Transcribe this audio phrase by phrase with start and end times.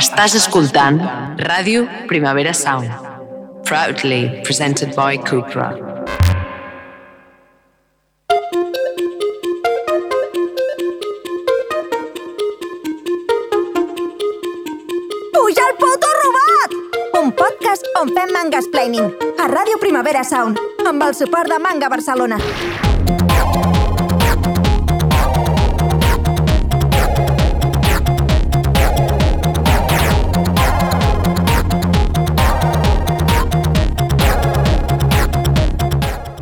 [0.00, 0.96] Estàs escoltant
[1.44, 2.88] Ràdio Primavera Sound.
[3.68, 5.66] Proudly presented by Cupra.
[15.34, 16.78] Puja el puto robot!
[17.20, 20.56] Un podcast on fem mangas planning a Ràdio Primavera Sound
[20.86, 22.40] amb el suport de Manga Barcelona.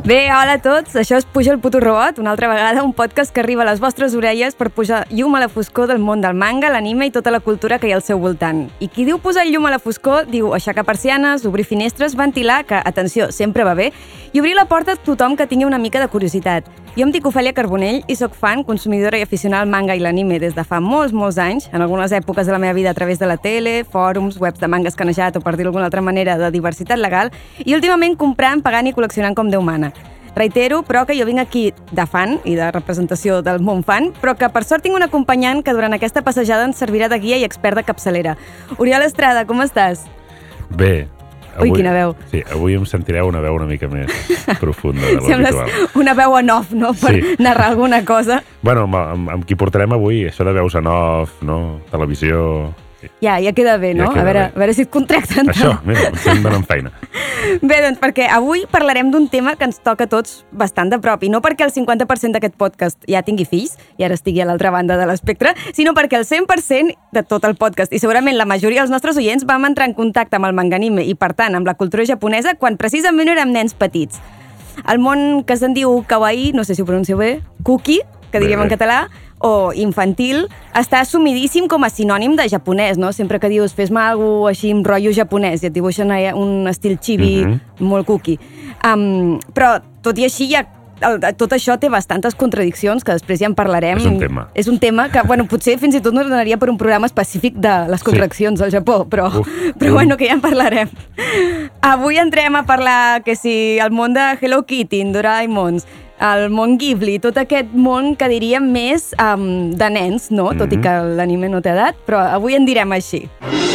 [0.08, 3.28] Bé, hola a tots, això és Puja el puto robot, una altra vegada un podcast
[3.28, 6.32] que arriba a les vostres orelles per posar llum a la foscor del món del
[6.32, 8.62] manga, l'anime i tota la cultura que hi ha al seu voltant.
[8.80, 12.80] I qui diu posar llum a la foscor diu aixecar persianes, obrir finestres, ventilar, que,
[12.80, 13.90] atenció, sempre va bé,
[14.32, 16.64] i obrir la porta a tothom que tingui una mica de curiositat.
[16.98, 20.40] Jo em dic Ofèlia Carbonell i sóc fan, consumidora i aficionada al manga i l'anime
[20.42, 23.20] des de fa molts, molts anys, en algunes èpoques de la meva vida a través
[23.20, 26.48] de la tele, fòrums, webs de manga escanejat o per dir d'alguna altra manera de
[26.50, 27.30] diversitat legal,
[27.62, 29.92] i últimament comprant, pagant i col·leccionant com Déu mana.
[30.34, 34.34] Reitero, però, que jo vinc aquí de fan i de representació del món fan, però
[34.34, 37.46] que per sort tinc un acompanyant que durant aquesta passejada ens servirà de guia i
[37.46, 38.34] expert de capçalera.
[38.78, 40.02] Oriol Estrada, com estàs?
[40.74, 41.06] Bé.
[41.60, 42.14] Ui, quina veu.
[42.30, 44.10] Sí, avui em sentireu una veu una mica més
[44.60, 45.88] profunda de lo Sembles habitual.
[46.02, 47.36] una veu en off, no?, per Sí.
[47.38, 48.42] narrar alguna cosa.
[48.62, 51.80] Bueno, amb, amb, amb qui portarem avui, això de veus en off, no?
[51.90, 52.74] televisió...
[53.22, 54.08] Ja, ja queda bé, no?
[54.08, 54.52] Ja queda a, veure, bé.
[54.54, 55.50] a veure si et contracten.
[55.52, 56.90] Això, mira, em donen feina.
[57.62, 61.22] Bé, doncs perquè avui parlarem d'un tema que ens toca a tots bastant de prop,
[61.22, 64.72] i no perquè el 50% d'aquest podcast ja tingui fills, i ara estigui a l'altra
[64.74, 68.82] banda de l'espectre, sinó perquè el 100% de tot el podcast, i segurament la majoria
[68.82, 71.66] dels nostres oients, vam entrar en contacte amb el manga anime i, per tant, amb
[71.66, 74.18] la cultura japonesa quan precisament érem nens petits.
[74.86, 78.60] El món que se'n diu kawaii, no sé si ho pronuncio bé, cookie, que diríem
[78.60, 78.76] Bé, en bé.
[78.76, 78.98] català,
[79.40, 83.12] o infantil, està assumidíssim com a sinònim de japonès, no?
[83.12, 87.44] Sempre que dius fes-me alguna així amb rotllo japonès i et dibuixen un estil chibi
[87.44, 87.60] Mhm.
[87.80, 88.38] molt cookie.
[88.84, 90.64] Um, però, tot i així, ja
[91.00, 93.98] el, tot això té bastantes contradiccions que després ja en parlarem.
[93.98, 94.48] És un tema.
[94.54, 97.54] És un tema que, bueno, potser fins i tot no donaria per un programa específic
[97.54, 99.94] de les contradiccions al Japó, però, Uf, però uf.
[100.00, 100.88] bueno, que ja en parlarem.
[101.80, 105.86] Avui entrem a parlar que si el món de Hello Kitty, Doraemons,
[106.20, 110.50] el món Ghibli, tot aquest món que diríem més um, de nens, no?
[110.58, 110.82] Tot i Mhm.
[110.82, 113.28] que l'anime no té edat, però avui en direm així.
[113.40, 113.67] ぽ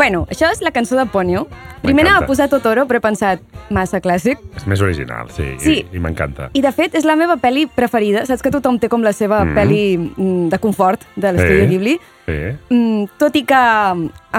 [0.00, 1.42] Bueno, això és la cançó de Ponyo.
[1.82, 4.38] Primer anava a posar Totoro, però he pensat, massa clàssic.
[4.56, 5.74] És més original, sí, Sí.
[5.92, 6.46] i, i m'encanta.
[6.56, 8.22] I de fet és la meva pel·li preferida.
[8.24, 9.54] Saps que tothom té com la seva Mhm.
[9.58, 9.82] pel·li
[10.16, 11.66] mm, de confort de l'estudi Sí.
[11.68, 12.00] Ghibli?
[12.24, 12.38] Sí.
[12.70, 13.60] Mm, tot i que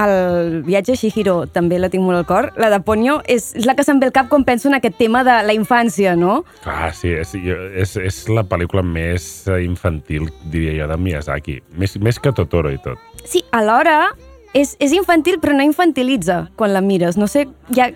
[0.02, 3.68] el viatge a Shihiro també la tinc molt al cor, la de Ponyo és, és
[3.68, 6.44] la que se'm ve al cap quan penso en aquest tema de la infància, no?
[6.66, 11.62] Ah, sí, és, és, és la pel·lícula més eh, infantil, diria jo, de Miyazaki.
[11.78, 12.98] Més, més que Totoro i tot.
[13.26, 14.10] Sí, alhora
[14.54, 17.18] és, és infantil però no infantilitza quan la mires.
[17.20, 17.92] No sé, hi ha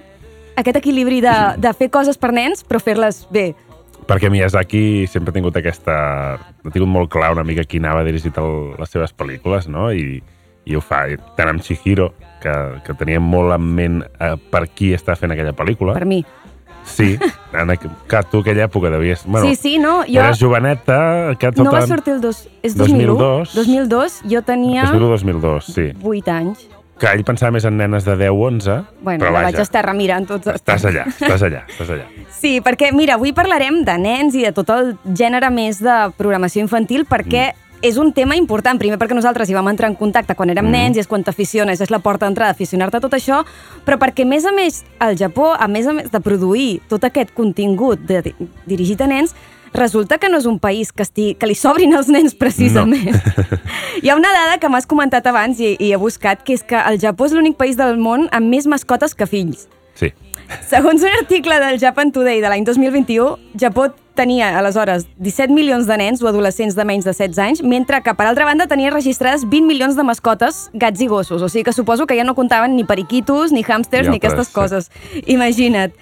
[0.60, 3.52] aquest equilibri de, de fer coses per nens però fer-les bé.
[4.06, 5.96] Perquè Miyazaki sempre ha tingut aquesta...
[6.38, 9.88] Ha tingut molt clar una mica qui anava dirigit el, les seves pel·lícules, no?
[9.90, 10.20] I,
[10.70, 11.08] i ho fa.
[11.38, 12.12] Tant amb Chihiro,
[12.44, 12.54] que,
[12.86, 15.98] que tenia molt en ment eh, per qui està fent aquella pel·lícula.
[15.98, 16.22] Per mi.
[16.86, 17.18] Sí,
[17.54, 17.90] en aqu...
[18.08, 19.26] que tu aquella època devies...
[19.26, 20.04] Bueno, sí, sí, no?
[20.04, 21.36] Jo, Eres joveneta...
[21.40, 22.46] Que no va sortir el dos...
[22.62, 23.18] És 2001?
[23.18, 23.56] 2002.
[23.56, 24.22] 2002.
[24.32, 25.92] Jo tenia 2001-2002, sí.
[26.02, 26.66] 8 anys.
[26.96, 30.48] Que ell pensava més en nenes de 10-11, Bueno, però vaja, vaig estar remirant tots
[30.48, 32.06] els estàs allà, estàs allà, estàs allà.
[32.46, 36.64] Sí, perquè, mira, avui parlarem de nens i de tot el gènere més de programació
[36.64, 37.65] infantil perquè mm.
[37.88, 38.80] És un tema important.
[38.82, 40.76] Primer perquè nosaltres hi vam entrar en contacte quan érem mm.
[40.76, 43.44] nens i és quan t'aficiones, és la porta d'entrada aficionar-te a tot això,
[43.86, 47.06] però perquè, a més a més, al Japó, a més a més de produir tot
[47.06, 48.34] aquest contingut de, de,
[48.66, 49.36] dirigit a nens,
[49.76, 53.12] resulta que no és un país que, esti, que li sobrin els nens precisament.
[53.12, 53.62] No.
[54.04, 56.80] Hi ha una dada que m'has comentat abans i, i he buscat, que és que
[56.80, 59.68] el Japó és l'únic país del món amb més mascotes que fills.
[59.96, 60.14] Sí,
[60.68, 65.98] Segons un article del Japan Today de l'any 2021, Japó tenia, aleshores, 17 milions de
[66.00, 69.44] nens o adolescents de menys de 16 anys, mentre que, per altra banda, tenia registrades
[69.50, 71.42] 20 milions de mascotes, gats i gossos.
[71.42, 74.48] O sigui que suposo que ja no comptaven ni periquitos, ni hàmsters, Ni ni aquestes
[74.48, 74.92] altres, coses.
[75.26, 75.94] Imagina't.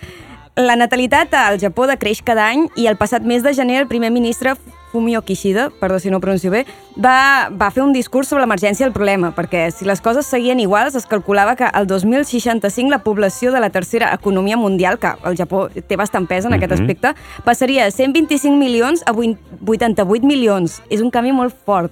[0.55, 4.11] La natalitat al Japó decreix cada any i el passat mes de gener el primer
[4.11, 4.53] ministre
[4.93, 8.85] Fumio Kishida, perdó si no ho pronuncio bé, va, va fer un discurs sobre l'emergència
[8.85, 13.51] del problema, perquè si les coses seguien iguals, es calculava que al 2065 la població
[13.51, 16.81] de la tercera economia mundial, que el Japó té bastant pes en aquest Mhm.
[16.83, 20.83] aspecte, passaria de 125 milions a 88 milions.
[20.89, 21.91] És un canvi molt fort.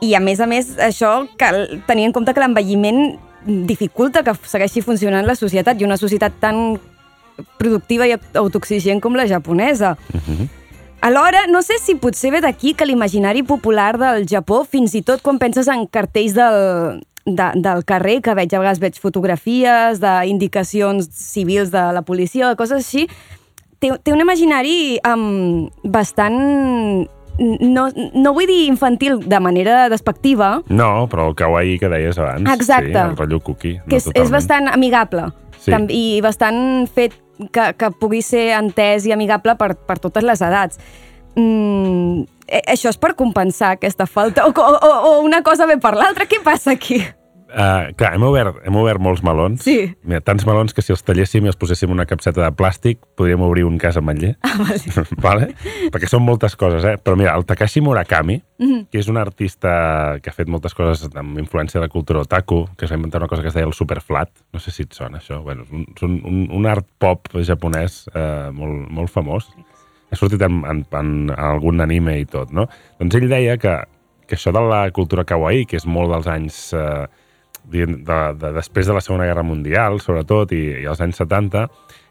[0.00, 3.16] I a més a més, això cal tenir en compte que l'envelliment
[3.46, 6.80] dificulta que segueixi funcionant la societat i una societat tan
[7.58, 9.96] productiva i autoexigent com la japonesa.
[11.00, 15.22] Alhora, no sé si potser ve d'aquí que l'imaginari popular del Japó, fins i tot
[15.22, 21.06] quan penses en cartells del, de, del carrer, que veig a vegades veig fotografies d'indicacions
[21.14, 23.06] civils de la policia, o coses així,
[23.78, 27.06] té, té un imaginari um, bastant...
[27.38, 32.50] No, no vull dir infantil de manera despectiva, No, però el kawaii que deies abans.
[32.50, 32.90] Exacte.
[32.90, 33.76] Sí, el rotllo cookie.
[33.86, 35.28] que és, és bastant amigable
[35.62, 35.74] Sí.
[35.90, 37.16] I bastant fet
[37.52, 40.80] que, que pugui ser entès i amigable per, per totes les edats.
[41.38, 45.94] Mm, eh, això és per compensar aquesta falta o, o, o, una cosa ve per
[45.94, 46.26] l'altra?
[46.26, 46.98] Què passa aquí?
[47.48, 49.62] Uh, clar, hem obert, hem obert molts melons.
[49.64, 49.94] Sí.
[50.04, 53.40] Mira, tants melons que si els talléssim i els poséssim una capseta de plàstic podríem
[53.46, 54.34] obrir un cas amb ametller.
[54.44, 55.06] Ah, vale.
[55.26, 55.46] vale?
[55.94, 56.98] Perquè són moltes coses, eh?
[57.00, 58.88] Però mira, el Takashi Murakami, Mhm.
[58.90, 62.64] que és un artista que ha fet moltes coses amb influència de la cultura otaku,
[62.76, 64.28] que es va inventar una cosa que es deia el superflat.
[64.52, 65.38] No sé si et sona, això.
[65.42, 65.62] Bueno,
[65.94, 69.46] és un, un, un art pop japonès eh, molt, molt famós.
[70.10, 72.66] Ha sortit en, en, en, en algun anime i tot, no?
[72.98, 73.76] Doncs ell deia que,
[74.26, 76.60] que això de la cultura kawaii, que és molt dels anys...
[76.76, 77.06] Eh,
[77.70, 81.66] diguem, de, de, després de la Segona Guerra Mundial, sobretot, i, i als anys 70,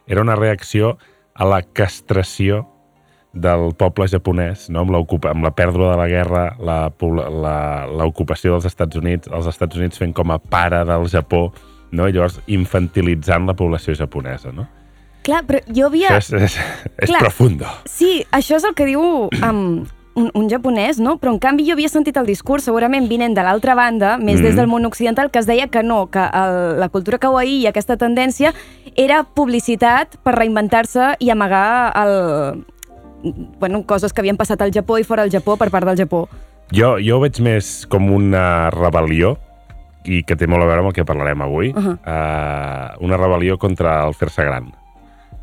[0.08, 0.96] era una reacció
[1.38, 2.66] a la castració
[3.38, 4.82] del poble japonès, no?
[4.86, 6.44] amb, amb la pèrdua de la guerra,
[7.94, 11.52] l'ocupació dels Estats Units, els Estats Units fent com a pare del Japó,
[11.92, 12.08] no?
[12.08, 14.54] i llavors infantilitzant la població japonesa.
[14.56, 14.66] No?
[15.28, 16.16] Clar, però jo havia...
[16.16, 16.58] Això és, és,
[17.04, 17.22] és Clar.
[17.26, 17.70] profundo.
[17.90, 19.68] Sí, això és el que diu um,
[20.18, 21.18] un, un japonès, no?
[21.22, 24.44] Però en canvi jo havia sentit el discurs, segurament vinent de l'altra banda, més Mhm.
[24.44, 27.68] des del món occidental, que es deia que no, que el, la cultura kawaii i
[27.70, 28.54] aquesta tendència
[28.96, 32.66] era publicitat per reinventar-se i amagar el,
[33.60, 36.28] bueno, coses que havien passat al Japó i fora del Japó per part del Japó.
[36.74, 39.38] Jo, jo ho veig més com una rebel·lió
[40.08, 41.70] i que té molt a veure amb el que parlarem avui.
[41.70, 41.98] Uh -huh.
[42.02, 44.72] uh, una rebel·lió contra el fer-se gran.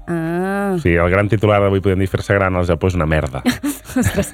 [0.06, 3.06] Ah, O sigui, el gran titular d'avui podem dir fer-se gran al Japó és una
[3.08, 3.40] merda.
[3.96, 4.32] ostres.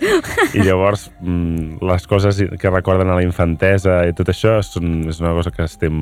[0.54, 5.20] I llavors mm, les coses que recorden a la infantesa i tot això són, és
[5.22, 6.00] una cosa que estem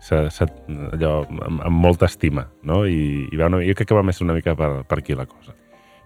[0.00, 0.46] se, se,
[0.92, 2.82] allò, amb, amb molta estima, no?
[2.88, 5.28] I, i va una, jo crec que va més una mica per, per aquí la
[5.28, 5.54] cosa.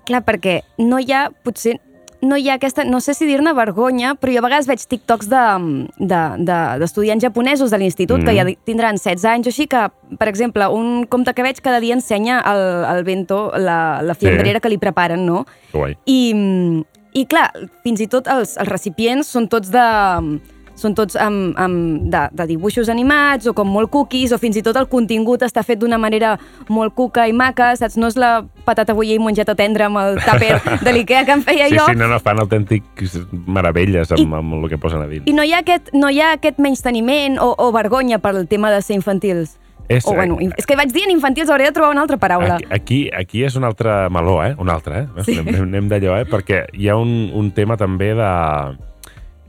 [0.04, 1.78] Clar, perquè no hi ha, potser,
[2.24, 5.28] no hi ha aquesta, no sé si dir-ne vergonya, però jo a vegades veig TikToks
[5.28, 8.24] de- de- de- d'estudiants de, japonesos de l'institut Mhm.
[8.26, 9.88] que ja tindran 16 anys o així, que,
[10.18, 14.60] per exemple, un compte que veig cada dia ensenya el, el bento, la, la fiambrera
[14.60, 15.46] que li preparen, no?
[15.72, 15.96] Guai.
[16.06, 16.82] I, mm,
[17.14, 17.52] i clar,
[17.84, 20.40] fins i tot els, els recipients són tots de
[20.84, 24.62] són tots amb, amb de, de dibuixos animats o com molt cookies o fins i
[24.66, 26.34] tot el contingut està fet d'una manera
[26.68, 27.96] molt cuca i maca, saps?
[27.98, 30.52] No és la patata bullir i mongeta tendra amb el tàper
[30.84, 31.88] de l'Ikea que em feia Sí, jo.
[31.90, 35.24] sí, no, no, fan autèntics meravelles amb, amb el que posen a dins.
[35.26, 38.46] I no hi ha aquest, no hi ha aquest menysteniment o, o vergonya per el
[38.48, 39.56] tema de ser infantils.
[39.88, 42.54] És- o, bueno, és que vaig dient infantils, hauré de trobar una altra paraula.
[42.56, 44.54] Aquí, aquí, aquí és un altre meló, eh?
[44.58, 45.24] Un altre, eh?
[45.26, 45.34] Sí.
[45.42, 46.24] Anem, anem d'allò, eh?
[46.30, 48.30] Perquè hi ha un, un tema també de...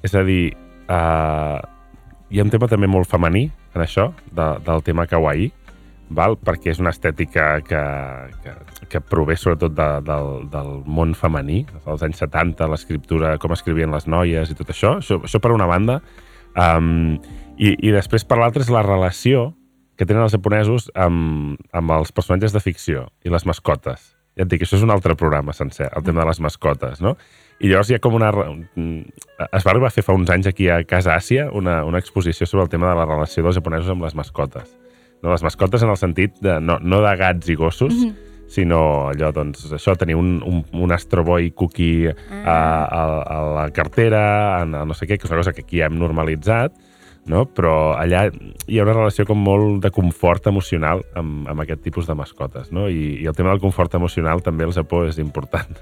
[0.03, 0.51] És a dir,
[0.89, 1.59] uh,
[2.29, 5.51] hi ha un tema també molt femení en això, de, del tema kawaii,
[6.15, 6.37] val?
[6.37, 7.81] perquè és una estètica que,
[8.43, 8.53] que,
[8.91, 14.07] que prové sobretot de, del, del món femení, dels anys 70, l'escriptura, com escrivien les
[14.07, 14.97] noies i tot això.
[15.01, 15.99] Això, això per una banda.
[16.55, 17.17] Um,
[17.57, 19.49] i, I després per l'altra és la relació
[19.95, 24.11] que tenen els japonesos amb, amb els personatges de ficció i les mascotes.
[24.35, 27.15] Ja et dic, això és un altre programa sencer, el tema de les mascotes, no?
[27.59, 28.31] I llavors hi ha com una...
[28.31, 31.99] mm, Es va arribar a fer fa uns anys aquí a Casa Àsia una, una
[32.03, 34.75] exposició sobre el tema de la relació dels japonesos amb les mascotes.
[35.23, 38.33] No, les mascotes en el sentit de, no, no de gats i gossos, mm -hmm
[38.47, 43.69] sinó allò, doncs, això, tenir un, un, un Astro Boy cookie a, a, a la
[43.73, 46.75] cartera, a, no sé què, que és una cosa que aquí hem normalitzat,
[47.25, 47.45] no?
[47.49, 48.27] però allà
[48.67, 52.71] hi ha una relació com molt de confort emocional amb, amb aquest tipus de mascotes,
[52.75, 52.87] no?
[52.89, 55.73] I, i el tema del confort emocional també al Japó és important.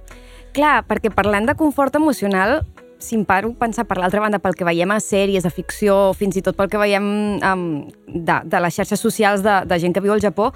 [0.53, 2.61] Clar, perquè parlant de confort emocional,
[3.03, 6.37] si em paro pensar per l'altra banda pel que veiem a sèries de ficció, fins
[6.39, 7.03] i tot pel que veiem
[7.43, 7.65] um,
[8.07, 10.51] de, de les xarxes socials de, de gent que viu al Japó,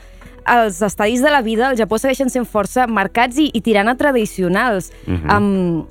[0.48, 3.98] els estadis de la vida al Japó segueixen sent força marcats i, i tirant a
[4.00, 4.94] tradicionals.
[5.06, 5.32] Mhm.
[5.34, 5.86] um,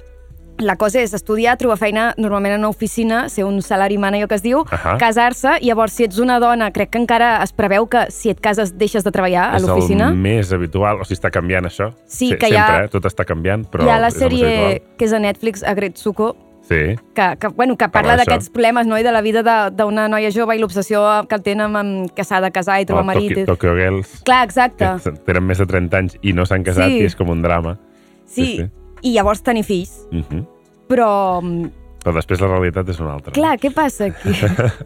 [0.58, 4.34] la cosa és estudiar, trobar feina normalment en una oficina, ser un salari allò que
[4.36, 4.96] es diu, Ahà.
[4.98, 8.76] casar-se, llavors si ets una dona, crec que encara es preveu que si et cases
[8.78, 10.08] deixes de treballar a és l'oficina.
[10.08, 11.92] el més habitual, o sigui, està canviant això.
[12.06, 12.88] Sí, Se- que sempre, ha- eh?
[12.88, 16.36] tot està canviant, però Hi ha la és sèrie que és a Netflix, Agretsuko,
[16.68, 18.98] Sí, que, que, bueno, que Parla d'aquests problemes no?
[18.98, 22.24] i de la vida de- d'una noia jove i l'obsessió que el tenen amb que
[22.24, 23.28] s'ha de casar i trobar o marit.
[23.46, 24.84] Tokyo, Tokyo Girls, Clar, exacte.
[25.04, 26.98] que tenen més de 30 anys i no s'han casat Sí.
[27.02, 27.78] i és com un drama.
[28.26, 28.70] Sí, sí, sí.
[29.02, 30.06] I llavors tenir fills.
[30.10, 30.46] Uh -huh.
[30.88, 31.70] Però, mm,
[32.04, 33.32] però després la realitat és una altra.
[33.32, 34.30] Clar, què passa aquí?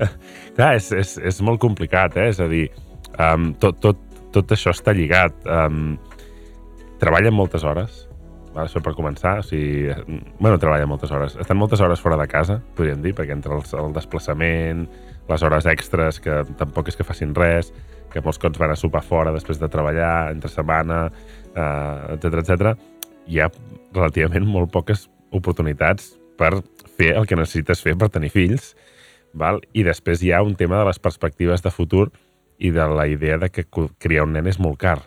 [0.57, 2.29] Clar, és, és, és molt complicat, eh?
[2.29, 2.71] És a dir,
[3.19, 3.99] um, tot, tot,
[4.33, 5.35] tot això està lligat.
[5.45, 5.99] Um,
[6.99, 8.09] treballen moltes hores,
[8.55, 9.39] va, això per començar.
[9.41, 9.93] O sigui,
[10.39, 11.37] bueno, treballen moltes hores.
[11.37, 14.87] Estan moltes hores fora de casa, podríem dir, perquè entre els, el desplaçament,
[15.29, 17.73] les hores extres, que tampoc és que facin res,
[18.11, 21.05] que molts cops van a sopar fora després de treballar, entre setmana,
[21.55, 22.73] eh, etc etc.
[23.31, 23.51] hi ha
[23.95, 26.55] relativament molt poques oportunitats per
[26.99, 28.75] fer el que necessites fer per tenir fills,
[29.37, 29.61] val?
[29.73, 32.09] i després hi ha un tema de les perspectives de futur
[32.59, 33.67] i de la idea de que
[33.99, 34.99] criar un nen és molt car,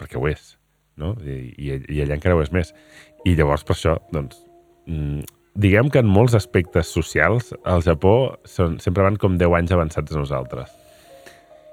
[0.00, 0.54] perquè ho és,
[0.96, 1.14] no?
[1.20, 2.72] I, i, i allà encara ho és més.
[3.28, 4.38] I llavors, per això, doncs,
[4.88, 5.26] mm,
[5.58, 10.14] diguem que en molts aspectes socials al Japó són, sempre van com 10 anys avançats
[10.14, 10.72] a nosaltres.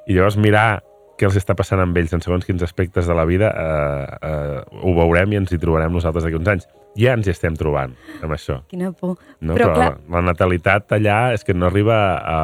[0.09, 0.83] I llavors mirar
[1.15, 4.63] què els està passant amb ells en segons quins aspectes de la vida eh, eh,
[4.84, 6.67] ho veurem i ens hi trobarem nosaltres d'aquí uns anys.
[7.00, 7.93] Ja ens hi estem trobant
[8.24, 8.62] amb això.
[8.72, 9.17] Quina por.
[9.39, 9.53] No?
[9.55, 12.38] Però, Però, clar, la, la natalitat allà és que no arriba a,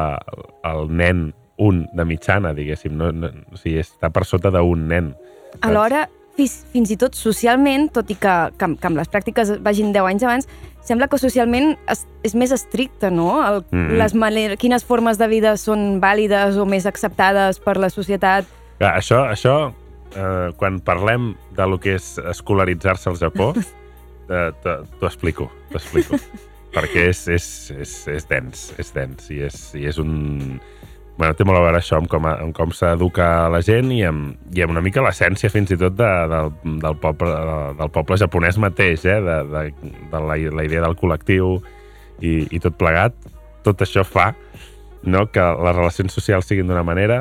[0.68, 1.30] al nen
[1.62, 2.96] un de mitjana, diguéssim.
[2.96, 5.12] No, no, o sigui, està per sota d'un nen.
[5.52, 5.66] saps?
[5.68, 9.92] alhora, fins, fins i tot socialment, tot i que, que, que amb les pràctiques vagin
[9.92, 10.48] 10 anys abans,
[10.82, 13.34] sembla que socialment es, és més estricte, no?
[13.46, 13.98] El, Mhm.
[14.00, 18.48] les maner quines formes de vida són vàlides o més acceptades per la societat.
[18.82, 23.52] Clar, això, això eh, quan parlem de lo que és escolaritzar-se al Japó,
[24.34, 26.18] eh, t'ho explico, t'ho explico.
[26.74, 27.46] perquè és, és,
[27.76, 30.16] és, és dens, és dens, i és, i és un...
[31.14, 34.32] Bueno, té molt a veure això amb com, amb com s'educa la gent i amb,
[34.50, 36.50] i amb una mica l'essència fins i tot de, del,
[36.82, 37.36] del, poble,
[37.78, 39.20] del poble japonès mateix, eh?
[39.22, 41.60] de, de, de la, la idea del col·lectiu
[42.18, 43.14] i, i tot plegat.
[43.62, 44.32] Tot això fa
[45.04, 47.20] no, que les relacions socials siguin d'una manera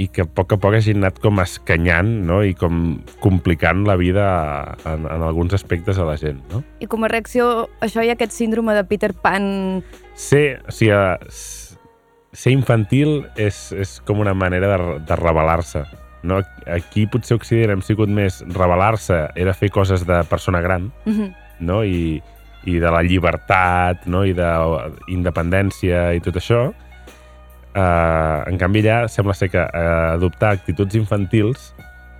[0.00, 2.40] i que a poc a poc hagin anat com escanyant no?
[2.42, 4.24] i com complicant la vida
[4.88, 6.40] en, en alguns aspectes a la gent.
[6.50, 6.62] No?
[6.80, 9.82] I com a reacció, això hi ha aquest síndrome de Peter Pan...
[10.14, 10.96] Ser, o sigui,
[12.32, 15.84] ser infantil és, és com una manera de, de rebel·lar-se.
[16.22, 16.38] No?
[16.70, 21.32] Aquí potser Occident hem sigut més rebel·lar-se era fer coses de persona gran Mhm.
[21.66, 21.82] no?
[21.84, 22.22] I,
[22.64, 24.24] i de la llibertat no?
[24.24, 24.48] i de
[25.10, 26.70] independència i tot això.
[27.72, 31.70] Uh, en canvi, allà sembla ser que uh, adoptar actituds infantils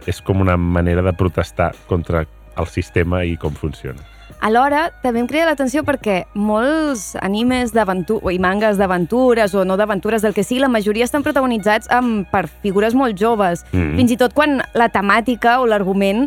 [0.09, 2.25] és com una manera de protestar contra
[2.57, 4.01] el sistema i com funciona.
[4.43, 10.35] Alhora, també em crida l'atenció perquè molts animes i mangas d'aventures o no d'aventures del
[10.35, 13.63] que sigui, la majoria estan protagonitzats amb, per figures molt joves.
[13.71, 13.95] Mm.
[14.01, 16.27] Fins i tot quan la temàtica o l'argument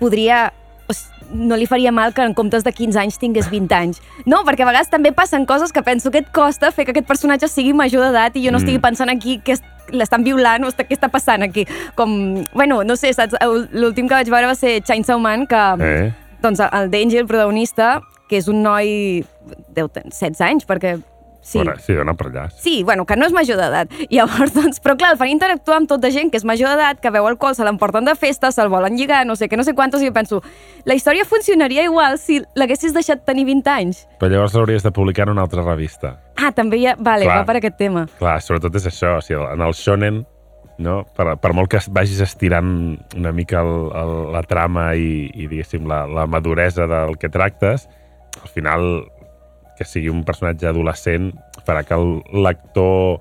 [0.00, 0.50] podria
[1.32, 4.00] no li faria mal que en comptes de 15 anys tingués 20 anys.
[4.26, 7.06] No, perquè a vegades també passen coses que penso que et costa fer que aquest
[7.08, 8.62] personatge sigui major d'edat i jo no Mm.
[8.62, 11.66] estigui pensant aquí que est- l'estan violant o està, què està passant aquí.
[11.96, 13.34] Com, bueno, no sé, saps?
[13.72, 16.12] L'últim que vaig veure va ser Chainsaw Man, que Eh?
[16.40, 19.24] doncs el Denji, el protagonista, que és un noi...
[19.74, 21.00] deu tenir 16 anys, perquè...
[21.42, 22.44] Sí, Fora, sí, dona per allà.
[22.54, 23.90] sí bueno, que no és major d'edat.
[24.14, 27.10] Llavors, doncs, però clar, el fan interactuar amb tota gent que és major d'edat, que
[27.10, 30.02] veu alcohol, se l'emporten de festa, se'l volen lligar, no sé què, no sé quantos,
[30.02, 30.38] i jo penso,
[30.86, 34.04] la història funcionaria igual si l'haguessis deixat tenir 20 anys.
[34.20, 36.20] Però llavors l'hauries de publicar en una altra revista.
[36.38, 36.94] Ah, també hi ha...
[36.98, 37.40] Vale, Clar.
[37.42, 38.06] va per aquest tema.
[38.20, 40.22] Clar, sobretot és això, o sigui, en el shonen,
[40.78, 41.02] no?
[41.16, 42.70] per, per molt que vagis estirant
[43.18, 47.88] una mica el, el, la trama i, i diguéssim, la, la maduresa del que tractes,
[48.42, 48.86] al final,
[49.82, 51.32] que sigui un personatge adolescent
[51.66, 53.20] farà que el lector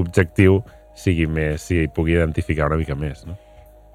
[0.00, 0.60] objectiu
[0.96, 3.36] sigui més, s'hi pugui identificar una mica més, no?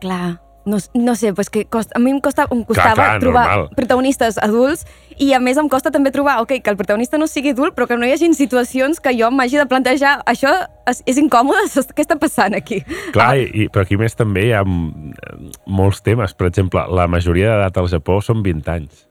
[0.02, 3.44] Clar, no, no sé, pues que costa, a mi em, costa, em costava clar, trobar
[3.48, 3.70] normal.
[3.78, 4.84] protagonistes adults
[5.18, 7.88] i a més em costa també trobar, ok, que el protagonista no sigui adult però
[7.88, 10.52] que no hi hagi situacions que jo m'hagi de plantejar això
[10.92, 12.82] és, és incòmode, què està passant aquí?
[13.16, 16.36] Clar, i, i, però aquí més també hi ha molts temes.
[16.36, 19.06] Per exemple, la majoria d'edat al Japó són 20 anys.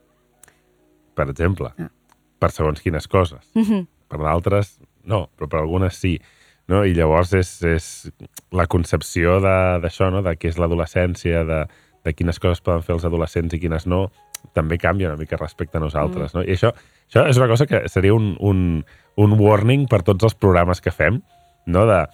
[1.17, 1.73] Per exemple.
[1.81, 1.89] Ah.
[2.39, 3.49] Per segons quines coses.
[3.55, 3.87] Mhm.
[4.07, 6.19] Per d'altres, no, però per algunes sí.
[6.67, 6.83] No?
[6.85, 8.11] I llavors és, és
[8.51, 10.21] la concepció de- d'això, no?
[10.21, 11.61] de què és l'adolescència, de,
[12.03, 14.11] de quines coses poden fer els adolescents i quines no,
[14.53, 16.33] també canvia una mica respecte a nosaltres.
[16.35, 16.43] No?
[16.43, 16.73] I això,
[17.07, 20.91] això és una cosa que seria un, un, un warning per tots els programes que
[20.91, 21.21] fem,
[21.65, 21.85] no?
[21.87, 22.05] de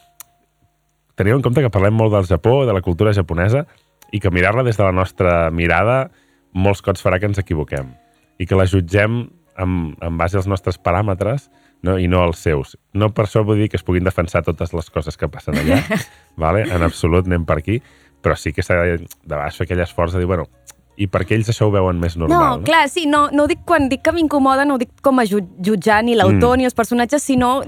[1.16, 3.66] tenir en compte que parlem molt del Japó, de la cultura japonesa,
[4.14, 6.12] i que mirar-la des de la nostra mirada
[6.54, 7.90] molts cops farà que ens equivoquem.
[8.38, 9.24] I que la jutgem
[9.58, 11.50] amb, en base als nostres paràmetres
[11.84, 11.98] no?
[12.00, 12.78] i no als seus.
[12.94, 15.82] No per això vull dir que es puguin defensar totes les coses que passen allà,
[16.38, 16.64] vale?
[16.72, 17.82] en absolut anem per aquí,
[18.24, 19.04] però sí que s'ha de
[19.36, 20.48] baix fer aquell esforç de dir, bueno,
[20.96, 22.60] i per què ells això ho veuen més normal?
[22.62, 25.18] no, clar, sí, no, no ho dic quan dic que m'incomoda, no ho dic com
[25.20, 26.58] a ju- jutjar ni l'autor Mm.
[26.62, 27.64] ni els personatges, sinó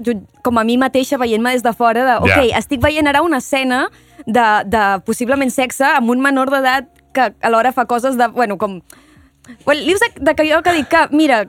[0.46, 2.60] com a mi mateixa veient-me des de fora de, ok, Ja.
[2.60, 3.88] estic veient ara una escena
[4.27, 8.80] de, de possiblement sexe amb un menor d'edat que alhora fa coses de, bueno, com...
[9.65, 11.48] Well, lius de, de que jo que dic que, mira,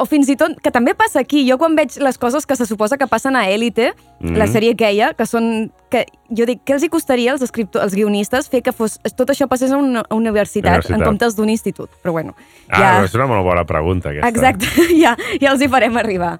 [0.00, 2.64] o fins i tot, que també passa aquí, jo quan veig les coses que se
[2.66, 4.36] suposa que passen a Élite, Mhm.
[4.36, 5.70] la sèrie aquella, que són...
[5.90, 9.30] Que, jo dic, què els hi costaria als, escriptors, als guionistes fer que fos, tot
[9.32, 10.98] això passés a una universitat, Universitat.
[11.00, 11.88] en comptes d'un institut?
[12.02, 12.34] Però bueno,
[12.68, 13.04] Ah, ja...
[13.04, 14.28] és una molt bona pregunta, aquesta.
[14.28, 14.66] Exacte,
[15.02, 16.38] ja, ja els hi farem arribar.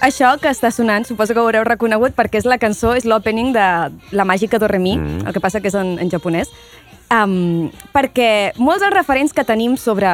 [0.00, 3.50] Això que està sonant, suposo que ho haureu reconegut perquè és la cançó, és l'opening
[3.52, 3.64] de
[4.14, 5.26] La màgica do re mi, Mm.
[5.26, 6.48] el que passa que és en, en japonès.
[7.10, 10.06] Um, perquè molts dels referents que tenim sobre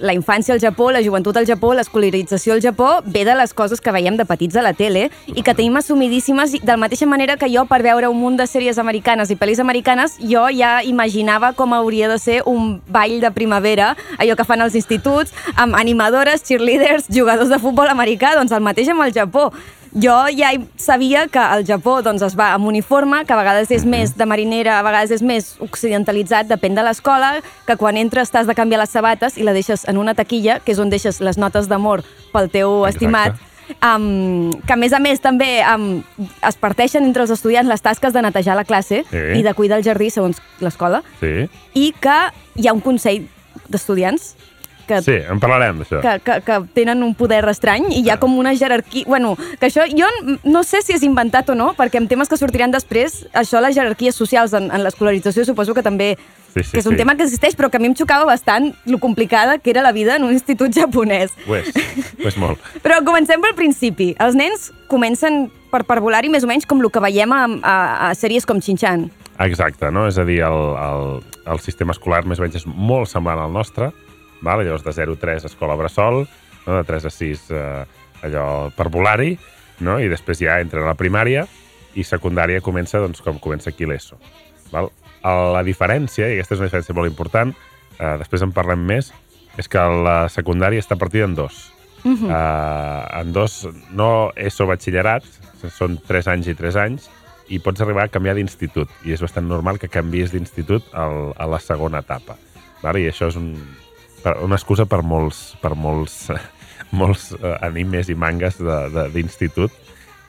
[0.00, 3.80] la infància al Japó, la joventut al Japó, l'escolarització al Japó, ve de les coses
[3.80, 7.36] que veiem de petits a la tele i que tenim assumidíssimes de la mateixa manera
[7.36, 11.52] que jo, per veure un munt de sèries americanes i pel·lis americanes, jo ja imaginava
[11.54, 16.44] com hauria de ser un ball de primavera, allò que fan als instituts, amb animadores,
[16.44, 19.50] cheerleaders, jugadors de futbol americà, doncs el mateix amb el Japó.
[19.94, 23.84] Jo ja sabia que al Japó doncs, es va amb uniforme, que a vegades és
[23.86, 27.36] més de marinera, a vegades és més occidentalitzat, depèn de l'escola,
[27.66, 30.72] que quan entres t'has de canviar les sabates i la deixes en una taquilla, que
[30.74, 32.96] és on deixes les notes d'amor pel teu Exacte.
[32.96, 33.38] estimat,
[33.86, 36.02] um, que a més a més també um,
[36.42, 39.22] es parteixen entre els estudiants les tasques de netejar la classe Sí.
[39.38, 42.18] i de cuidar el jardí segons l'escola, Sí, i que
[42.56, 43.28] hi ha un consell
[43.68, 44.34] d'estudiants
[44.88, 46.00] que sí, en parlarem d'això.
[46.04, 49.04] que, que, que tenen un poder estrany i hi ha com una jerarquia...
[49.08, 50.08] Bueno, que això jo
[50.44, 53.76] no sé si és inventat o no, perquè en temes que sortiran després, això, les
[53.76, 56.14] jerarquies socials en, en l'escolarització, suposo que també
[56.54, 57.00] Sí, sí, que és un sí.
[57.00, 59.90] tema que existeix, però que a mi em xocava bastant lo complicada que era la
[59.90, 61.32] vida en un institut japonès.
[61.48, 61.72] Ho és,
[62.22, 62.62] ho és molt.
[62.84, 64.12] Però comencem pel principi.
[64.22, 67.74] Els nens comencen per parvular-hi més o menys com el que veiem a, a,
[68.06, 69.08] a sèries com Shin-Chan.
[69.42, 70.06] Exacte, no?
[70.06, 71.18] És a dir, el, el,
[71.50, 73.90] el sistema escolar més o menys és molt semblant al nostre,
[74.44, 74.64] val?
[74.64, 76.24] llavors de 0 a 3 escola bressol,
[76.66, 76.76] no?
[76.76, 77.84] de 3 a 6 eh,
[78.28, 78.46] allò
[78.76, 79.34] per volar-hi,
[79.80, 79.98] no?
[79.98, 81.46] i després ja entra a la primària
[81.94, 84.18] i secundària comença doncs, com comença aquí l'ESO.
[84.72, 84.90] Val?
[85.24, 87.54] La diferència, i aquesta és una diferència molt important,
[87.96, 89.12] eh, després en parlem més,
[89.56, 91.70] és que la secundària està partida en dos.
[92.04, 92.28] Uh -huh.
[92.28, 95.24] uh, en dos, no ESO batxillerat,
[95.70, 97.08] són 3 anys i 3 anys,
[97.48, 98.88] i pots arribar a canviar d'institut.
[99.04, 102.36] I és bastant normal que canvies d'institut a la segona etapa.
[102.82, 103.00] Vale?
[103.00, 103.56] I això és un,
[104.44, 106.28] una excusa per molts, per molts,
[107.00, 108.60] molts uh, animes i mangas
[109.14, 109.74] d'institut.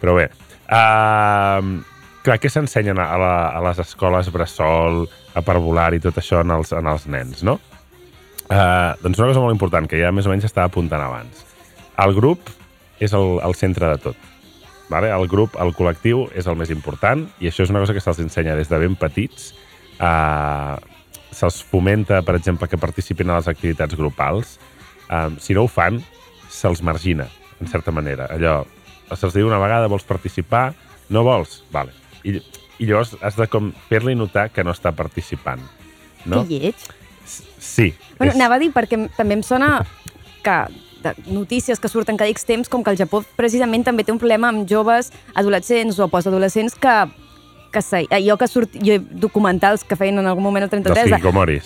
[0.01, 0.27] Però bé,
[0.67, 1.61] uh,
[2.25, 5.05] clar, què s'ensenyen a, la, a les escoles bressol,
[5.35, 7.59] a parvular i tot això en els, en els nens, no?
[8.45, 11.45] Uh, doncs una cosa molt important, que ja més o menys estava apuntant abans.
[12.01, 12.51] El grup
[13.01, 14.31] és el, el centre de tot.
[14.89, 15.09] Vale?
[15.09, 18.21] El grup, el col·lectiu, és el més important i això és una cosa que se'ls
[18.21, 19.53] ensenya des de ben petits.
[19.95, 20.77] Uh,
[21.35, 24.55] se'ls fomenta, per exemple, que participin a les activitats grupals.
[25.09, 25.99] Uh, si no ho fan,
[26.49, 27.27] se'ls margina,
[27.59, 28.29] en certa manera.
[28.31, 28.61] Allò,
[29.13, 30.69] se'ls diu una vegada, vols participar?
[31.11, 31.59] No vols?
[31.75, 31.91] Vale.
[32.23, 32.39] I,
[32.79, 35.61] i llavors has de com fer-li notar que no està participant.
[36.25, 36.41] No?
[36.47, 36.87] Que lleig.
[37.25, 37.91] Sí.
[38.17, 39.83] Bueno, és- anava a dir, perquè també em sona
[40.45, 40.57] que
[41.05, 44.17] de notícies que surten cada X temps, com que el Japó precisament també té un
[44.17, 46.95] problema amb joves, adolescents o postadolescents que,
[47.75, 51.11] que se, allò que surt, jo, documentals que feien en algun moment al 33, Dels.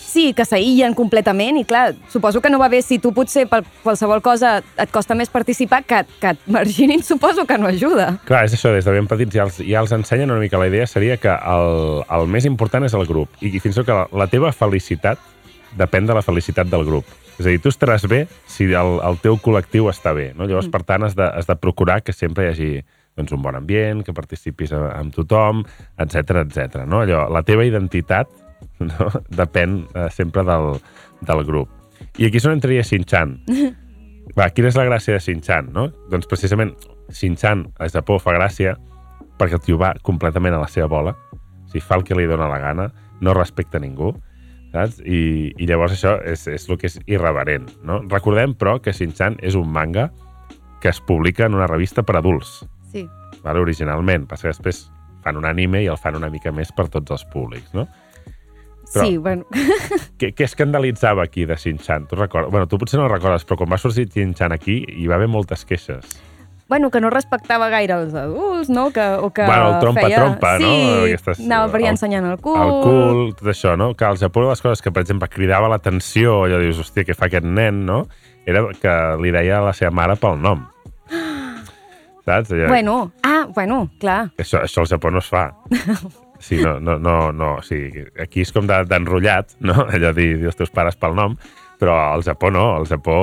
[0.02, 3.62] Sí, que s'aïllen completament i clar, suposo que no va bé si tu potser per
[3.84, 8.12] qualsevol cosa et costa més participar que, que et marginin, suposo que no ajuda.
[8.26, 10.58] Clar, és això, des de ben petits ja els, ja els ensenyen una mica.
[10.60, 13.90] La idea seria que el, el més important és el grup i fins i tot
[13.90, 15.22] que la, la teva felicitat
[15.78, 17.06] depèn de la felicitat del grup.
[17.40, 20.32] És a dir, tu estaràs bé si el, el teu col·lectiu està bé.
[20.36, 20.48] No?
[20.50, 22.72] Llavors, per tant, has de, has de procurar que sempre hi hagi
[23.20, 25.66] doncs, un bon ambient, que participis amb tothom,
[26.00, 26.86] etc etc.
[26.88, 27.04] no?
[27.04, 28.32] Allò, la teva identitat
[28.90, 29.12] no?
[29.36, 30.80] depèn eh, sempre del,
[31.28, 31.76] del grup.
[32.20, 33.36] I aquí és on entraria Shin-Chan.
[34.38, 35.90] Va, quina és la gràcia de Shin-Chan, no?
[36.12, 36.76] Doncs precisament
[37.10, 38.76] Shin-Chan a Japó fa gràcia
[39.40, 42.28] perquè el tio va completament a la seva bola, o sigui, fa el que li
[42.28, 42.90] dóna la gana,
[43.24, 44.12] no respecta ningú,
[44.74, 45.00] saps?
[45.02, 48.02] I, i llavors això és, és el que és irreverent, no?
[48.12, 50.10] Recordem, però, que Shin-Chan és un manga
[50.84, 52.60] que es publica en una revista per adults,
[52.92, 53.08] Sí.
[53.44, 53.60] vale?
[53.60, 54.90] originalment, passa que després
[55.24, 57.88] fan un anime i el fan una mica més per tots els públics, no?
[58.94, 59.46] Però- Sí, bueno,
[60.20, 62.08] Què, què escandalitzava aquí de Shin-Chan?
[62.10, 62.50] Tu recordes?
[62.52, 65.64] Bueno, tu potser no recordes, però quan va sortir Shin-Chan aquí hi va haver moltes
[65.66, 66.08] queixes.
[66.70, 68.92] bueno, que no respectava gaire els adults, no?
[68.94, 70.68] Que, o que Bueno, el trompa-trompa, feia...
[70.68, 70.74] no?
[70.74, 72.58] Sí, Aquestes- anava per allà ensenyant el cul.
[72.62, 73.96] El cul, tot això, no?
[73.98, 77.26] Que al Japó les coses que, per exemple, cridava l'atenció, allò dius, hòstia, què fa
[77.26, 78.04] aquest nen, no?
[78.46, 80.68] Era que li deia a la seva mare pel nom.
[82.30, 82.54] Saps?
[82.56, 84.22] Allò, Bueno, ah, bueno, clar.
[84.38, 85.48] Això, això al Japó no es fa.
[86.40, 87.48] Sí, no, no, no, no.
[87.68, 89.74] Sí, aquí és com de- d'enrotllat, no?
[89.92, 91.34] Allò dir, dir els teus pares pel nom.
[91.82, 93.16] Però al Japó no, al Japó...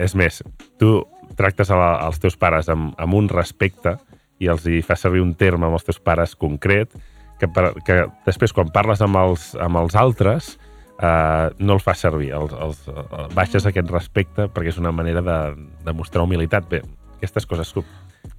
[0.00, 0.38] És més,
[0.80, 0.94] tu
[1.36, 3.92] tractes a la, als teus pares amb, amb un respecte
[4.40, 6.96] i els hi fas servir un terme amb els teus pares concret
[7.40, 10.54] que, per, que després quan parles amb els, amb els altres
[10.96, 15.20] eh, no el fas servir, els, els, eh, baixes aquest respecte perquè és una manera
[15.24, 15.38] de,
[15.84, 16.68] de mostrar humilitat.
[16.72, 16.82] Bé,
[17.20, 17.72] aquestes coses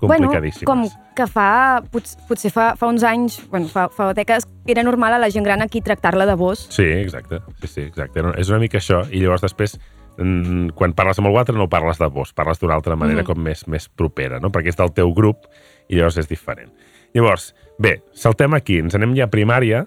[0.08, 0.66] complicadíssimes.
[0.68, 4.84] Bueno, com que fa, pot, potser fa, fa uns anys, bueno, fa, fa dècades, era
[4.84, 6.68] normal a la gent gran aquí tractar-la de vos.
[6.70, 7.39] Sí, exacte.
[7.62, 8.24] Sí, sí, exacte.
[8.38, 9.04] És una mica això.
[9.12, 9.78] I llavors després,
[10.18, 13.26] mm, quan parles amb algú altre, no parles de vos, parles d'una altra manera Mhm.
[13.26, 14.50] com més, més propera, no?
[14.52, 15.46] Perquè és del teu grup
[15.89, 16.72] i llavors és diferent.
[17.13, 19.86] Llavors, bé, saltem aquí, ens anem ja a primària.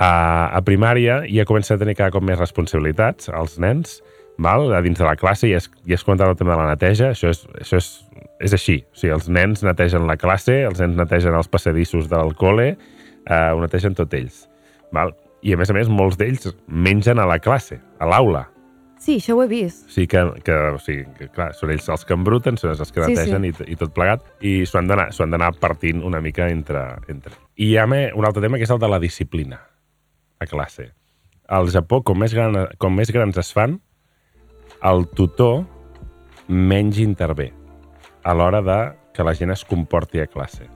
[0.00, 4.00] A, a primària ja comença a tenir cada cop més responsabilitats els nens,
[4.38, 4.72] val?
[4.72, 7.08] a dins de la classe, ja has, ja has comentat el tema de la neteja,
[7.10, 7.88] això és, això és,
[8.40, 8.82] és així.
[8.92, 12.68] O sigui, els nens netegen la classe, els nens netegen els passadissos del col·le,
[13.26, 14.44] eh, ho netegen tot ells.
[14.92, 15.14] Val?
[15.42, 18.48] I a més a més, molts d'ells mengen a la classe, a l'aula.
[18.98, 19.84] Sí, això ho he vist.
[19.86, 22.80] O sigui que, que, o sigui, que clar, són ells els que embruten, són ells
[22.82, 23.52] els que Sí, netegen sí.
[23.68, 27.36] I, i tot plegat, i s'ho han d'anar partint una mica entre, entre.
[27.54, 29.60] I hi ha me- un altre tema que és el de la disciplina
[30.40, 30.88] a classe.
[31.46, 33.78] Al Japó, com més, gran, com més grans es fan,
[34.82, 35.62] el tutor
[36.48, 37.52] menys intervé
[38.24, 38.78] a l'hora de
[39.14, 40.68] que la gent es comporti a classe.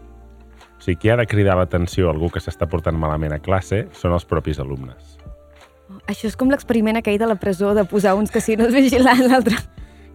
[0.78, 3.84] O sigui, qui ha de cridar l'atenció a algú que s'està portant malament a classe
[3.94, 5.18] són els propis alumnes.
[6.08, 9.58] Això és com l'experiment aquell de la presó de posar uns casinos vigilant l'altre.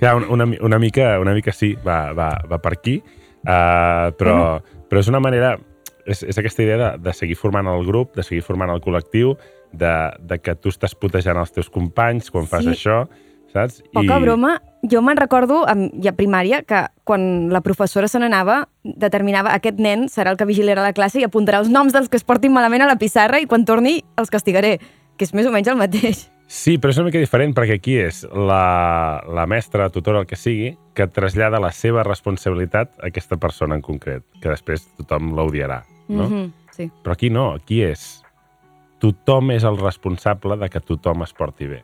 [0.02, 4.60] Clar, una, una, una, mica, una mica sí, va, va, va per aquí, uh, però,
[4.90, 5.56] però és una manera...
[6.08, 9.34] És, és aquesta idea de, de seguir formant el grup, de seguir formant el col·lectiu,
[9.76, 12.72] de, de que tu estàs putejant els teus companys quan fas Sí.
[12.72, 13.02] això,
[13.54, 13.82] saps?
[13.94, 18.64] Poca broma, jo me'n recordo, amb, ja a primària, que quan la professora se n'anava,
[18.84, 22.20] determinava aquest nen serà el que vigilarà la classe i apuntarà els noms dels que
[22.20, 24.78] es portin malament a la pissarra i quan torni els castigaré,
[25.18, 26.28] que és més o menys el mateix.
[26.48, 30.40] Sí, però és una mica diferent perquè aquí és la, la mestra, tutora, el que
[30.40, 35.82] sigui, que trasllada la seva responsabilitat a aquesta persona en concret, que després tothom l'odiarà,
[36.08, 36.30] no?
[36.30, 36.88] Mhm, sí.
[37.04, 38.08] Però aquí no, aquí és
[39.04, 41.84] tothom és el responsable de que tothom es porti bé.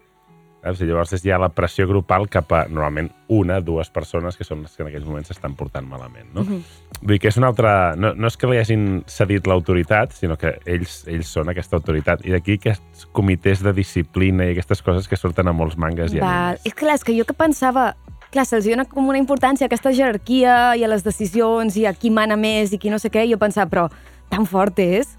[0.63, 0.79] Saps?
[0.79, 4.61] I llavors és ja la pressió grupal cap a, normalment, una, dues persones que són
[4.63, 6.29] les que en aquells moments s'estan portant malament.
[6.33, 6.45] No?
[6.45, 6.61] Mhm.
[7.01, 7.95] Vull dir que és una altra...
[7.99, 12.23] No, no és que li hagin cedit l'autoritat, sinó que ells, ells són aquesta autoritat.
[12.23, 16.23] I d'aquí aquests comitès de disciplina i aquestes coses que surten a molts mangas i
[16.23, 16.61] Val.
[16.63, 17.91] És clar, és que jo que pensava
[18.33, 21.93] clar, se'ls dona com una importància a aquesta jerarquia i a les decisions i a
[21.93, 23.85] qui mana més i qui no sé què, i jo pensava, però
[24.31, 25.13] tan fort és?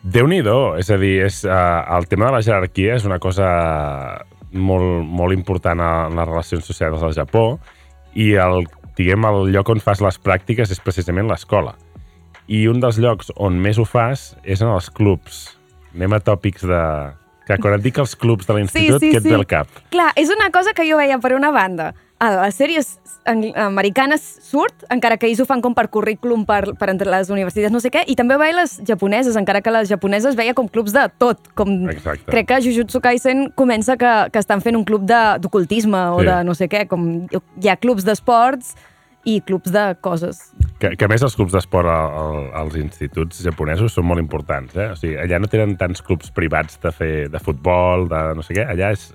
[0.00, 3.48] Déu-n'hi-do, és a dir, és, uh, el tema de la jerarquia és una cosa
[4.52, 7.44] molt, molt important a les relacions socials al Japó
[8.18, 8.64] i el,
[8.98, 11.76] diguem, el lloc on fas les pràctiques és precisament l'escola.
[12.50, 15.56] I un dels llocs on més ho fas és en els clubs.
[15.94, 16.82] Anem a tòpics de...
[17.46, 19.30] Que quan et dic els clubs de l'institut, Sí, sí, què et sí.
[19.30, 19.70] ve al cap?
[19.90, 21.92] Clar, és una cosa que jo veia per una banda.
[22.20, 22.98] A les sèries
[23.56, 27.72] americanes surt, encara que ells ho fan com per currículum per, per entre les universitats,
[27.72, 30.92] no sé què, i també veia les japoneses, encara que les japoneses veia com clubs
[30.92, 31.40] de tot.
[31.56, 31.88] Com...
[31.92, 32.28] Exacte.
[32.30, 36.26] Crec que Jujutsu Kaisen comença que, que estan fent un club de- d'ocultisme o Sí.
[36.28, 38.74] de no sé què, com hi ha clubs d'esports
[39.24, 40.38] i clubs de coses.
[40.80, 44.76] Que, que a més els clubs d'esport a- a- als instituts japonesos són molt importants.
[44.76, 44.90] Eh?
[44.92, 48.56] O sigui, allà no tenen tants clubs privats de fer de futbol, de no sé
[48.56, 48.64] què.
[48.68, 49.10] Allà és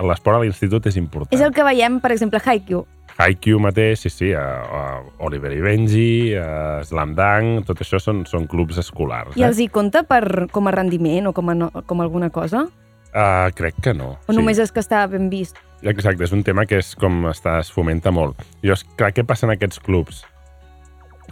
[0.00, 1.34] l'esport a l'institut és important.
[1.36, 2.84] És el que veiem, per exemple, Haikyuu.
[3.20, 4.84] Haikyuu mateix, sí, sí, a, a
[5.26, 9.36] Oliver i Benji, a Slam Dunk, tot això són, són clubs escolars.
[9.36, 9.48] I eh?
[9.50, 12.66] els hi compta per, com a rendiment o com, a no, com alguna cosa?
[13.12, 14.14] Uh, crec que no.
[14.24, 15.58] O només és que està ben vist?
[15.84, 18.40] Exacte, és un tema que és com està, es fomenta molt.
[18.62, 20.22] Clar, què passa en aquests clubs?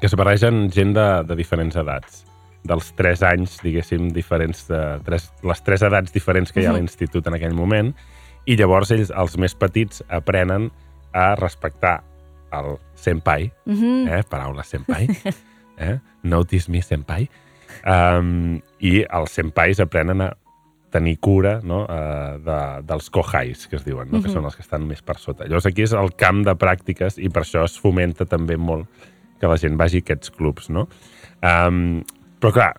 [0.01, 2.25] Que es barregen gent de, de diferents edats.
[2.69, 6.77] Dels 3 anys, diguéssim, diferents de, tres, les tres edats diferents que hi ha a
[6.77, 7.95] l'institut en aquell moment,
[8.47, 10.71] i llavors ells, els més petits, aprenen
[11.13, 12.03] a respectar
[12.53, 14.09] el senpai, Mhm.
[14.09, 14.23] eh?
[14.29, 15.09] paraula senpai,
[15.79, 15.99] eh?
[16.23, 17.29] notice me senpai,
[17.87, 20.31] um, i els senpais aprenen a
[20.91, 21.85] tenir cura no?
[21.85, 24.19] uh, de, dels kohais, que es diuen, no?
[24.21, 24.35] que Mhm.
[24.35, 25.45] són els que estan més per sota.
[25.45, 28.89] Llavors aquí és el camp de pràctiques i per això es fomenta també molt
[29.41, 30.69] que la gent vagi a aquests clubs.
[30.69, 30.89] No?
[31.43, 32.03] Um,
[32.41, 32.75] però clar,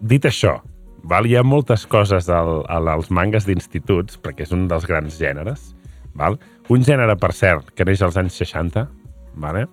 [0.00, 0.60] dit això,
[1.04, 1.26] val?
[1.26, 5.70] hi ha moltes coses al, al, als mangas d'instituts, perquè és un dels grans gèneres.
[6.18, 6.38] Val?
[6.70, 8.86] Un gènere, per cert, que neix als anys 60,
[9.40, 9.66] vale?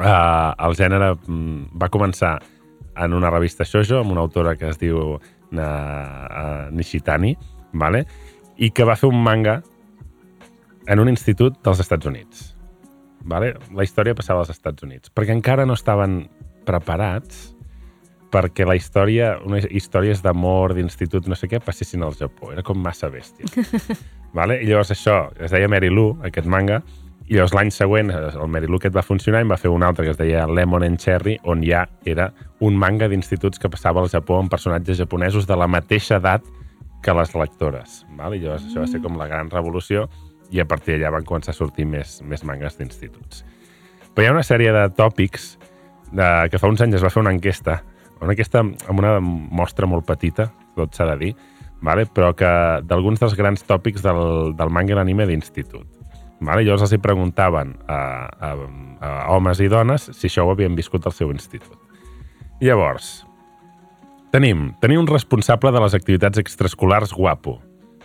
[0.00, 2.36] uh, el gènere mm, va començar
[2.96, 7.34] en una revista shoujo amb una autora que es diu uh, uh, Nishitani,
[7.72, 8.04] vale?
[8.56, 9.60] i que va fer un manga
[10.86, 12.52] en un institut dels Estats Units.
[13.26, 13.56] Vale?
[13.74, 16.24] La història passava als Estats Units, perquè encara no estaven
[16.66, 17.55] preparats
[18.32, 22.52] perquè la història, unes històries d'amor, d'institut, no sé què, passessin al Japó.
[22.52, 23.46] Era com massa bèstia.
[24.36, 24.60] Vale?
[24.62, 26.82] I llavors això es deia Mary Lou, aquest manga,
[27.26, 29.82] i llavors l'any següent eh, el Mary Lou aquest va funcionar i va fer un
[29.86, 32.28] altre que es deia Lemon and Cherry, on ja era
[32.62, 36.46] un manga d'instituts que passava al Japó amb personatges japonesos de la mateixa edat
[37.02, 38.04] que les lectores.
[38.18, 38.38] Vale?
[38.38, 40.06] I llavors això va ser com la gran revolució
[40.54, 43.42] i a partir d'allà van començar a sortir més, més mangas d'instituts.
[44.14, 45.56] Però hi ha una sèrie de tòpics
[46.12, 47.80] de, que fa uns anys es va fer una enquesta,
[48.20, 51.34] una enquesta amb una mostra molt petita, tot s'ha de dir,
[51.84, 52.06] vale?
[52.06, 52.48] però que
[52.86, 55.86] d'alguns dels grans tòpics del, del manga i l'anime d'institut.
[56.40, 56.66] Vale?
[56.66, 58.50] Llavors els hi preguntaven a, a,
[59.00, 61.78] a homes i dones si això ho havien viscut al seu institut.
[62.60, 63.24] Llavors,
[64.32, 67.58] tenim, tenim un responsable de les activitats extraescolars guapo.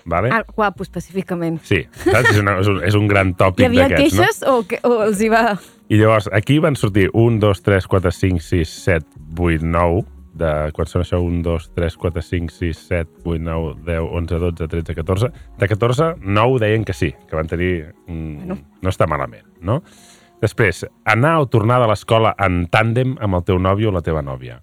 [0.06, 0.32] Vale?
[0.34, 1.60] Ah, guapo, específicament.
[1.68, 2.32] Sí, saps?
[2.32, 4.24] És, una, és, un, és un gran Hi tòpic havia d'aquests, no?
[4.24, 5.44] queixes o, que, o els hi va...
[5.92, 9.06] I llavors, aquí van sortir 1, 2, 3, 4, 5, 6, 7,
[9.38, 10.06] 8, 9,
[10.40, 14.40] de, quan són això, 1, 2, 3, 4, 5, 6, 7, 8, 9, 10, 11,
[14.40, 15.30] 12, 13, 14.
[15.60, 17.74] De 14, 9 deien que sí, que van tenir...
[18.08, 18.58] Mm, Bueno.
[18.82, 19.82] No està malament, no?
[20.42, 24.24] Després, anar o tornar de l'escola en tàndem amb el teu nòvio o la teva
[24.26, 24.62] nòvia.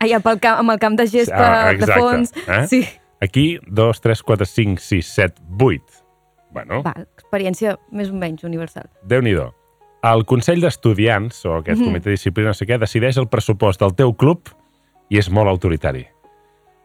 [0.00, 2.32] Allà pel camp, amb el camp de gespa Ah, de exacte, fons.
[2.46, 2.62] eh?
[2.70, 2.80] Sí.
[3.20, 5.82] Aquí, 2, 3, 4, 5, 6, 7, 8.
[6.54, 8.86] Bueno, Va, experiència més o menys universal.
[9.04, 9.34] déu nhi
[10.12, 11.88] El Consell d'Estudiants, o aquest Mhm.
[11.88, 14.48] comitè de disciplina, no sé què, decideix el pressupost del teu club
[15.10, 16.06] i és molt autoritari.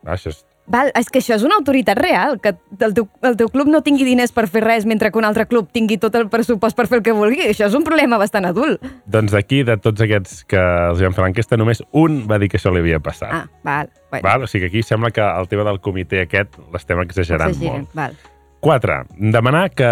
[0.05, 0.45] Va, això és...
[0.71, 3.81] Val, és que això és una autoritat real, que el teu, el teu club no
[3.81, 6.85] tingui diners per fer res mentre que un altre club tingui tot el pressupost per
[6.87, 7.41] fer el que vulgui.
[7.49, 8.79] Això és un problema bastant adult.
[9.05, 12.57] Doncs d'aquí, de tots aquests que els van fer l'enquesta, només un va dir que
[12.57, 13.33] això li havia passat.
[13.33, 13.89] Ah, val.
[14.11, 14.43] Bueno, Val?
[14.43, 17.93] O sigui que aquí sembla que el tema del comitè aquest l'estem exagerant exageren, molt.
[17.93, 18.15] Val.
[18.61, 19.05] 4.
[19.17, 19.85] Demanar que...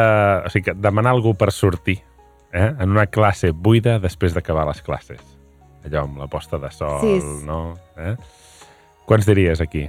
[0.45, 2.03] O sigui, que demanar algú per sortir
[2.53, 2.73] eh?
[2.79, 5.21] en una classe buida després d'acabar les classes.
[5.85, 7.77] Allò amb la posta de sol, Sí, és- no?
[7.97, 8.15] Eh?
[9.05, 9.85] Quants diries aquí?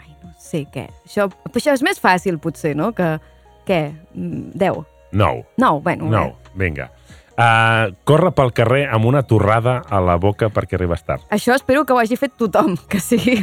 [0.00, 0.88] Ai, no sé què.
[1.06, 2.92] Això, això és més fàcil, potser, no?
[2.92, 3.18] Que,
[3.66, 3.80] què?
[4.14, 4.84] Mm, 10.
[5.12, 5.44] 9.
[5.56, 6.10] No, bueno.
[6.10, 6.90] No, vinga.
[7.36, 11.20] Uh, corre pel carrer amb una torrada a la boca perquè arribes tard.
[11.26, 11.34] Eh?
[11.36, 13.42] Això espero que ho hagi fet tothom, que sigui...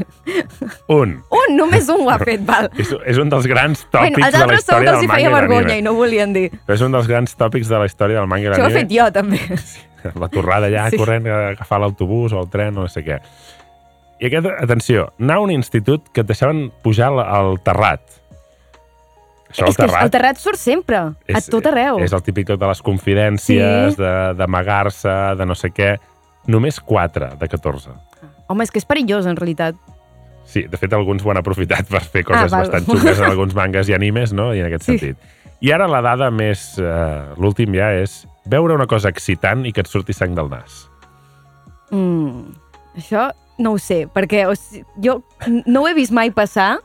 [0.90, 1.20] Un.
[1.30, 2.72] Un, només un ho ha fet, val.
[2.82, 4.98] És, és un dels grans tòpics Bueno, els de la altres segur història que els
[4.98, 5.78] del hi manga feia i vergonya l'anime.
[5.78, 6.48] i no volien dir.
[6.66, 8.78] Però és un dels grans tòpics de la història del manga i Això ho he
[8.80, 8.98] fet l'anime.
[8.98, 9.40] jo, també.
[10.20, 10.98] La torrada allà, Sí.
[11.00, 13.22] corrent a agafar l'autobús o el tren o no sé què.
[14.20, 18.02] I aquest, atenció, anar a un institut que et deixaven pujar al terrat.
[19.54, 22.00] Això, és que el terrat surt sempre, a tot arreu.
[22.04, 24.02] És el típic de les confidències, Sí.
[24.02, 26.00] de- d'amagar-se, de, de no sé què.
[26.48, 27.92] Només 4 de 14.
[28.50, 29.76] Home, és que és perillós, en realitat.
[30.46, 32.68] Sí, de fet, alguns ho han aprofitat per fer coses Ah, val.
[32.70, 34.54] bastant xungues en alguns mangas i animes, no?
[34.54, 34.98] I en aquest Sí.
[35.00, 35.18] sentit.
[35.62, 36.78] I ara la dada més...
[36.78, 40.90] Eh, L'últim ja és veure una cosa excitant i que et surti sang del nas.
[41.92, 42.52] Mm,
[42.98, 45.22] això no ho sé, perquè o sigui, jo
[45.66, 46.80] no ho he vist mai passar,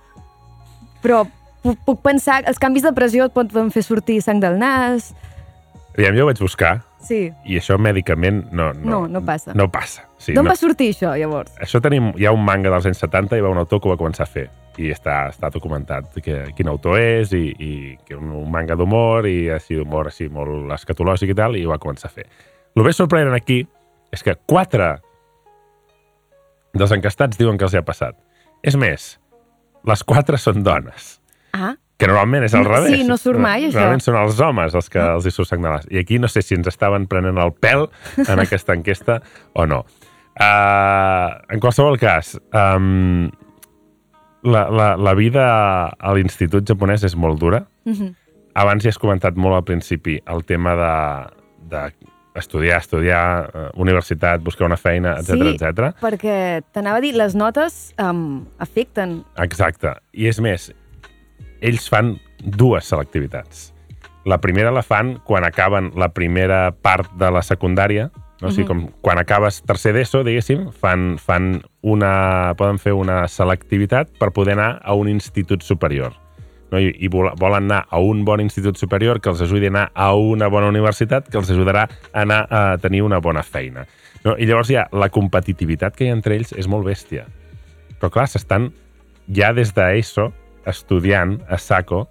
[1.02, 1.26] però
[1.62, 5.12] puc, puc pensar els canvis de pressió et poden fer sortir sang del nas.
[5.96, 7.28] Aviam, jo ho vaig buscar Sí.
[7.46, 8.72] i això mèdicament no...
[8.74, 9.52] No, No, no passa.
[9.54, 10.02] No passa.
[10.18, 10.50] Sí, D'on no.
[10.50, 11.52] va sortir això, llavors?
[11.62, 12.10] Això tenim...
[12.18, 14.26] Hi ha un manga dels anys 70 i va un autor que ho va començar
[14.26, 14.48] a fer.
[14.78, 17.70] I està, està documentat que, quin autor és i, i
[18.06, 21.70] que un, un manga d'humor i així d'humor així molt escatològic i tal, i ho
[21.72, 22.26] va començar a fer.
[22.76, 23.62] El més sorprenent aquí
[24.14, 24.98] és que quatre
[26.78, 28.14] dels encastats diuen que els hi ha passat.
[28.62, 29.08] És més,
[29.86, 31.16] les quatre són dones,
[31.52, 33.06] Ah, que normalment és al Sí, revés.
[33.08, 33.74] no surt mai, això.
[33.80, 35.87] Normalment són els homes els que els hi surt sang de nas.
[35.90, 37.88] I aquí no sé si ens estaven prenent el pèl
[38.28, 39.20] en aquesta enquesta
[39.54, 39.84] o no.
[40.38, 43.26] Uh, en qualsevol cas, um,
[44.46, 45.44] la, la, la vida
[45.90, 47.64] a l'institut japonès és molt dura.
[47.84, 48.14] mhm.
[48.58, 50.94] Abans ja has comentat molt al principi el tema de,
[51.70, 51.82] de
[52.34, 55.52] estudiar, estudiar, eh, universitat, buscar una feina, etc Sí.
[55.54, 55.92] etc.
[56.00, 59.20] perquè t'anava a dir, les notes um, afecten.
[59.37, 59.92] Exacte.
[60.12, 60.72] I és més,
[61.60, 63.72] ells fan dues selectivitats.
[64.28, 68.10] La primera la fan quan acaben la primera part de la secundària,
[68.42, 68.48] no?
[68.48, 74.10] o sigui, com quan acabes tercer d'ESO, diguéssim, fan, fan una, poden fer una selectivitat
[74.20, 76.12] per poder anar a un institut superior.
[76.70, 76.78] No?
[76.78, 79.86] I, i vol- volen anar a un bon institut superior que els ajudi a anar
[79.94, 83.86] a una bona universitat que els ajudarà a anar a tenir una bona feina.
[84.26, 84.36] No?
[84.36, 87.24] I llavors ja la competitivitat que hi ha entre ells és molt bèstia.
[87.98, 88.68] Però clar, s'estan
[89.32, 90.28] ja des d'ESO
[90.70, 92.07] estudiant a SACO,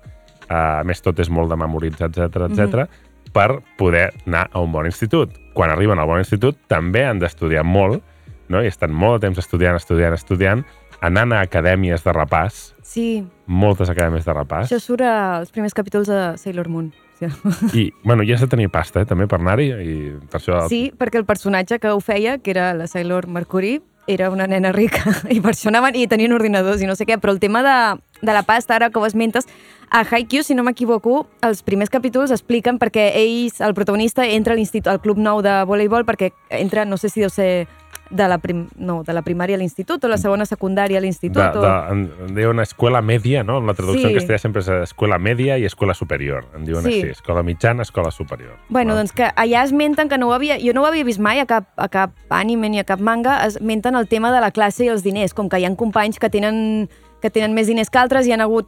[0.47, 2.87] eh, a més tot és molt de memoritzar, etc etc,
[3.33, 5.33] per poder anar a un bon institut.
[5.53, 8.03] Quan arriben al bon institut també han d'estudiar molt,
[8.49, 8.63] no?
[8.63, 10.63] i estan molt de temps estudiant, estudiant, estudiant,
[11.01, 13.19] anant a acadèmies de repàs, Sí,
[13.51, 16.93] moltes acadèmies de repàs, això surt als primers capítols de Sailor Moon.
[17.17, 17.27] Sí.
[17.73, 19.95] i, bueno, ja has de tenir pasta, eh, també, per anar-hi, i
[20.31, 20.61] per això...
[20.71, 24.71] sí, perquè el personatge que ho feia, que era la Sailor Mercury, era una nena
[24.71, 25.03] rica
[25.35, 27.75] i per això anaven i tenien ordinadors i no sé què, però el tema de,
[28.21, 29.47] de la pasta, ara que ho esmentes,
[29.89, 34.57] A Haikyuu, si no m'equivoco, els primers capítols expliquen perquè ells, el protagonista, entra a
[34.59, 37.67] l'institut, al club nou de voleibol perquè entra, no sé si deu ser
[38.09, 41.39] de la, prim, no, de la primària a l'institut o la segona secundària a l'institut.
[41.39, 41.63] De, o...
[41.63, 43.59] de, en, diuen escola media, no?
[43.61, 44.13] La traducció Sí.
[44.13, 46.45] en castellà sempre és escola media i escola superior.
[46.55, 46.93] En diuen Sí.
[46.93, 48.55] així, escola mitjana, escola superior.
[48.69, 48.99] Bueno, no?
[48.99, 50.57] doncs que allà esmenten que no ho havia...
[50.59, 53.45] Jo no ho havia vist mai a cap, a cap anime ni a cap manga,
[53.45, 56.29] esmenten el tema de la classe i els diners, com que hi ha companys que
[56.29, 56.89] tenen
[57.21, 58.67] que tenen més diners que altres, hi ha hagut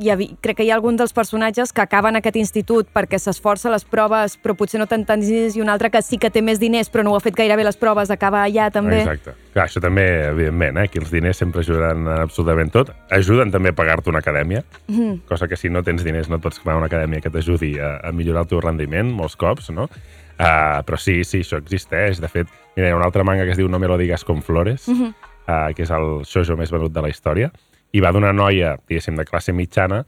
[0.00, 3.68] hi ha, crec que hi ha alguns dels personatges que acaben aquest institut perquè s'esforça
[3.68, 6.40] les proves però potser no té tants diners i un altre que sí que té
[6.40, 9.02] més diners però no ho ha fet gaire bé les proves, acaba allà també.
[9.02, 9.34] Exacte.
[9.52, 10.86] Clar, això també, evidentment, eh?
[10.88, 12.94] aquí els diners sempre ajudaran absolutament tot.
[13.10, 15.26] Ajuden també a pagar-te una acadèmia, Mhm.
[15.28, 17.98] cosa que si no tens diners no et pots pagar una acadèmia que t'ajudi a,
[18.08, 19.84] a millorar el teu rendiment molts cops, no?
[20.38, 22.20] Uh, però sí, sí, això existeix.
[22.20, 24.24] De fet, mira, hi ha un altre manga que es diu No me lo digas
[24.24, 25.12] con flores, Mhm.
[25.48, 27.50] uh, que és el shoujo més venut de la història,
[27.92, 30.02] i va d'una noia, diguéssim, de classe mitjana,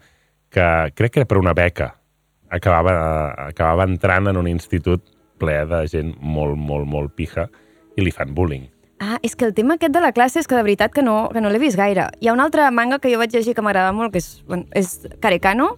[0.51, 1.95] que crec que era per una beca,
[2.51, 2.95] acabava,
[3.47, 5.05] acabava entrant en un institut
[5.41, 7.49] ple de gent molt, molt, molt pija
[7.97, 8.69] i li fan bullying.
[9.01, 11.31] Ah, és que el tema aquest de la classe és que de veritat que no,
[11.33, 12.11] que no l'he vist gaire.
[12.21, 14.69] Hi ha un altre manga que jo vaig llegir que m'agrada molt, que és, bueno,
[14.77, 15.71] és Karekano,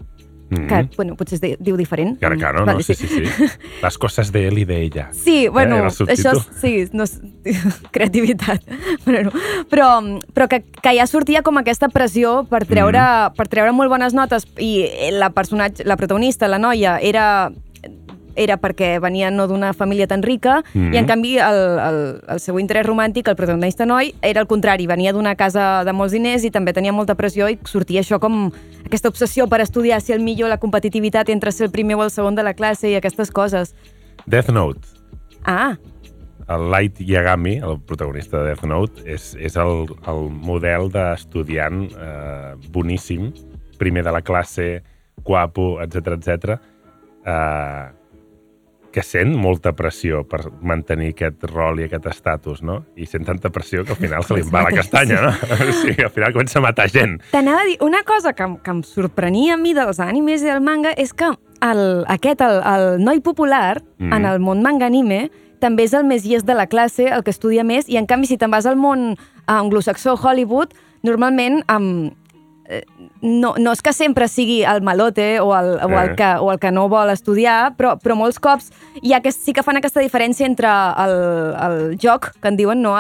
[0.53, 2.19] Mm que, bueno, potser es de, diu diferent.
[2.21, 2.67] Caracano, no?
[2.67, 3.23] Vale, Sí, sí, sí.
[3.83, 5.09] Las cosas de él y de ella.
[5.12, 6.45] Sí, bueno, Eh, era el això subtítol.
[6.61, 7.21] sí, no, és-
[7.91, 8.61] creativitat.
[9.07, 9.31] Bueno,
[9.71, 10.03] però
[10.35, 13.35] però que, que ja sortia com aquesta pressió per treure, Mm-hmm.
[13.37, 17.51] per treure molt bones notes i la personatge, la protagonista, la noia, era
[18.37, 20.95] era perquè venia no d'una família tan rica Mhm.
[20.95, 24.87] i en canvi el, el, el seu interès romàntic, el protagonista noi, era el contrari,
[24.87, 28.51] venia d'una casa de molts diners i també tenia molta pressió i sortia això com
[28.87, 32.11] aquesta obsessió per estudiar ser el millor, la competitivitat entre ser el primer o el
[32.11, 33.75] segon de la classe i aquestes coses.
[34.27, 34.81] Death Note.
[35.45, 35.77] Ah,
[36.49, 42.55] El Light Yagami, el protagonista de Death Note, és, és el, el model d'estudiant eh,
[42.75, 43.31] boníssim,
[43.79, 44.83] primer de la classe,
[45.25, 46.59] guapo, etc etc.
[47.25, 47.87] Eh,
[48.92, 52.83] que sent molta pressió per mantenir aquest rol i aquest estatus, no?
[52.96, 55.33] I sent tanta pressió que al final se li va la castanya, no?
[55.72, 57.18] O sigui, al final comença a matar gent.
[57.33, 60.62] T'anava a dir, una cosa que, que em sorprenia a mi dels animes i del
[60.64, 64.12] manga és que el, aquest, el, el noi popular, mm.
[64.12, 65.26] en el món manga anime,
[65.62, 68.28] també és el més llest de la classe, el que estudia més, i en canvi
[68.28, 69.12] si te'n vas al món
[69.46, 70.74] anglosaxó, Hollywood,
[71.07, 72.11] normalment um,
[73.20, 76.16] no, no és que sempre sigui el malote o el, o el, Eh.
[76.16, 78.70] que, o el que no vol estudiar, però, però molts cops
[79.03, 81.16] hi ha que, sí que fan aquesta diferència entre el,
[81.66, 82.94] el joc, que en diuen, no?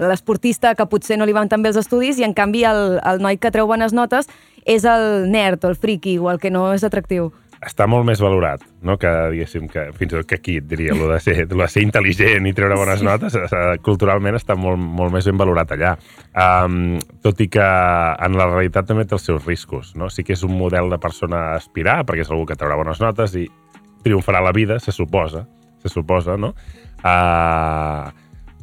[0.00, 3.22] l'esportista que potser no li van tan bé els estudis i en canvi el, el
[3.22, 4.28] noi que treu bones notes
[4.64, 7.32] és el nerd o el friki o el que no és atractiu.
[7.62, 8.96] Està molt més valorat, no?
[8.98, 11.68] que, diguéssim, que fins i tot que aquí et diria, lo de ser, lo de
[11.70, 13.06] ser intel·ligent i treure bones Sí.
[13.06, 13.36] notes,
[13.86, 15.92] culturalment està molt, molt més ben valorat allà.
[16.34, 19.94] Um, tot i que en la realitat també té els seus riscos.
[19.94, 20.10] No?
[20.10, 23.00] Sí que és un model de persona a aspirar, perquè és algú que traurà bones
[23.00, 23.46] notes i
[24.02, 25.46] triomfarà la vida, se suposa,
[25.78, 26.54] se suposa, no?
[27.02, 28.10] Uh,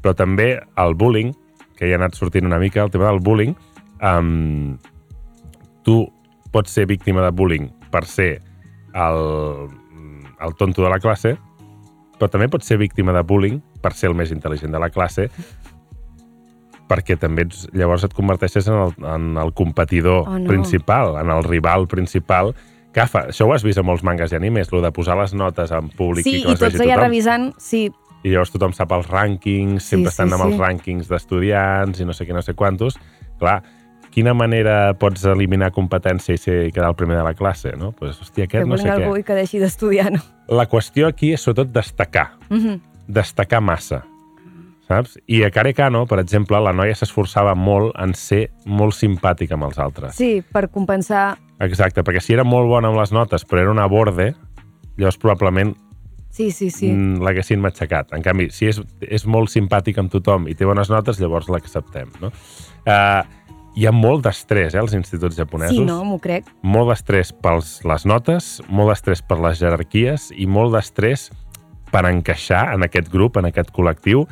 [0.01, 1.31] però també el bullying,
[1.79, 3.55] que ja ha anat sortint una mica, el tema del bullying,
[4.03, 4.77] um,
[5.83, 6.01] tu
[6.51, 8.41] pots ser víctima de bullying per ser
[8.93, 9.69] el,
[10.41, 11.35] el tonto de la classe,
[12.19, 15.29] però també pots ser víctima de bullying per ser el més intel·ligent de la classe,
[16.89, 20.47] perquè també ets, llavors et converteixes en el, en el competidor Oh, no.
[20.49, 22.55] principal, en el rival principal,
[22.91, 25.35] que fa, això ho has vist a molts mangas i animes, lo de posar les
[25.37, 27.85] notes en públic Sí, i que i les tots vegi allà revisant, sí,
[28.23, 30.47] I llavors tothom sap els rànquings, Sí, sempre sí, estan amb sí.
[30.49, 32.97] els rànquings d'estudiants i no sé què, no sé quantos.
[33.39, 33.61] Clar,
[34.19, 37.93] quina manera pots eliminar competència i, ser, quedar el primer de la classe, no?
[37.95, 39.23] Pues, hòstia, que aquest no volen sé algú què.
[39.23, 40.21] i que deixi d'estudiar, no?
[40.51, 42.79] La qüestió aquí és sobretot destacar, Mhm.
[43.07, 44.03] destacar massa,
[44.87, 45.17] saps?
[45.27, 49.79] I a Carecano, per exemple, la noia s'esforçava molt en ser molt simpàtica amb els
[49.79, 50.15] altres.
[50.15, 51.37] Sí, per compensar...
[51.59, 54.33] Exacte, perquè si era molt bona amb les notes, però era una borde,
[54.97, 55.75] llavors probablement
[56.31, 56.87] Sí, sí, sí.
[56.91, 58.13] mm, l'haguessin matxacat.
[58.13, 62.07] En canvi, si és, és molt simpàtic amb tothom i té bones notes, llavors l'acceptem,
[62.21, 62.29] no?
[62.85, 63.23] Uh,
[63.75, 65.75] hi ha molt d'estrès, eh, als instituts japonesos.
[65.75, 66.47] Sí, no, m'ho crec.
[66.61, 71.29] Molt d'estrès per les notes, molt d'estrès per les jerarquies i molt d'estrès
[71.91, 74.25] per encaixar en aquest grup, en aquest col·lectiu,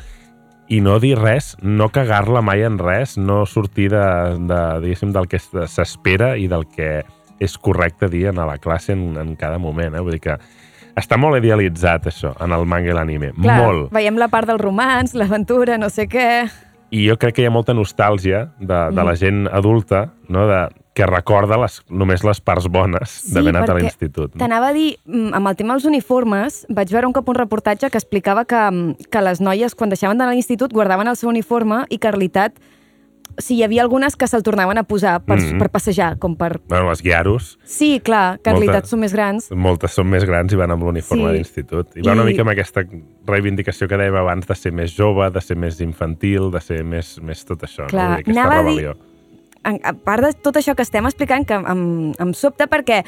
[0.67, 4.03] i no dir res, no cagar-la mai en res, no sortir de,
[4.49, 7.05] de, diguéssim, del que s'espera i del que
[7.39, 9.95] és correcte dir en la classe en, en cada moment.
[9.95, 10.03] Eh?
[10.03, 10.37] Vull dir que
[10.97, 13.31] està molt idealitzat, això, en el manga i l'anime.
[13.37, 13.91] Molt.
[13.93, 16.29] veiem la part del romans, l'aventura, no sé què...
[16.91, 20.45] I jo crec que hi ha molta nostàlgia de, de la gent adulta, no?
[20.47, 20.61] de,
[20.97, 24.31] que recorda les, només les parts bones Sí, d'haver anat a l'institut.
[24.33, 24.41] No?
[24.41, 27.91] T'anava a dir, mm, amb el tema dels uniformes, vaig veure un cop un reportatge
[27.91, 31.29] que explicava que, mm, que les noies, quan deixaven d'anar a l'institut, guardaven el seu
[31.29, 32.57] uniforme i que, en realitat,
[33.37, 35.59] sí, hi havia algunes que se'l tornaven a posar per, Mhm.
[35.59, 36.59] per passejar, com per...
[36.67, 39.51] Bueno, les guiaros, Sí, clar, que en realitat són més grans.
[39.51, 41.33] moltes són més grans i van amb l'uniforme Sí.
[41.35, 41.95] d'institut.
[41.97, 42.83] I va una I- mica amb aquesta
[43.25, 47.19] reivindicació que dèiem abans de ser més jove, de ser més infantil, de ser més,
[47.21, 48.15] més tot això, Clar, no?
[48.17, 48.95] Aquesta anava a dir- rebel·lió.
[49.65, 53.03] En- A part de tot això que estem explicant, que em, em sobta perquè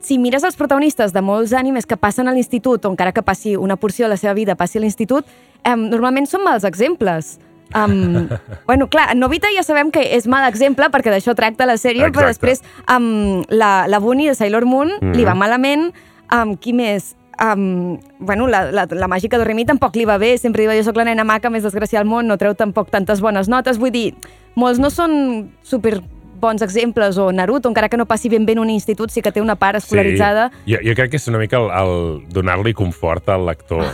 [0.00, 3.54] si mires els protagonistes de molts animes que passen a l'institut, o encara que passi
[3.56, 5.24] una porció de la seva vida passi a l'institut,
[5.62, 7.38] eh, normalment són mals exemples.
[7.74, 8.28] Um,
[8.66, 12.26] bueno, clar, Novita ja sabem que és mal exemple perquè d'això tracta la sèrie, però
[12.26, 12.46] Exacte.
[12.50, 15.14] després um, la, la Bunny de Sailor Moon Mhm.
[15.14, 15.92] li va malament,
[16.34, 17.14] um, qui més?
[17.40, 20.82] Um, bueno, la, la, la màgica de Remy tampoc li va bé, sempre diu jo
[20.84, 23.90] sóc la nena maca més desgraciada al món, no treu tampoc tantes bones notes, vull
[23.94, 24.14] dir,
[24.56, 26.02] molts no són super
[26.40, 29.30] bons exemples, o Naruto, encara que no passi ben bé en un institut, sí que
[29.32, 30.50] té una part escolaritzada.
[30.66, 30.72] Sí.
[30.74, 33.84] Jo, jo crec que és una mica el, el donar-li confort al lector,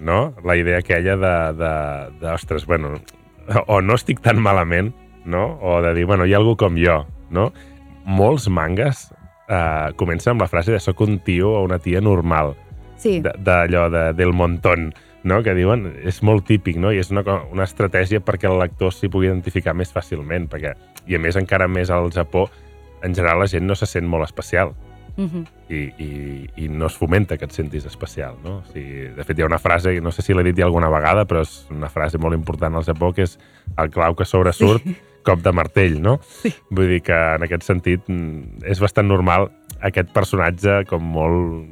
[0.00, 0.34] no?
[0.44, 1.72] La idea aquella de, de,
[2.20, 2.94] de, ostres, bueno,
[3.66, 4.92] o no estic tan malament,
[5.24, 5.58] no?
[5.62, 7.52] O de dir, bueno, hi ha algú com jo, no?
[8.06, 9.08] Molts mangas
[9.48, 12.54] eh, comencen amb la frase de soc un tio o una tia normal,
[12.96, 15.42] Sí, de- d'allò de, del montón, no?
[15.42, 16.92] que diuen, és molt típic, no?
[16.94, 17.22] i és una,
[17.52, 20.72] una estratègia perquè el lector s'hi pugui identificar més fàcilment, perquè,
[21.06, 22.46] i a més encara més al Japó,
[23.04, 24.72] en general la gent no se sent molt especial,
[25.16, 25.44] Mhm.
[25.70, 28.36] i, i, i no es fomenta que et sentis especial.
[28.44, 28.58] No?
[28.58, 30.90] O sigui, de fet, hi ha una frase, no sé si l'he dit ja alguna
[30.92, 33.38] vegada, però és una frase molt important al Japó, que és
[33.76, 34.96] el clau que sobresurt, sí.
[35.26, 36.18] cop de martell, no?
[36.22, 36.52] Sí.
[36.70, 39.48] Vull dir que en aquest sentit mm, és bastant normal
[39.82, 41.66] aquest personatge com molt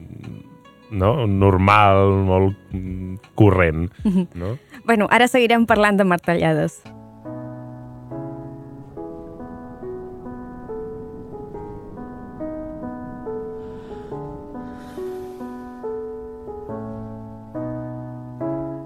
[0.91, 1.27] no?
[1.27, 4.29] normal, molt mm, corrent, Mhm.
[4.35, 4.59] no?
[4.85, 6.83] Bueno, ara seguirem parlant de martellades.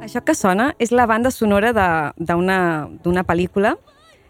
[0.09, 3.77] Això que sona és la banda sonora de- d'una pel·lícula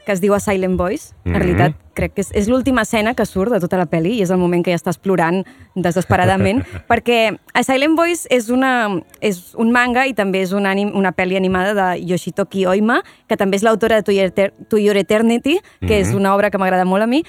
[0.05, 1.13] que es diu A Silent Voice.
[1.27, 1.39] En Mhm.
[1.39, 4.31] realitat, crec que és, és l'última escena que surt de tota la pel·li i és
[4.31, 5.45] el moment que ja estàs plorant
[5.77, 8.89] desesperadament, perquè A Silent Voice és, una,
[9.21, 13.37] és un manga i també és una, anim, una pel·li animada de Yoshitoki Oima, que
[13.37, 16.17] també és l'autora de To Your, Eter- To Your Eternity, que és Mhm.
[16.17, 17.23] una obra que m'agrada molt a mi,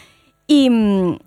[0.47, 1.17] i mm,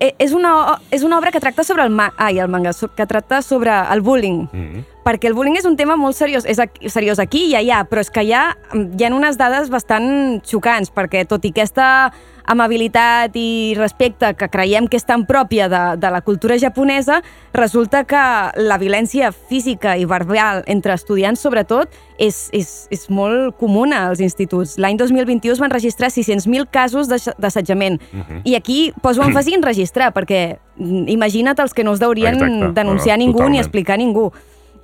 [0.00, 3.06] e- és una, és una obra que tracta sobre el, ma ai, el manga, que
[3.06, 4.84] tracta sobre el bullying, Mm.
[5.04, 8.02] Perquè el bullying és un tema molt seriós, és aquí, seriós aquí i allà, però
[8.04, 12.12] és que hi ha, hi ha unes dades bastant xocants, perquè tot i aquesta
[12.44, 17.20] amabilitat i respecte que creiem que és tan pròpia de, de la cultura japonesa,
[17.54, 18.22] resulta que
[18.58, 24.74] la violència física i verbal entre estudiants, sobretot, és, és, és molt comuna als instituts.
[24.82, 28.00] L'any 2021 es van registrar 600.000 casos d'assetjament.
[28.12, 28.42] Mhm.
[28.44, 32.72] I aquí poso èmfasi en registrar, perquè mm, imagina't els que no es deurien Exacte.
[32.74, 33.64] denunciar No, no, ningú ni totalment.
[33.66, 34.32] explicar a ningú.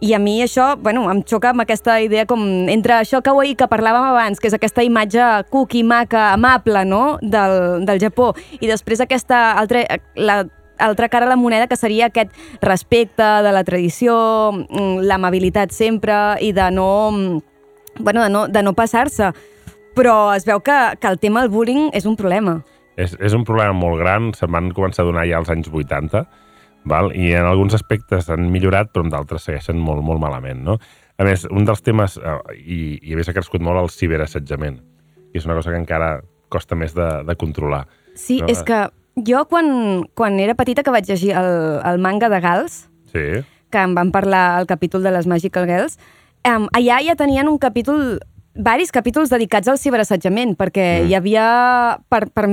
[0.01, 3.66] I a mi això, bueno, em xoca amb aquesta idea com entre això kawaii que
[3.66, 8.30] parlàvem abans, que és aquesta imatge cookie, maca, amable, no?, del, del Japó,
[8.61, 9.82] i després aquesta altra,
[10.14, 10.44] la,
[10.78, 12.30] altra cara a la moneda que seria aquest
[12.62, 14.16] respecte de la tradició,
[14.53, 17.40] mm, l'amabilitat sempre i de no, mm,
[17.99, 19.32] bueno, de no, de no passar-se.
[19.99, 22.61] Però es veu que, que el tema del bullying és un problema.
[22.96, 26.22] És, és un problema molt gran, se'n van començar a donar ja als anys 80,
[26.91, 27.12] val?
[27.16, 30.64] i en alguns aspectes han millorat, però en d'altres segueixen molt, molt malament.
[30.64, 30.78] No?
[31.18, 34.80] A més, un dels temes, eh, i, i a més ha crescut molt el ciberassetjament,
[35.32, 36.18] que és una cosa que encara
[36.49, 37.84] costa més de, de controlar.
[38.18, 38.86] Sí, No, és que
[39.26, 41.53] jo quan, quan era petita que vaig llegir el,
[41.84, 43.41] el manga de Gals, Sí,
[43.72, 45.99] que em van parlar al capítol de les Magical Girls,
[46.49, 48.18] um, allà ja tenien un capítol
[48.55, 51.09] varis capítols dedicats al ciberassetjament, perquè Mm.
[51.09, 52.46] hi havia per, per,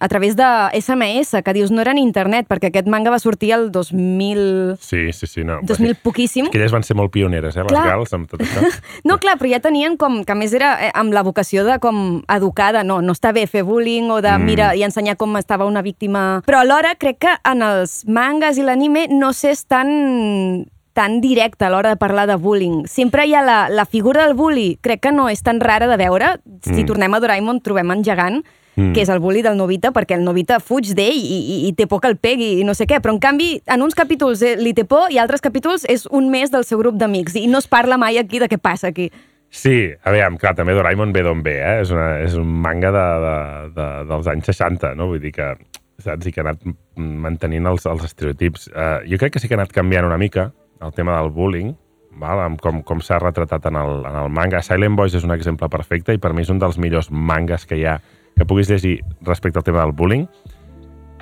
[0.00, 0.44] a través de
[0.80, 4.76] SMS, que dius no era en internet, perquè aquest manga va sortir el 2000...
[4.80, 5.42] sí, sí, sí.
[5.44, 5.58] No.
[5.62, 6.44] 2000 poquíssim.
[6.46, 7.86] És que elles van ser molt pioneres, eh, les Clar.
[7.88, 8.60] gals, amb tot això.
[9.04, 11.78] No, clar, però ja tenien com, que a més era eh, amb la vocació de
[11.82, 14.44] com educada, no, no està bé fer bullying o de Mm.
[14.46, 16.42] mira i ensenyar com estava una víctima...
[16.46, 21.70] Però alhora crec que en els mangas i l'anime no s'és tan tan directe a
[21.70, 22.86] l'hora de parlar de bullying.
[22.86, 25.96] Sempre hi ha la, la figura del bully, crec que no és tan rara de
[25.96, 26.38] veure.
[26.62, 26.86] Si Mm.
[26.86, 28.42] tornem a Doraemon, trobem en Gegant,
[28.76, 28.92] Mm.
[28.94, 31.86] que és el bully del Novita, perquè el Novita fuig d'ell i, i, i té
[31.90, 34.54] por que el pegui i no sé què, però en canvi, en uns capítols eh,
[34.56, 37.58] li té por i altres capítols és un mes del seu grup d'amics i no
[37.58, 39.10] es parla mai aquí de què passa aquí.
[39.50, 41.80] Sí, a veure, clar, també Doraemon ve d'on ve, eh?
[41.82, 43.36] És, una, és un manga de, de,
[43.74, 45.08] de, dels anys 60, no?
[45.10, 45.56] Vull dir que,
[45.98, 46.62] saps, i que ha anat
[46.96, 48.68] mantenint els, els estereotips.
[48.70, 51.74] Uh, jo crec que sí que ha anat canviant una mica el tema del bullying,
[52.20, 52.40] val?
[52.44, 54.62] amb com, com s'ha retratat en el, en el manga.
[54.62, 57.76] Silent Boys és un exemple perfecte i per mi és un dels millors mangas que
[57.78, 58.00] hi ha
[58.36, 60.26] que puguis llegir respecte al tema del bullying,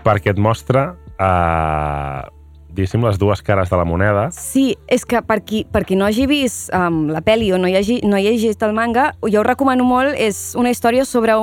[0.04, 2.28] perquè et mostra, uh,
[2.70, 4.28] diguéssim, les dues cares de la moneda.
[4.36, 7.66] Sí, és que per qui, per qui no hagi vist um, la pel·li o no
[7.66, 11.04] hi, hagi, no hi hagi llegit el manga, jo ho recomano molt, és una història
[11.08, 11.34] sobre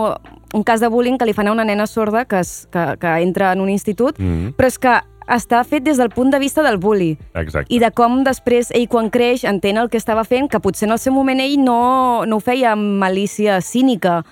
[0.56, 3.18] un cas de bullying que li fan a una nena sorda que, es, que, que
[3.26, 4.54] entra en un institut, Mhm.
[4.56, 4.96] però és que
[5.32, 7.74] està fet des del punt de vista del bully Exacte.
[7.74, 10.96] i de com després ell quan creix entén el que estava fent, que potser en
[10.96, 14.24] el seu moment ell no, no ho feia amb malícia cínica.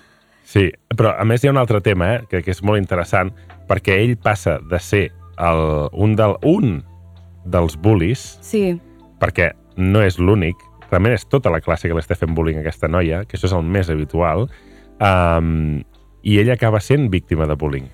[0.45, 3.31] Sí, però a més hi ha un altre tema, eh, que, que és molt interessant,
[3.69, 5.07] perquè ell passa de ser
[5.39, 5.63] el,
[5.93, 6.83] un, del, un
[7.45, 8.75] dels bullies, Sí,
[9.23, 10.59] perquè no és l'únic,
[10.91, 13.65] realment és tota la classe que l'està fent bullying aquesta noia, que això és el
[13.65, 14.47] més habitual,
[14.99, 15.81] um,
[16.23, 17.89] i ella acaba sent víctima de bullying.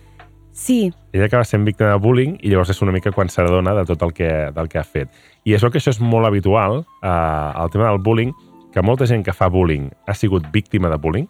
[0.60, 3.86] Sí, Ella acaba sent víctima de bullying i llavors és una mica quan s'adona de
[3.90, 5.10] tot el que, del que ha fet.
[5.48, 8.36] I és que això és molt habitual, eh, el tema del bullying,
[8.74, 11.28] que molta gent que fa bullying ha sigut víctima de bullying,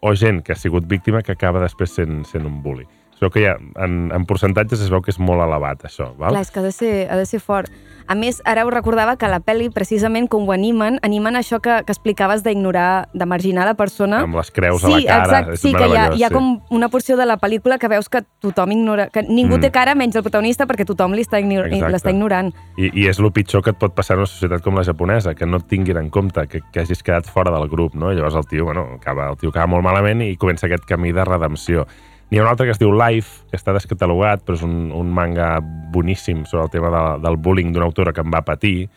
[0.00, 2.86] o gent que ha sigut víctima que acaba després sent, sent un bully.
[3.16, 6.10] Es veu que ja, en, en percentatges es veu que és molt elevat, això.
[6.18, 6.34] Val?
[6.34, 7.72] clar, és que ha de, ser, ha de ser fort.
[8.06, 11.80] A més, ara ho recordava que la pel·li, precisament com ho animen, animen això que,
[11.86, 14.22] que explicaves d'ignorar, de marginar la persona.
[14.22, 15.24] Amb les creus sí, a la cara.
[15.24, 16.34] Exacte, és sí, que hi ha, hi ha sí.
[16.34, 19.60] com una porció de la pel·lícula que veus que tothom ignora, que ningú Mm.
[19.60, 22.52] té cara menys el protagonista perquè tothom ignor l'està ignorant.
[22.76, 25.34] I, I és el pitjor que et pot passar en una societat com la japonesa,
[25.34, 28.12] que no et tinguin en compte, que, que hagis quedat fora del grup, no?
[28.12, 31.12] I llavors el tio, bueno, acaba, el tio acaba molt malament i comença aquest camí
[31.12, 31.86] de redempció.
[32.30, 35.10] N'hi ha un altre que es diu Life, que està descatalogat, però és un, un
[35.14, 35.60] manga
[35.94, 38.88] boníssim sobre el tema de, del bullying d'una autora que em va patir.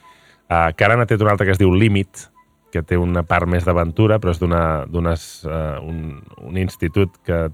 [0.49, 2.25] Uh, que ara n'ha tret un altre que es diu Límit,
[2.73, 7.47] que té una part més d'aventura, però és d'unes, uh, un, un institut que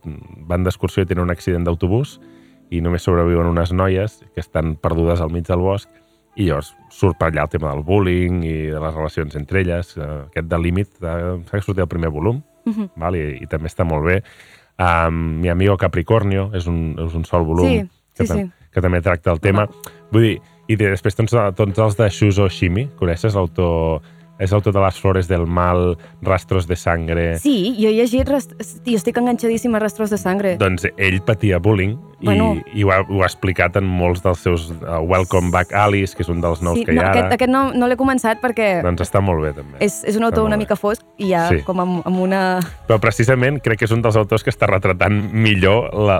[0.47, 2.17] van d'excursió i tenen un accident d'autobús
[2.71, 5.91] i només sobreviuen unes noies que estan perdudes al mig del bosc
[6.35, 9.93] i llavors surt per allà el tema del bullying i de les relacions entre elles.
[9.99, 12.87] Uh, aquest de límit uh, s'ha sortit el primer volum Mhm.
[12.97, 13.13] val?
[13.13, 14.23] I, i també està molt bé.
[14.77, 17.77] Um, mi amigo Capricornio és un, és un sol volum Sí,
[18.17, 18.69] que, sí, tam- sí.
[18.73, 19.69] que també tracta el tema.
[20.11, 20.35] Vull dir,
[20.67, 24.01] i de- després tots, tots els de Shuzo Shimi, coneixes l'autor
[24.37, 27.37] és l'autor de Les flores del mal, Rastros de sangre...
[27.39, 28.27] Sí, jo he llegit...
[28.27, 28.51] Rest...
[28.83, 30.57] Jo estic enganxadíssima a Rastros de Sangre.
[30.59, 31.95] Doncs ell patia bullying
[32.25, 32.47] Bueno.
[32.73, 36.23] i ho, ha, ho ha explicat en molts dels seus uh, Welcome Back Alice, que
[36.25, 37.37] és un dels nous sí, que hi no, ha aquest, ara.
[37.37, 39.77] aquest no, no l'he començat perquè Doncs està molt bé, també.
[39.85, 40.65] és, és un autor una bé.
[40.65, 41.61] mica fosc i ja Sí.
[41.67, 42.41] com amb, amb una...
[42.89, 46.19] Però precisament crec que és un dels autors que està retratant millor la,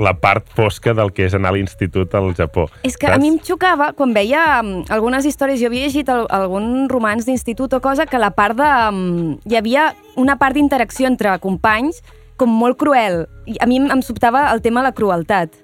[0.00, 2.66] la part fosca del que és anar a l'institut al Japó.
[2.82, 6.26] És que a mi em xocava, quan veia um, algunes històries, jo havia llegit al,
[6.30, 8.70] algun romans d'institut o cosa, que la part de...
[8.88, 12.02] Um, hi havia una part d'interacció entre companys
[12.36, 13.24] com molt cruel.
[13.46, 15.56] I a mi em, sobtava el tema de la crueltat.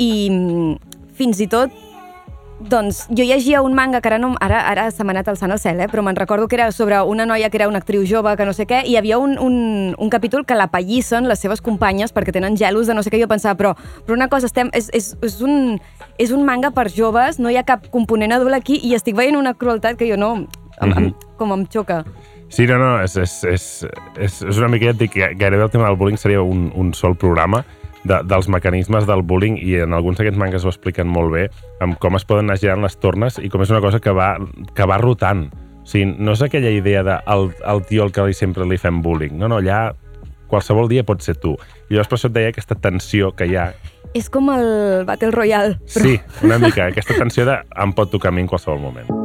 [0.00, 1.72] I mm, fins i tot
[2.68, 5.58] doncs jo llegia un manga que ara, no, ara, ara se m'ha anat alçant el
[5.58, 5.88] cel, eh?
[5.90, 8.52] però me'n recordo que era sobre una noia que era una actriu jove, que no
[8.52, 12.12] sé què, i hi havia un, un, un capítol que la pallissen les seves companyes
[12.14, 13.74] perquè tenen gelos de no sé què, jo pensava, però,
[14.06, 15.78] però una cosa, estem, és, és, és, un,
[16.22, 19.38] és un manga per joves, no hi ha cap component adult aquí, i estic veient
[19.38, 20.34] una crueltat que jo no...
[20.82, 22.02] Em, em, com em xoca.
[22.52, 23.62] Sí, no, no, és, és, és,
[24.20, 26.92] és, és una mica, ja et dic, gairebé el tema del bullying seria un, un
[26.92, 27.62] sol programa
[28.04, 31.46] de, dels mecanismes del bullying i en alguns d'aquests mangas ho expliquen molt bé
[31.80, 34.34] amb com es poden anar girant les tornes i com és una cosa que va,
[34.76, 35.46] que va rotant.
[35.82, 38.78] O sigui, no és aquella idea de el, el tio al que li sempre li
[38.78, 39.38] fem bullying.
[39.40, 39.94] No, no, allà
[40.52, 41.56] qualsevol dia pot ser tu.
[41.88, 43.70] I llavors per això et deia aquesta tensió que hi ha.
[44.12, 45.80] És com el Battle Royale.
[45.88, 46.04] Però...
[46.04, 49.21] Sí, una mica, aquesta tensió de em pot tocar a mi en qualsevol moment.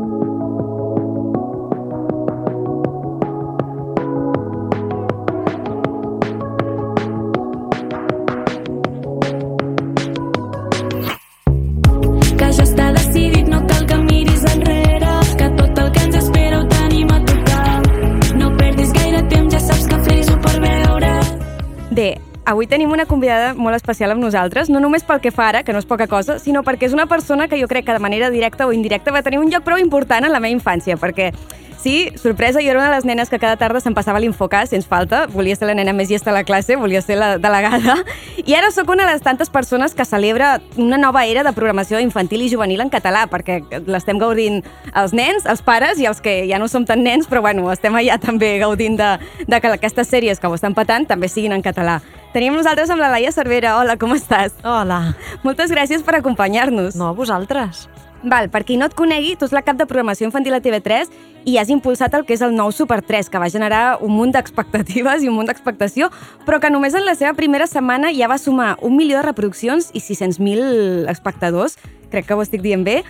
[22.48, 25.76] Avui tenim una convidada molt especial amb nosaltres, no només pel que fa ara, que
[25.76, 28.32] no és poca cosa, sinó perquè és una persona que jo crec que de manera
[28.32, 31.34] directa o indirecta va tenir un lloc prou important en la meva infància, perquè
[31.78, 34.72] Sí, sorpresa, jo era una de les nenes que cada tarda se'n passava a l'Infocàs,
[34.74, 35.28] sens falta.
[35.30, 38.00] Volia ser la nena més llesta de la classe, volia ser la delegada.
[38.43, 42.02] I ara sóc una de les tantes persones que celebra una nova era de programació
[42.02, 44.64] infantil i juvenil en català, perquè l'estem gaudint
[44.95, 47.95] els nens, els pares i els que ja no som tan nens, però bueno, estem
[47.95, 49.14] allà també gaudint de,
[49.45, 52.02] de que aquestes sèries que ho estan patant també siguin en català.
[52.34, 53.78] Tenim nosaltres amb la Laia Cervera.
[53.80, 54.57] Hola, com estàs?
[54.67, 55.15] Hola.
[55.47, 56.97] Moltes gràcies per acompanyar-nos.
[56.99, 57.86] No, vosaltres.
[58.28, 61.11] Val, per qui no et conegui, tu ets la cap de programació infantil a TV3
[61.47, 64.34] i has impulsat el que és el nou Super 3, que va generar un munt
[64.36, 66.09] d'expectatives i un munt d'expectació,
[66.45, 69.91] però que només en la seva primera setmana ja va sumar un milió de reproduccions
[69.93, 71.78] i 600.000 espectadors.
[72.11, 73.03] Crec que ho estic dient bé.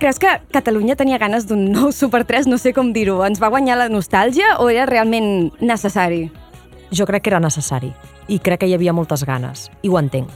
[0.00, 2.48] Creus que Catalunya tenia ganes d'un nou Super 3?
[2.50, 3.20] No sé com dir-ho.
[3.28, 6.26] Ens va guanyar la nostàlgia o era realment necessari?
[6.90, 7.92] Jo crec que era necessari
[8.28, 10.28] i crec que hi havia moltes ganes i ho entenc.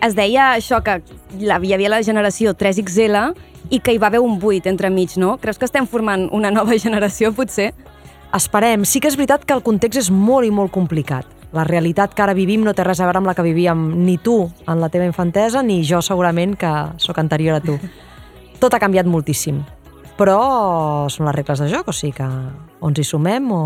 [0.00, 1.02] es deia això que
[1.40, 3.34] la, hi havia la generació 3XL
[3.70, 5.36] i que hi va haver un buit entre mig, no?
[5.38, 7.72] Creus que estem formant una nova generació, potser?
[8.34, 8.84] Esperem.
[8.86, 11.26] Sí que és veritat que el context és molt i molt complicat.
[11.52, 14.16] La realitat que ara vivim no té res a veure amb la que vivíem ni
[14.22, 16.70] tu en la teva infantesa, ni jo segurament que
[17.02, 17.74] sóc anterior a tu.
[18.62, 19.58] Tot ha canviat moltíssim.
[20.18, 20.38] Però
[21.10, 22.28] són les regles de joc, o sigui que
[22.80, 23.64] o ens hi sumem o...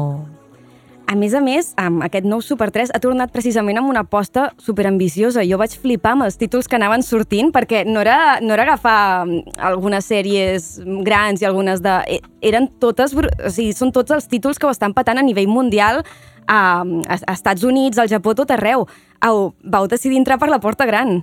[1.05, 4.47] A més a més, amb aquest nou Super 3 ha tornat precisament amb una aposta
[4.59, 5.45] superambiciosa.
[5.45, 9.27] Jo vaig flipar amb els títols que anaven sortint perquè no era, no era agafar
[9.27, 10.71] mm, algunes sèries
[11.05, 11.99] grans i algunes de...
[12.09, 13.13] e- Eren totes...
[13.15, 16.03] O sigui, són tots els títols que ho estan patant a nivell mundial
[16.49, 18.85] a a Estats Units, al Japó, tot arreu.
[19.25, 21.23] Au, vau decidir entrar per la porta gran.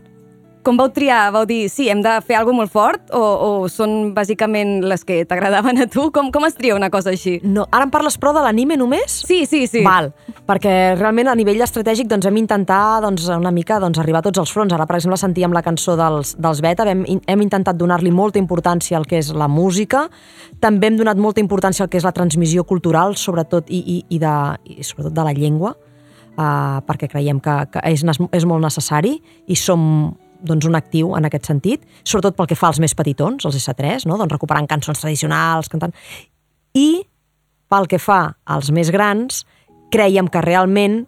[0.62, 1.32] Com vau triar?
[1.34, 3.08] Vau dir, sí, hem de fer alguna molt fort?
[3.18, 6.10] O, o són bàsicament les que t'agradaven a tu?
[6.14, 7.40] Com, com es tria una cosa així?
[7.42, 9.24] No, ara em parles, però, de l'anime només?
[9.26, 9.82] Sí, sí, sí.
[9.86, 10.12] Val,
[10.46, 14.44] perquè realment a nivell estratègic doncs, hem intentat doncs, una mica doncs, arribar a tots
[14.44, 14.78] els fronts.
[14.78, 19.02] Ara, per exemple, sentíem la cançó dels, dels Beta, hem, hem intentat donar-li molta importància
[19.02, 20.06] al que és la música,
[20.62, 24.22] també hem donat molta importància al que és la transmissió cultural, sobretot, i, i, i,
[24.22, 24.36] de,
[24.78, 25.74] i sobretot de la llengua,
[26.38, 29.18] uh, perquè creiem que, que és, és molt necessari
[29.50, 33.46] i som doncs, un actiu en aquest sentit, sobretot pel que fa als més petitons,
[33.46, 34.18] els S3, no?
[34.18, 35.96] doncs, recuperant cançons tradicionals, cantant...
[36.78, 37.04] I
[37.72, 39.44] pel que fa als més grans,
[39.92, 41.02] creiem que realment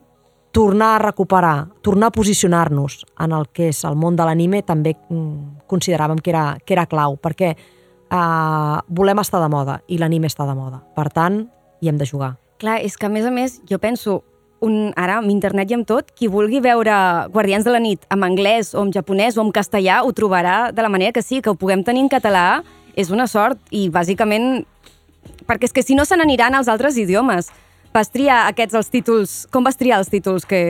[0.53, 4.93] tornar a recuperar, tornar a posicionar-nos en el que és el món de l'anime també
[4.93, 10.29] mm, consideràvem que era, que era clau, perquè eh, volem estar de moda i l'anime
[10.29, 10.83] està de moda.
[10.93, 11.41] Per tant,
[11.81, 12.35] hi hem de jugar.
[12.61, 14.21] Clar, és que a més a més, jo penso,
[14.63, 16.93] un, ara amb internet i amb tot, qui vulgui veure
[17.33, 20.85] Guardians de la nit en anglès o en japonès o en castellà ho trobarà de
[20.85, 22.63] la manera que sí, que ho puguem tenir en català
[22.95, 24.63] és una sort i bàsicament
[25.47, 27.51] perquè és que si no se n'aniran als altres idiomes.
[27.93, 29.33] Vas triar aquests els títols...
[29.53, 30.61] Com vas triar els títols que...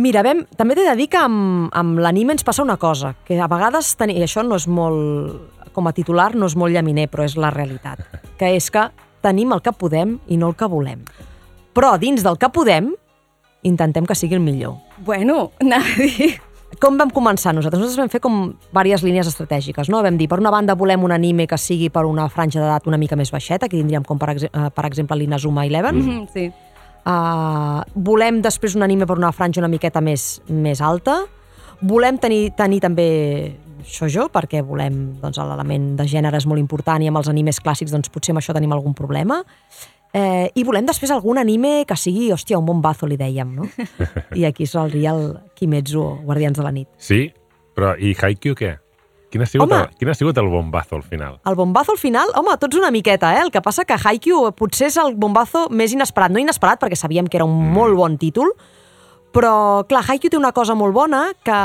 [0.00, 3.38] Mira, vam, també t'he de dir que amb, amb l'anime ens passa una cosa, que
[3.38, 7.08] a vegades, teni, i això no és molt, com a titular, no és molt llaminer,
[7.10, 8.02] però és la realitat,
[8.38, 8.86] que és que
[9.20, 11.02] tenim el que podem i no el que volem.
[11.80, 12.90] Però dins del que podem,
[13.64, 14.74] intentem que sigui el millor.
[15.00, 16.34] Bueno, anava a dir...
[16.80, 17.80] Com vam començar nosaltres?
[17.80, 18.34] Nosaltres vam fer com
[18.70, 20.02] diverses línies estratègiques, no?
[20.04, 22.98] Vam dir, per una banda volem un anime que sigui per una franja d'edat una
[23.00, 25.98] mica més baixeta, que tindríem com per, exe per exemple l'Inazuma Eleven.
[25.98, 26.18] Mm.
[26.20, 26.46] Mm, sí.
[27.00, 31.16] Uh, volem després un anime per una franja una miqueta més, més alta.
[31.80, 33.08] Volem tenir, tenir també
[33.88, 37.96] shoujo, perquè volem, doncs, l'element de gènere és molt important i amb els animes clàssics
[37.96, 39.40] doncs, potser amb això tenim algun problema.
[40.12, 43.68] Eh, I volem després algun anime que sigui, hòstia, un bombazo, li dèiem, no?
[44.38, 46.88] I aquí saldria el Kimetsu, Guardians de la nit.
[46.98, 47.28] Sí,
[47.76, 48.74] però i Haikyuu què?
[49.30, 49.84] Quin ha sigut, Home!
[49.86, 51.38] el, quin ha sigut el bombazo al final?
[51.46, 53.44] El bombazo al final, home, tots una miqueta, eh?
[53.44, 56.34] El que passa que Haikyuu potser és el bombazo més inesperat.
[56.34, 57.76] No inesperat, perquè sabíem que era un mm.
[57.76, 58.50] molt bon títol,
[59.30, 61.60] però, clar, Haikyuu té una cosa molt bona que,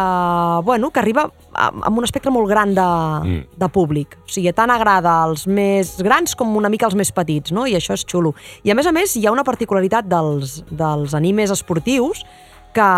[0.68, 1.26] bueno, que arriba
[1.58, 3.28] amb un espectre molt gran de, Mm.
[3.36, 3.43] mm.
[3.58, 4.18] de públic.
[4.26, 7.66] O sigui, tant agrada als més grans com una mica als més petits, no?
[7.68, 8.34] I això és xulo.
[8.64, 12.26] I, a més a més, hi ha una particularitat dels, dels animes esportius
[12.74, 12.89] que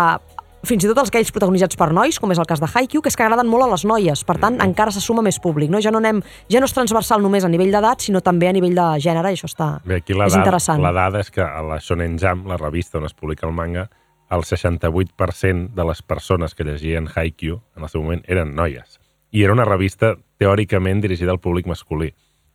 [0.66, 3.08] fins i tot els aquells protagonitzats per nois, com és el cas de Haikyuu, que
[3.08, 5.78] és que agraden molt a les noies, per tant, encara se suma més públic, no?
[5.80, 6.18] Ja no, anem,
[6.50, 9.38] ja no és transversal només a nivell d'edat, sinó també a nivell de gènere, i
[9.38, 10.82] això està, Bé, aquí la, és dada, interessant.
[10.82, 13.86] la dada és que a la Shonen Jump, la revista on es publica el manga,
[14.30, 18.98] el 68% de les persones que llegien Haikyuu en el seu moment eren noies.
[19.32, 22.12] I era una revista teòricament dirigida al públic masculí.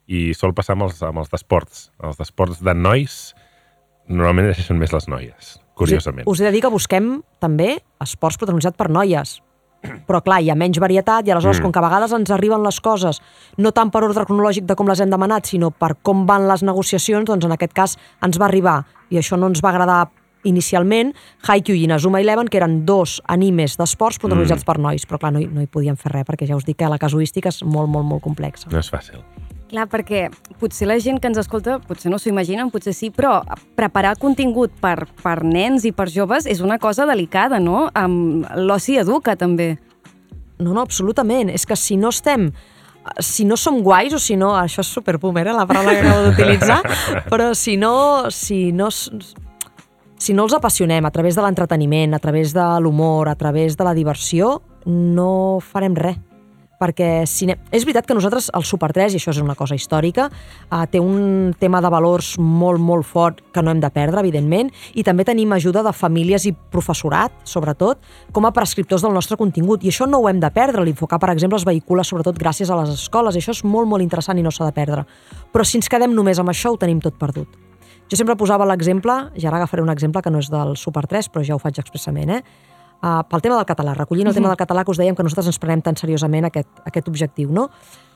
[0.08, 1.88] I sol passar amb els, amb els d'esports.
[2.04, 3.34] Els d'esports de nois
[4.08, 6.28] normalment llegeixen més les noies, curiosament.
[6.28, 9.40] Us he de dir que busquem també esports protagonitzats per noies.
[10.08, 11.66] Però clar, hi ha menys varietat i aleshores, mm.
[11.66, 13.20] com que a vegades ens arriben les coses
[13.60, 16.64] no tant per ordre cronològic de com les hem demanat, sinó per com van les
[16.64, 18.84] negociacions, doncs en aquest cas ens va arribar.
[19.12, 20.02] I això no ens va agradar
[20.44, 21.14] inicialment
[21.48, 24.70] Haikyuu i Inazuma Eleven, que eren dos animes d'esports protagonitzats mm.
[24.70, 26.80] per nois, però clar, no hi, no hi podíem fer res, perquè ja us dic
[26.82, 28.70] que la casuística és molt, molt, molt complexa.
[28.72, 29.24] No és fàcil.
[29.74, 30.28] Clar, perquè
[30.62, 33.40] potser la gent que ens escolta, potser no s'ho imaginen, potser sí, però
[33.74, 37.88] preparar contingut per, per nens i per joves és una cosa delicada, no?
[37.98, 39.72] Amb l'oci educa, també.
[40.60, 41.50] No, no, absolutament.
[41.50, 42.52] És que si no estem
[43.20, 44.54] si no som guais o si no...
[44.56, 46.82] Això és superboomer, eh, la paraula que acabo d'utilitzar,
[47.32, 48.90] però si no, si no,
[50.24, 53.84] si no els apassionem a través de l'entreteniment, a través de l'humor, a través de
[53.84, 56.22] la diversió, no farem res.
[56.80, 57.58] Perquè si ne...
[57.72, 61.00] és veritat que nosaltres, el Super 3, i això és una cosa històrica, eh, té
[61.00, 65.24] un tema de valors molt, molt fort que no hem de perdre, evidentment, i també
[65.28, 68.00] tenim ajuda de famílies i professorat, sobretot,
[68.36, 69.84] com a prescriptors del nostre contingut.
[69.84, 70.84] I això no ho hem de perdre.
[70.84, 74.04] L'infocar, per exemple, es vehicula sobretot gràcies a les escoles, i això és molt, molt
[74.04, 75.06] interessant i no s'ha de perdre.
[75.54, 77.73] Però si ens quedem només amb això, ho tenim tot perdut.
[78.12, 81.32] Jo sempre posava l'exemple, i ara agafaré un exemple que no és del Super 3,
[81.34, 82.72] però ja ho faig expressament, eh?
[83.04, 85.52] uh, pel tema del català, recollint el tema del català que us dèiem que nosaltres
[85.52, 87.68] ens prenem tan seriosament aquest, aquest objectiu, no?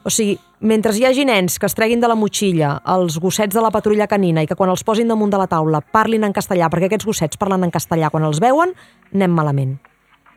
[0.08, 3.64] O sigui, mentre hi hagi nens que es treguin de la motxilla els gossets de
[3.64, 6.72] la patrulla canina i que quan els posin damunt de la taula parlin en castellà,
[6.72, 8.74] perquè aquests gossets parlen en castellà quan els veuen,
[9.14, 9.76] anem malament.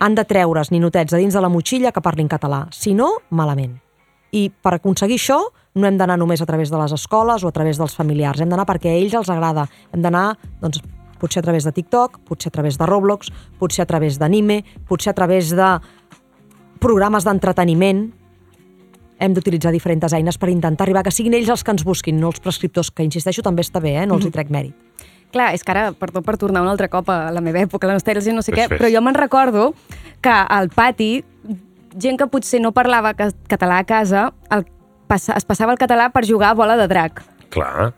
[0.01, 2.65] Han de treure's ninotets de dins de la motxilla que parlin català.
[2.73, 3.77] Si no, malament.
[4.33, 5.43] I per aconseguir això
[5.75, 8.49] no hem d'anar només a través de les escoles o a través dels familiars, hem
[8.51, 9.69] d'anar perquè a ells els agrada.
[9.95, 10.81] Hem d'anar, doncs,
[11.21, 13.29] potser a través de TikTok, potser a través de Roblox,
[13.61, 15.69] potser a través d'anime, potser a través de
[16.81, 18.07] programes d'entreteniment.
[19.21, 22.31] Hem d'utilitzar diferents eines per intentar arribar que siguin ells els que ens busquin, no
[22.33, 24.07] els prescriptors, que insisteixo també està bé, eh?
[24.09, 24.73] no els hi trec mèrit.
[25.31, 27.95] Clar, és que ara, perdó per tornar un altre cop a la meva època, la
[28.01, 29.75] nostàlgia, no sé què, però jo me'n recordo
[30.25, 31.21] que al pati,
[32.01, 34.65] gent que potser no parlava ca- català a casa, el,
[35.11, 37.25] passa, es passava el català per jugar a bola de drac.
[37.51, 37.91] Clar.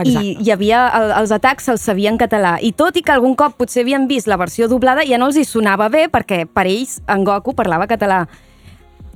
[0.00, 0.24] Exacte.
[0.24, 2.56] I hi havia el, els atacs se'ls sabia en català.
[2.62, 5.38] I tot i que algun cop potser havien vist la versió doblada, ja no els
[5.40, 8.24] hi sonava bé perquè per ells en Goku parlava català.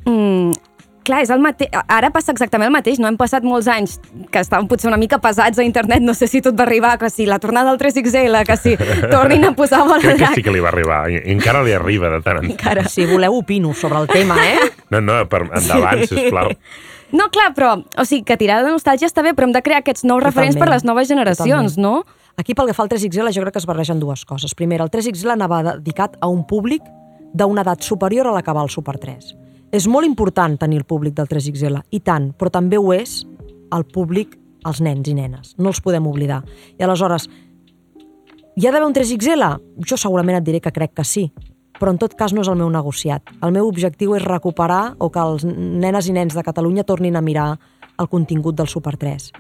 [0.05, 0.53] Mm,
[1.05, 1.69] clar, és el mate...
[1.73, 3.09] ara passa exactament el mateix, no?
[3.09, 3.97] Hem passat molts anys
[4.33, 7.11] que estaven potser una mica pesats a internet, no sé si tot va arribar, que
[7.13, 8.77] si la tornada del 3XL, que si
[9.13, 11.05] tornin a posar bola de Crec que sí que li va arribar.
[11.13, 12.57] I encara li arriba de tant en tant.
[12.59, 12.89] Encara.
[12.93, 14.73] Si voleu opino sobre el tema, eh?
[14.93, 16.53] No, no, per endavant, sisplau.
[17.13, 19.81] No, clar, però, o sigui, que tirar de nostàlgia està bé, però hem de crear
[19.83, 20.75] aquests nous referents per Totalment.
[20.75, 22.05] les noves generacions, Totalment.
[22.05, 22.05] no?
[22.37, 24.55] Aquí pel que fa al 3XL jo crec que es barregen dues coses.
[24.55, 26.83] Primera, el 3XL anava dedicat a un públic
[27.33, 29.37] d'una edat superior a la que va el Super 3.
[29.73, 33.25] És molt important tenir el públic del 3XL, i tant, però també ho és
[33.73, 35.55] el públic, els nens i nenes.
[35.59, 36.43] No els podem oblidar.
[36.79, 37.29] I aleshores,
[38.57, 39.61] hi ha d'haver un 3XL?
[39.87, 41.33] Jo segurament et diré que crec que sí,
[41.79, 43.33] però en tot cas no és el meu negociat.
[43.43, 47.25] El meu objectiu és recuperar o que els nenes i nens de Catalunya tornin a
[47.25, 47.55] mirar
[47.99, 49.33] el contingut del Super 3.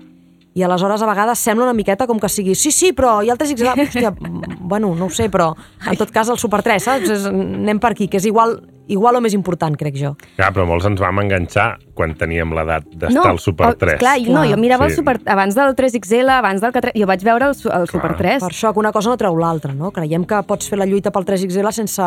[0.54, 3.34] I aleshores a vegades sembla una miqueta com que sigui sí, sí, però hi ha
[3.34, 4.12] el 3XL, hòstia,
[4.60, 5.50] bueno, no ho sé, però
[5.82, 7.10] en tot cas el Super 3, saps?
[7.10, 10.10] És, anem per aquí, que és igual, igual o més important, crec jo.
[10.36, 13.98] Ja, però molts ens vam enganxar quan teníem l'edat d'estar al Super o- 3.
[13.98, 14.96] Clar, no, jo mirava el Sí.
[15.00, 16.92] super, abans del 3XL, abans del 4...
[16.94, 18.40] Jo vaig veure el, el Super 3.
[18.44, 19.90] Per això que una cosa no treu l'altra, no?
[19.90, 22.02] Creiem que pots fer la lluita pel 3XL sense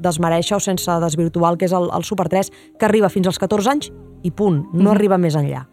[0.00, 3.38] desmereixer o sense desvirtuar el que és el, el Super 3, que arriba fins als
[3.38, 3.90] 14 anys
[4.22, 5.66] i punt, no arriba més enllà.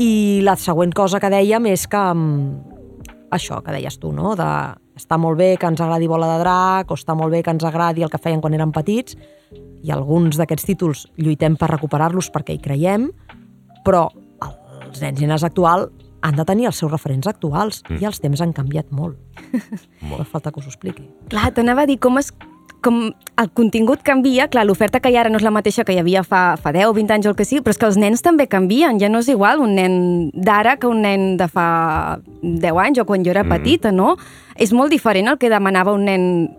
[0.00, 4.34] I la següent cosa que dèiem és que mm, això que deies tu, no?
[4.36, 4.48] De,
[4.98, 7.64] està molt bé que ens agradi Bola de Drac o està molt bé que ens
[7.64, 9.16] agradi el que feien quan érem petits
[9.82, 13.08] i alguns d'aquests títols lluitem per recuperar-los perquè hi creiem,
[13.86, 14.06] però
[14.82, 15.88] els nens i nenes actual
[16.22, 17.98] han de tenir els seus referents actuals mm.
[17.98, 19.18] i els temps han canviat molt.
[20.08, 20.20] molt.
[20.20, 21.08] No falta que us ho expliqui.
[21.32, 22.30] Clar, t'anava a dir com es
[22.82, 26.00] com el contingut canvia, clar, l'oferta que hi ara no és la mateixa que hi
[26.02, 28.22] havia fa, fa 10, 20 anys o el que sigui, però és que els nens
[28.22, 29.94] també canvien, ja no és igual un nen
[30.34, 33.54] d'ara que un nen de fa 10 anys o quan jo era Mm.
[33.54, 34.16] petita, no?
[34.56, 36.50] És molt diferent el que demanava un nen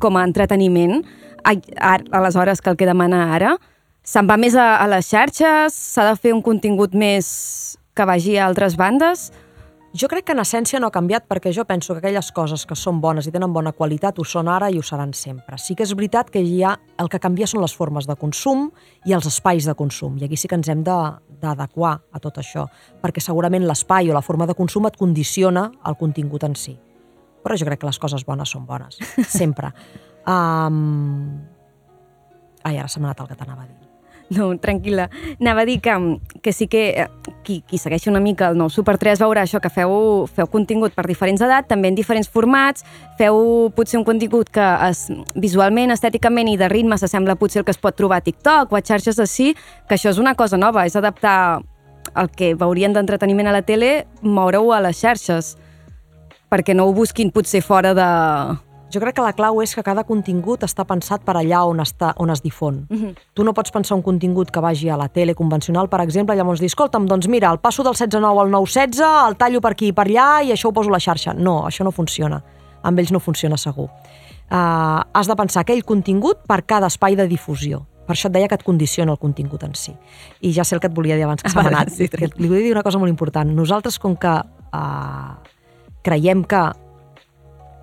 [0.00, 1.04] com a entreteniment
[1.44, 3.56] a, a, aleshores que el que demana ara.
[4.02, 8.36] Se'n va més a, a les xarxes, s'ha de fer un contingut més que vagi
[8.38, 9.32] a altres bandes.
[9.94, 12.76] Jo crec que en essència no ha canviat perquè jo penso que aquelles coses que
[12.76, 15.56] són bones i tenen bona qualitat ho són ara i ho seran sempre.
[15.62, 18.66] Sí que és veritat que hi ha, el que canvia són les formes de consum
[19.08, 22.36] i els espais de consum i aquí sí que ens hem de- d'adequar a tot
[22.42, 22.66] això
[23.00, 26.76] perquè segurament l'espai o la forma de consum et condiciona el contingut en si.
[27.42, 29.72] Però jo crec que les coses bones són bones, sempre.
[30.26, 31.40] Um...
[32.64, 33.85] Ai, ara se m'ha anat el que t'anava a dir.
[34.34, 35.06] No, tranquil·la.
[35.38, 35.92] Anava a dir que,
[36.42, 37.06] que sí que eh,
[37.46, 40.96] qui, qui segueixi una mica el nou Super 3 veurà això, que feu, feu contingut
[40.96, 42.82] per diferents edats, també en diferents formats,
[43.20, 45.06] feu potser un contingut que es,
[45.38, 48.80] visualment, estèticament i de ritme s'assembla potser el que es pot trobar a TikTok o
[48.80, 49.52] a xarxes així,
[49.86, 51.62] que això és una cosa nova, és adaptar
[52.16, 55.54] el que veurien d'entreteniment a la tele, moure-ho a les xarxes,
[56.50, 58.10] perquè no ho busquin potser fora de...
[58.92, 62.12] Jo crec que la clau és que cada contingut està pensat per allà on, està,
[62.22, 62.86] on es difon.
[62.88, 63.14] Mm -hmm.
[63.34, 66.38] Tu no pots pensar un contingut que vagi a la tele convencional, per exemple, i
[66.38, 69.88] llavors dir, escolta'm, doncs mira, el passo del 16-9 al 9-16, el tallo per aquí
[69.88, 71.34] i per allà i això ho poso a la xarxa.
[71.34, 72.42] No, això no funciona.
[72.82, 73.88] Amb ells no funciona segur.
[74.50, 77.84] Uh, has de pensar aquell contingut per cada espai de difusió.
[78.06, 79.92] Per això et deia que et condiciona el contingut en si.
[80.40, 81.88] I ja sé el que et volia dir abans que Ah, s'ha anat.
[81.90, 83.50] sí, que li vull dir una cosa molt important.
[83.50, 85.34] Nosaltres, com que uh,
[86.02, 86.70] creiem que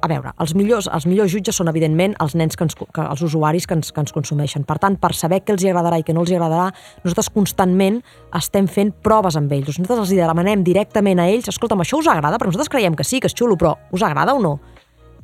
[0.04, 3.22] a veure, els millors, els millors jutges són, evidentment, els nens, que ens, que, els
[3.24, 4.66] usuaris que ens, que ens consumeixen.
[4.68, 6.66] Per tant, per saber què els agradarà i què no els agradarà,
[7.06, 8.02] nosaltres constantment
[8.36, 9.80] estem fent proves amb ells.
[9.80, 12.36] Nosaltres els demanem directament a ells, escolta'm, això us agrada?
[12.36, 14.58] Perquè nosaltres creiem que sí, que és xulo, però us agrada o no?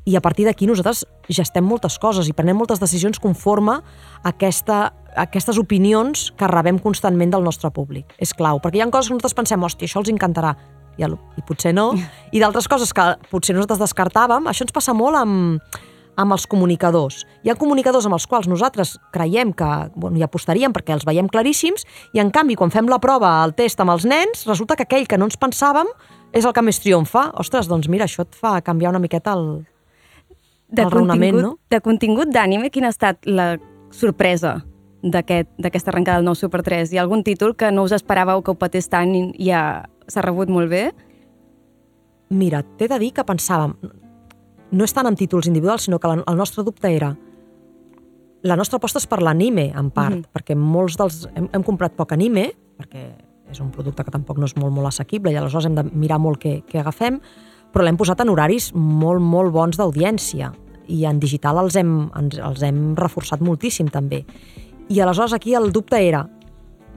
[0.07, 4.81] I a partir d'aquí nosaltres gestem moltes coses i prenem moltes decisions conforme a aquesta,
[5.11, 8.15] a aquestes opinions que rebem constantment del nostre públic.
[8.15, 10.55] És clau, perquè hi ha coses que nosaltres pensem, hòstia, això els encantarà,
[10.99, 11.93] i, el, i potser no,
[12.35, 15.79] i d'altres coses que potser nosaltres descartàvem, això ens passa molt amb,
[16.19, 17.21] amb els comunicadors.
[17.45, 21.29] Hi ha comunicadors amb els quals nosaltres creiem que bueno, hi apostaríem perquè els veiem
[21.31, 24.83] claríssims i, en canvi, quan fem la prova, el test amb els nens, resulta que
[24.83, 25.87] aquell que no ens pensàvem
[26.35, 27.29] és el que més triomfa.
[27.41, 29.63] Ostres, doncs mira, això et fa canviar una miqueta el,
[30.69, 31.55] De el raonament, no?
[31.71, 33.55] De contingut d'ànime, quina ha estat la
[33.89, 34.59] sorpresa
[35.01, 36.91] d'aquest- d'aquesta arrencada del nou Super 3?
[36.93, 40.21] Hi ha algun títol que no us esperàveu que ho patés tant i ja s'ha
[40.25, 40.89] rebut molt bé?
[42.29, 43.73] Mira, t'he de dir que pensàvem,
[44.71, 47.15] no és tant amb títols individuals, sinó que la, el nostre dubte era
[48.41, 50.29] la nostra aposta és per l'anime, en part, Mhm.
[50.31, 51.27] perquè molts dels...
[51.35, 53.01] Hem, hem comprat poc anime, perquè
[53.51, 56.19] és un producte que tampoc no és molt, molt assequible i aleshores hem de mirar
[56.19, 57.19] molt què, què agafem,
[57.73, 60.53] però l'hem posat en horaris molt, molt bons d'audiència
[60.87, 64.23] i en digital els hem, ens, els hem reforçat moltíssim també.
[64.87, 66.23] I aleshores aquí el dubte era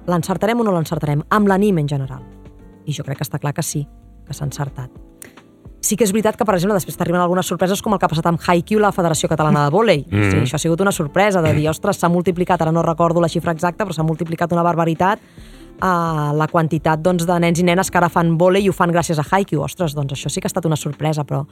[0.07, 1.25] l'encertarem o no l'encertarem?
[1.29, 2.23] Amb l'anime en general.
[2.87, 3.87] I jo crec que està clar que sí,
[4.27, 4.91] que s'ha encertat.
[5.83, 8.11] Sí que és veritat que, per exemple, després t'arriben algunes sorpreses com el que ha
[8.13, 10.05] passat amb Haikyuu, la Federació Catalana de Vòlei.
[10.07, 10.29] Mm.
[10.31, 13.29] Sí, això ha sigut una sorpresa, de dir, ostres, s'ha multiplicat, ara no recordo la
[13.29, 15.19] xifra exacta, però s'ha multiplicat una barbaritat
[15.83, 18.95] uh, la quantitat doncs, de nens i nenes que ara fan vòlei i ho fan
[18.95, 19.65] gràcies a Haikyuu.
[19.67, 21.43] Ostres, doncs això sí que ha estat una sorpresa, però...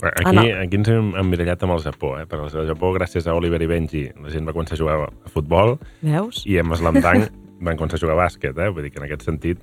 [0.00, 0.40] Aquí, Ah, no.
[0.62, 2.24] aquí ens hem emmirallat amb el Japó, eh?
[2.30, 5.28] Perquè al Japó, gràcies a Oliver i Benji, la gent va començar a jugar a
[5.28, 6.44] futbol Veus?
[6.48, 7.26] i amb Slam Dunk
[7.66, 8.70] van començar a jugar a bàsquet, eh?
[8.72, 9.60] Vull dir que en aquest sentit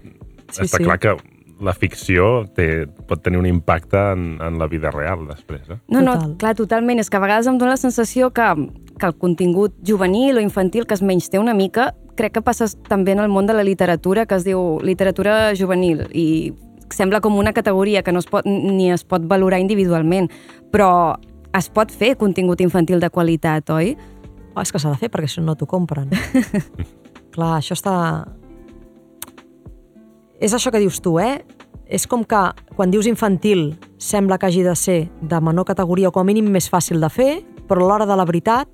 [0.51, 0.85] Sí, està sí.
[0.85, 1.15] clar que
[1.63, 5.79] la ficció té, pot tenir un impacte en, en la vida real després, eh?
[5.89, 6.35] No, no, Total.
[6.41, 7.01] clar, totalment.
[7.01, 8.45] És que a vegades em dóna la sensació que,
[8.99, 12.69] que el contingut juvenil o infantil que es menys té una mica, crec que passa
[12.89, 16.53] també en el món de la literatura, que es diu literatura juvenil, i
[16.93, 20.29] sembla com una categoria que no es pot, ni es pot valorar individualment,
[20.71, 21.17] però
[21.57, 23.95] es pot fer contingut infantil de qualitat, oi?
[24.55, 26.09] Oh, és que s'ha de fer perquè si no t'ho compren.
[27.35, 27.95] Clar, això està...
[30.39, 31.41] És això que dius tu, eh?
[31.87, 32.39] És com que
[32.75, 36.49] quan dius infantil sembla que hagi de ser de menor categoria o com a mínim
[36.51, 37.31] més fàcil de fer,
[37.67, 38.69] però a l'hora de la veritat,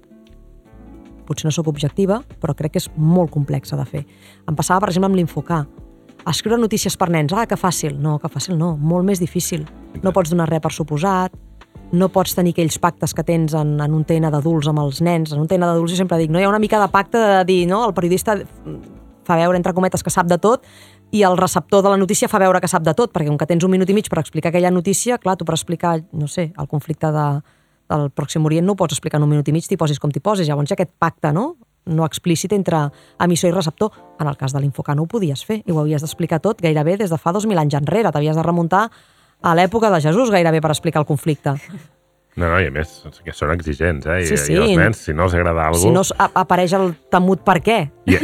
[1.28, 4.04] potser no sóc objectiva, però crec que és molt complexa de fer.
[4.50, 5.64] Em passava, per exemple, amb l'infocar.
[6.28, 7.96] Escriure notícies per nens, ah, que fàcil.
[8.00, 9.64] No, que fàcil no, molt més difícil.
[10.04, 11.36] No pots donar res per suposat,
[11.94, 15.32] no pots tenir aquells pactes que tens en, en un TN d'adults amb els nens.
[15.32, 17.44] En un TN d'adults jo sempre dic, no hi ha una mica de pacte de
[17.48, 18.40] dir, no, el periodista
[19.24, 20.66] fa veure, entre cometes, que sap de tot
[21.14, 23.46] i el receptor de la notícia fa veure que sap de tot, perquè com que
[23.50, 26.50] tens un minut i mig per explicar aquella notícia, clar, tu per explicar, no sé,
[26.58, 27.28] el conflicte de,
[27.94, 30.10] del Pròxim Orient no ho pots explicar en un minut i mig, t'hi posis com
[30.10, 30.50] t'hi posis.
[30.50, 31.54] Llavors aquest pacte, no?,
[31.86, 32.80] no explícit entre
[33.20, 33.92] emissor i receptor.
[34.24, 36.96] En el cas de l'Infocar no ho podies fer i ho havies d'explicar tot gairebé
[37.02, 38.12] des de fa 2.000 anys enrere.
[38.16, 38.86] T'havies de remuntar
[39.44, 41.58] a l'època de Jesús gairebé per explicar el conflicte.
[42.40, 44.24] No, no, i a més, que són exigents, eh?
[44.24, 44.56] I, Sí, sí.
[44.56, 47.78] I els nens, si no els agrada alguna Si no apareix el temut per què.
[48.10, 48.18] I,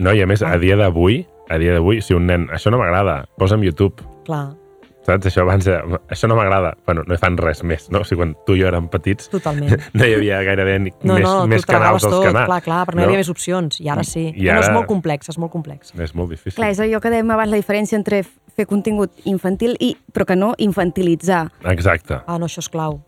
[0.00, 1.18] no, i a més, a dia d'avui,
[1.52, 4.54] a dia d'avui, si un nen, això no m'agrada, posa'm YouTube, Clar,
[5.02, 5.26] saps?
[5.28, 6.76] Això abans, era, això no m'agrada.
[6.86, 8.00] Bueno, no fan res més, no?
[8.04, 9.72] O sigui, quan tu i jo érem petits, totalment.
[9.98, 12.46] no hi havia gairebé ni, No, més, no, més canals als tot, canals.
[12.46, 13.80] clar, clar, però no, hi havia més opcions.
[13.82, 14.28] I ara sí.
[14.30, 14.60] I I ara...
[14.60, 15.90] No, és molt complex, és molt complex.
[15.98, 16.54] És molt difícil.
[16.60, 18.22] Clar, és allò que dèiem abans, la diferència entre
[18.54, 21.48] fer contingut infantil i, però que no infantilitzar.
[21.72, 22.20] Exacte.
[22.26, 23.00] Ah, no, això és clau.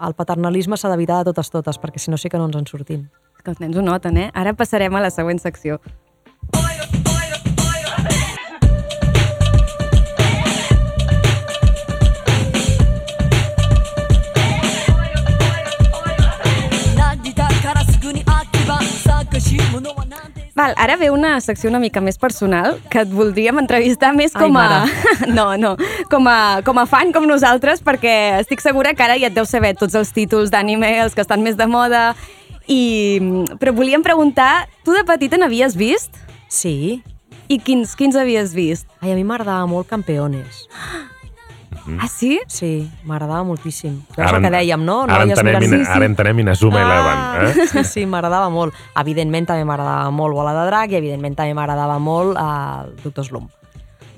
[0.00, 2.66] El paternalisme s'ha d'evitar de totes totes, perquè si no sí que no ens en
[2.70, 3.08] sortim.
[3.44, 4.28] Que els nens ho noten, eh?
[4.34, 5.80] Ara passarem a la següent secció.
[20.58, 24.42] Val, ara ve una secció una mica més personal que et voldríem entrevistar més Ai,
[24.42, 24.64] com a...
[24.64, 25.28] mare.
[25.38, 25.76] no, no,
[26.10, 29.52] com a, com a fan com nosaltres, perquè estic segura que ara ja et deus
[29.54, 32.08] saber tots els títols d'anime, els que estan més de moda,
[32.66, 33.20] i...
[33.62, 36.18] però volíem preguntar, tu de petita n'havies vist?
[36.50, 37.04] Sí.
[37.46, 38.90] I quins, quins havies vist?
[38.98, 40.66] Ai, a mi m'agradava molt Campeones.
[42.00, 42.38] Ah, sí?
[42.46, 44.02] Sí, m'agradava moltíssim.
[44.16, 45.02] Ara que dèiem, no?
[45.08, 45.90] Ara veies entenem, mirar- sí, sí.
[45.96, 47.18] ara entenem Inazuma Eleven,
[47.62, 47.66] eh?
[47.72, 48.74] Sí, sí, m'agradava molt.
[49.00, 53.24] Evidentment també m'agradava molt Bola de Drac i evidentment també m'agradava molt eh, Doctor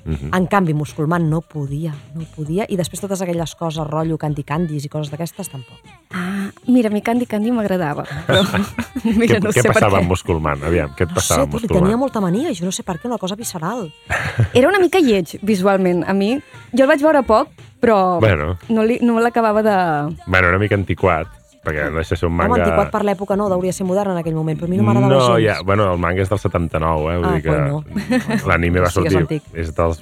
[0.03, 0.15] Slum.
[0.17, 0.35] Mhm.
[0.35, 2.65] En canvi, Musculman no podia, no podia.
[2.69, 5.77] I després totes aquelles coses, rotllo Candy Candies i coses d'aquestes, tampoc.
[6.13, 8.41] Ah, mira, a mi Candy Candy m'agradava, però
[9.03, 10.01] mira, què no què sé per passava què.
[10.01, 10.63] amb Musculman?
[10.63, 11.83] Aviam, què et No sé, passava amb Musculman?
[11.83, 13.91] tenia molta mania, jo no sé per què, una cosa visceral.
[14.53, 16.03] Era una mica lleig, visualment.
[16.07, 16.33] A mi,
[16.71, 17.49] jo el vaig veure poc,
[17.81, 18.57] però Bueno.
[18.69, 20.15] no, li, no l'acabava de...
[20.27, 21.27] Bueno, una mica antiquat,
[21.65, 22.53] perquè no deixa de ser un Manga...
[22.55, 24.77] Home, antiquat per l'època no, hauria de ser modern en aquell moment, però a mi
[24.81, 25.45] no m'agradava no, gens.
[25.45, 27.17] ja, bueno, el manga és del 79, eh?
[27.17, 30.01] Vull Ah, dir que pues l'anime va Sí que és sortir, és dels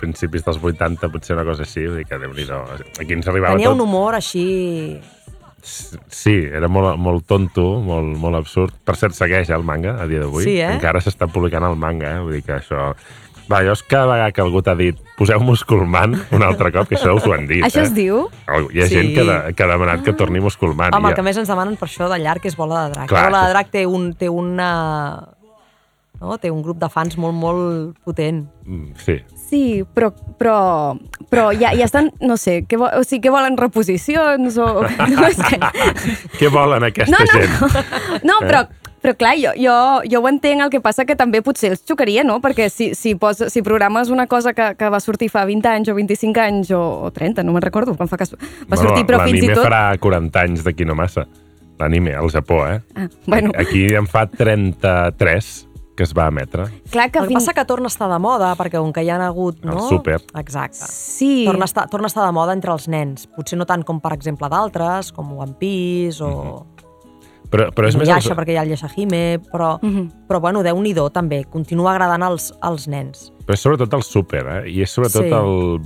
[0.00, 2.62] principis dels 80, potser una cosa així, vull dir que déu-n'hi-do.
[3.00, 3.76] Aquí ens arribava Tenia tot...
[3.78, 4.46] un humor així...
[5.64, 8.74] Sí, era molt, molt tonto, molt, molt absurd.
[8.84, 10.44] Per cert, segueix eh, el manga a dia d'avui.
[10.44, 10.74] Sí, eh?
[10.74, 12.24] Encara s'està publicant el manga, eh?
[12.24, 12.90] Vull dir que això...
[13.50, 16.96] Va, jo és cada vegada que algú t'ha dit poseu musculman un altre cop, que
[16.96, 17.84] això us ho han dit, Això eh?
[17.84, 18.22] es diu?
[18.48, 18.94] Algú- Hi ha Sí.
[18.96, 20.94] gent que, de, que ha demanat que torni musculman.
[20.96, 23.08] Home, el que més ens demanen per això de llarg és bola de drac.
[23.12, 25.28] Clar, la bola de drac té un, té una...
[26.20, 26.38] No?
[26.40, 28.46] Té un grup de fans molt, molt potent.
[28.64, 29.18] Mm, Sí.
[29.44, 30.08] Sí, però,
[30.40, 30.96] però,
[31.30, 34.68] però ja, ja estan, no sé, què, vo o sigui, què volen reposicions o...
[34.88, 35.58] No, és que...
[36.40, 37.60] Què volen aquesta no, no, gent?
[38.24, 38.62] no, no però,
[39.04, 39.74] però clar, jo, jo,
[40.08, 42.38] jo ho entenc, el que passa que també potser els xocaria, no?
[42.40, 45.92] Perquè si, si, pos, si programes una cosa que, que va sortir fa 20 anys
[45.92, 49.20] o 25 anys o, o 30, no me'n recordo quan fa que va sortir, però
[49.26, 49.66] fins i L'anime tot...
[49.68, 51.26] farà 40 anys d'aquí no massa.
[51.82, 52.80] L'anime, al Japó, eh?
[52.96, 55.52] Ah, bueno, Aquí en fa 33
[55.94, 56.64] que es va emetre.
[56.90, 59.10] clar que El que passa que torna a estar de moda, perquè com que hi
[59.12, 59.60] ha hagut...
[59.62, 59.88] El No?
[59.88, 60.20] súper.
[60.40, 60.88] Exacte.
[60.90, 63.28] Sí, Torna a, estar, torna a estar de moda entre els nens.
[63.30, 66.66] Potser no tant com, per exemple, d'altres, com One Piece o...
[67.50, 68.08] Però, però és més...
[68.08, 70.26] Yasha, Els, perquè hi ha el Yashahime, però, Mhm.
[70.28, 71.44] però bueno, déu nhi també.
[71.44, 73.32] Continua agradant als, als nens.
[73.46, 74.70] però és sobretot el súper, eh?
[74.70, 75.30] I és sobretot Sí.
[75.30, 75.80] el,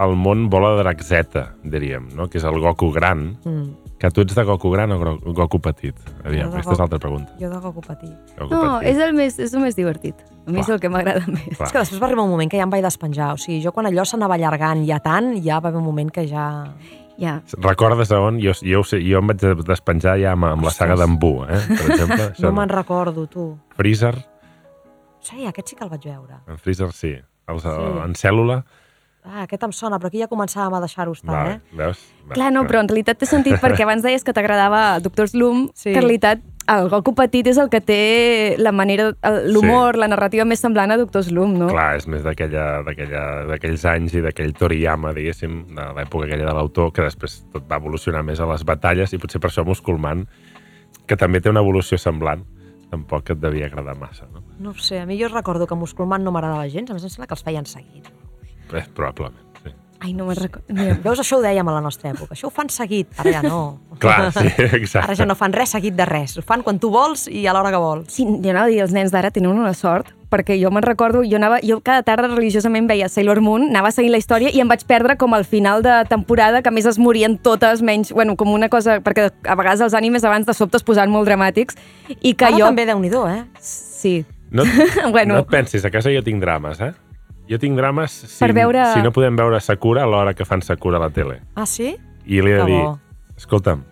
[0.00, 2.28] el món bola de drac Z, diríem, no?
[2.28, 3.38] Que és el Goku gran.
[3.44, 3.70] Mm.
[3.98, 4.98] Que tu ets de Goku gran o
[5.32, 5.94] Goku petit?
[6.24, 7.32] Aviam, aquesta és Goku- l'altra pregunta.
[7.40, 8.10] Jo de Goku petit.
[8.38, 8.88] Goku no, petit.
[8.90, 10.14] és el, més, és el més divertit.
[10.46, 10.74] A mi és Clar.
[10.74, 11.56] el que m'agrada més.
[11.56, 11.66] Clar.
[11.68, 13.32] És que després va arribar un moment que ja em vaig despenjar.
[13.32, 16.26] O sigui, jo quan allò s'anava allargant ja tant, ja va haver un moment que
[16.28, 16.66] ja...
[17.18, 17.40] Ja.
[17.62, 18.40] Recordes on?
[18.42, 21.44] Jo, jo, ho sé, jo em vaig despenjar ja amb, amb la saga d'en Bu,
[21.46, 21.60] eh?
[21.68, 22.32] Per exemple.
[22.42, 23.52] No me'n recordo, tu.
[23.76, 24.16] Freezer,
[25.24, 26.40] Sí, aquest sí que el vaig veure.
[26.46, 27.14] en Freezer sí.
[27.48, 27.68] Els, Sí.
[28.04, 28.64] En cèl·lula,
[29.24, 31.60] Ah, aquest em sona, però aquí ja començàvem a deixar-ho estar, vale, eh?
[31.72, 32.00] veus?
[32.28, 32.68] Va, Clar, no, va.
[32.68, 35.92] però en realitat té sentit perquè abans deies que t'agradava Doctor Slum, Sí.
[35.94, 40.00] que en realitat el Goku petit és el que té la manera, el- l'humor, Sí.
[40.00, 41.66] la narrativa més semblant a Doctor Slum, no?
[41.68, 46.54] Clar, és més d'aquella- d'aquella- d'aquells anys i d'aquell Toriyama, diguéssim, de l'època aquella de
[46.54, 50.26] l'autor, que després tot va evolucionar més a les batalles i potser per això Musculman,
[51.06, 52.44] que també té una evolució semblant,
[52.90, 54.42] tampoc et devia agradar massa, no?
[54.58, 57.10] No ho sé, a mi jo recordo que Musculman no m'agradava gens, a més em
[57.10, 58.06] sembla que els feien seguit.
[58.72, 59.34] Eh, probablement.
[60.04, 60.74] Ai, no me'n recordo.
[60.76, 63.40] Mira, Veus, això ho dèiem a la nostra època, això ho fan seguit, ara ja
[63.40, 63.60] no.
[64.02, 65.06] Clar, sí, exacte.
[65.06, 67.54] Ara ja no fan res seguit de res, ho fan quan tu vols i a
[67.56, 68.10] l'hora que vols.
[68.12, 71.22] Sí, jo anava a dir, els nens d'ara tenen una sort, perquè jo me'n recordo,
[71.24, 74.68] jo, anava, jo cada tarda religiosament veia Sailor Moon, anava seguint la història i em
[74.68, 78.36] vaig perdre com al final de temporada, que a més es morien totes, menys, bueno,
[78.36, 81.80] com una cosa, perquè a vegades els animes abans de sobte es posaven molt dramàtics,
[82.20, 82.68] i que Ara jo...
[82.68, 83.42] també, déu nhi eh?
[83.62, 84.18] Sí.
[84.52, 84.68] No,
[85.16, 85.38] Bueno.
[85.38, 86.92] no et pensis, a casa jo tinc drames, eh?
[87.50, 90.62] Jo tinc drames si, Per veure- si no podem veure Sakura a l'hora que fan
[90.62, 91.42] Sakura a la tele.
[91.54, 91.96] Ah, sí?
[92.24, 92.84] I li he de dir,
[93.36, 93.82] escolta'm,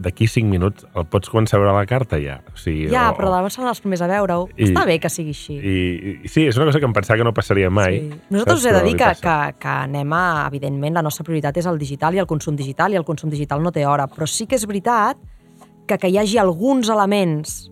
[0.00, 2.38] d'aquí 5 minuts el pots començar a veure la carta ja.
[2.50, 4.48] O sigui, Ja, o, però llavors seran els primers a veure-ho.
[4.56, 5.58] Està bé que sigui així.
[5.60, 8.00] I, I sí, és una cosa que em pensava que no passaria mai.
[8.00, 8.20] Sí.
[8.32, 11.68] Nosaltres us he de dir que, que, que anem a, evidentment, la nostra prioritat és
[11.70, 14.08] el digital i el consum digital, i el consum digital no té hora.
[14.08, 15.20] Però sí que és veritat
[15.86, 17.70] que que hi hagi alguns elements,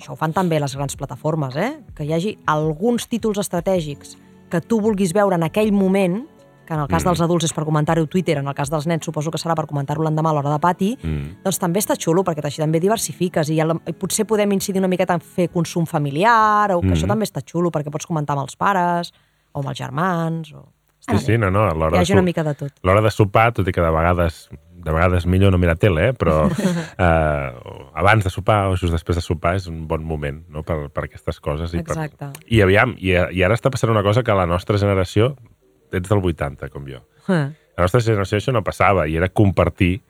[0.00, 1.80] això ho fan també les grans plataformes, eh?
[1.94, 4.16] que hi hagi alguns títols estratègics
[4.50, 6.26] que tu vulguis veure en aquell moment,
[6.66, 7.08] que en el cas Mm.
[7.08, 9.54] dels adults és per comentar-ho a Twitter, en el cas dels nens suposo que serà
[9.56, 11.42] per comentar-ho l'endemà a l'hora de pati, Mm.
[11.44, 14.88] doncs també està xulo, perquè així també diversifiques i, el, i potser podem incidir una
[14.88, 16.94] miqueta en fer consum familiar, o que Mhm.
[16.94, 19.12] això també està xulo, perquè pots comentar amb els pares,
[19.52, 20.68] o amb els germans, o...
[21.00, 22.72] Sí, sí, no, no, Hi l'hora de, hagi una mica de tot.
[22.82, 24.48] l'hora de sopar, tot i que de vegades
[24.80, 26.14] de vegades millor no mirar tele, eh?
[26.16, 26.48] però
[27.06, 27.48] eh,
[28.00, 30.64] abans de sopar o just després de sopar és un bon moment no?
[30.66, 31.74] per, per aquestes coses.
[31.74, 32.30] I, per, Exacte.
[32.48, 35.34] I aviam, i, i ara està passant una cosa que a la nostra generació,
[35.92, 37.50] ets del 80, com jo, Eh.
[37.76, 40.00] la nostra generació això no passava, i era compartir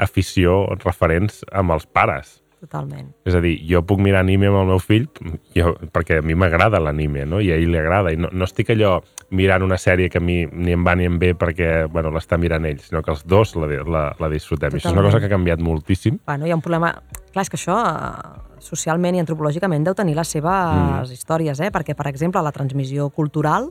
[0.00, 2.40] afició, referents amb els pares.
[2.64, 3.10] Totalment.
[3.28, 5.04] És a dir, jo puc mirar anime amb el meu fill
[5.52, 7.42] jo, perquè a mi m'agrada l'anime, no?
[7.44, 8.12] I a ell li agrada.
[8.14, 8.94] I no, no estic allò
[9.36, 12.38] mirant una sèrie que a mi ni em va ni em ve perquè, bueno, l'està
[12.40, 14.72] mirant ell, sinó que els dos la, la, la disfrutem.
[14.72, 15.10] I això és una Totalment.
[15.10, 16.20] cosa que ha canviat moltíssim.
[16.24, 16.94] Bueno, hi ha un problema...
[17.34, 20.54] Clar, és que això eh, socialment i antropològicament deu tenir les seves
[21.10, 21.12] mm.
[21.18, 21.72] històries, eh?
[21.74, 23.68] Perquè, per exemple, la transmissió cultural...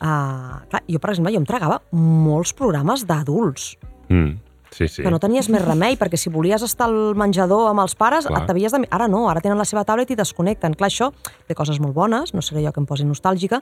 [0.00, 3.76] Eh, clar, jo, per exemple, jo em tragava molts programes d'adults,
[4.10, 4.40] Mm.
[4.70, 5.02] Sí, sí.
[5.02, 8.44] que no tenies més remei, perquè si volies estar al menjador amb els pares, Clar.
[8.46, 8.84] t'havies de...
[8.90, 10.76] Ara no, ara tenen la seva tablet i desconnecten.
[10.78, 11.10] Clar, això
[11.48, 13.60] té coses molt bones, no seré jo que em posi nostàlgica,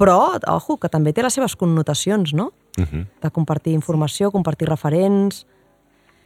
[0.00, 2.52] però, ojo, que també té les seves connotacions, no?
[2.78, 3.06] Uh -huh.
[3.22, 5.46] De compartir informació, compartir referents...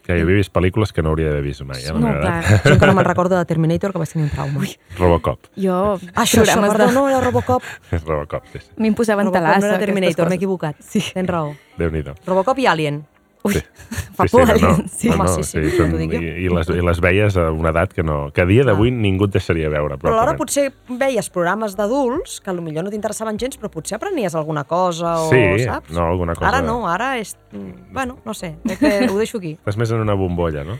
[0.04, 1.80] Que jo he vist pel·lícules que no hauria d'haver vist mai.
[1.80, 1.90] Eh?
[1.92, 2.44] No, la veritat.
[2.46, 2.60] clar.
[2.64, 4.60] Jo encara me'n recordo de Terminator, que vaig tenir un trauma.
[4.60, 4.68] Ui,
[4.98, 5.46] Robocop.
[5.56, 6.92] Jo, això, això, programes perdó, de...
[6.92, 7.62] no era Robocop.
[8.06, 8.70] Robocop, sí, sí.
[8.76, 9.60] A mi em posaven Robocop talassa.
[9.60, 10.76] no era Terminator, m'he equivocat.
[10.80, 11.00] Sí.
[11.14, 11.54] Tens raó.
[11.78, 12.14] Déu-n'hi-do.
[12.26, 13.06] Robocop i Alien.
[13.44, 13.60] Ui, Sí.
[14.16, 15.08] fa Sí, por, sí, no, sí.
[15.10, 16.20] No, no, sí, sí, són, dic jo.
[16.22, 18.30] i, i, les, I les veies a una edat que no...
[18.32, 22.54] Que a dia d'avui ningú et deixaria veure, Però alhora potser veies programes d'adults que
[22.54, 25.92] potser no t'interessaven gens, però potser aprenies alguna cosa o, Sí, saps?
[25.92, 27.36] no, alguna cosa- Ara no, ara és...
[27.52, 29.58] mm, Bueno, no sé, que ho deixo aquí.
[29.60, 30.78] Estàs més en una bombolla, no?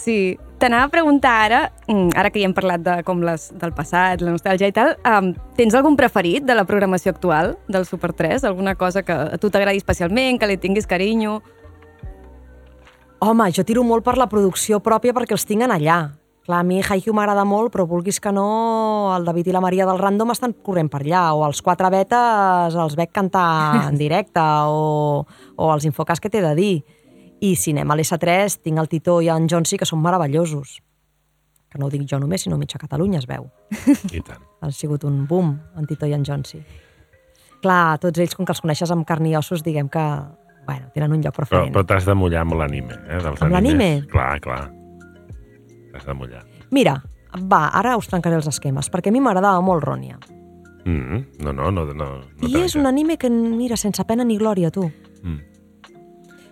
[0.00, 3.72] Sí, t'anava a preguntar ara, mm, ara que ja hem parlat de com les, del
[3.76, 8.12] passat, la nostàlgia i tal, um, tens algun preferit de la programació actual del Super
[8.16, 8.44] 3?
[8.48, 11.40] Alguna cosa que a tu t'agradi especialment, que li tinguis carinyo?
[13.20, 15.98] Home, jo tiro molt per la producció pròpia perquè els tinc allà.
[16.46, 19.84] Clar, a mi Haikyuu m'agrada molt, però vulguis que no, el David i la Maria
[19.84, 24.40] del Random estan corrent per allà, o els quatre betes els veig cantar en directe,
[24.40, 26.72] o, o els infocas que t'he de dir.
[27.44, 30.78] I cinema a l'S3 tinc el Tito i en Jonsi, que són meravellosos.
[31.70, 33.50] Que no ho dic jo només, sinó mitja Catalunya es veu.
[34.16, 34.40] I tant.
[34.64, 36.64] Ha sigut un boom, en Tito i en Jonsi.
[37.60, 40.04] Clar, tots ells, com que els coneixes amb carn i ossos, diguem que
[40.66, 41.72] bueno, tenen un lloc Però, preferent.
[41.74, 43.20] però t'has de mullar amb l'anime, eh?
[43.22, 43.88] Dels Amb l'anime?
[44.10, 44.70] Clar, clar.
[45.92, 46.44] T'has de mullar.
[46.70, 47.02] Mira,
[47.50, 50.18] va, ara us trencaré els esquemes, perquè a mi m'agradava molt Ronia.
[50.84, 51.84] Mm, no, no, no.
[51.92, 52.06] no,
[52.40, 54.86] no I és un anime que, mira, sense pena ni glòria, tu.
[55.22, 55.40] Mm.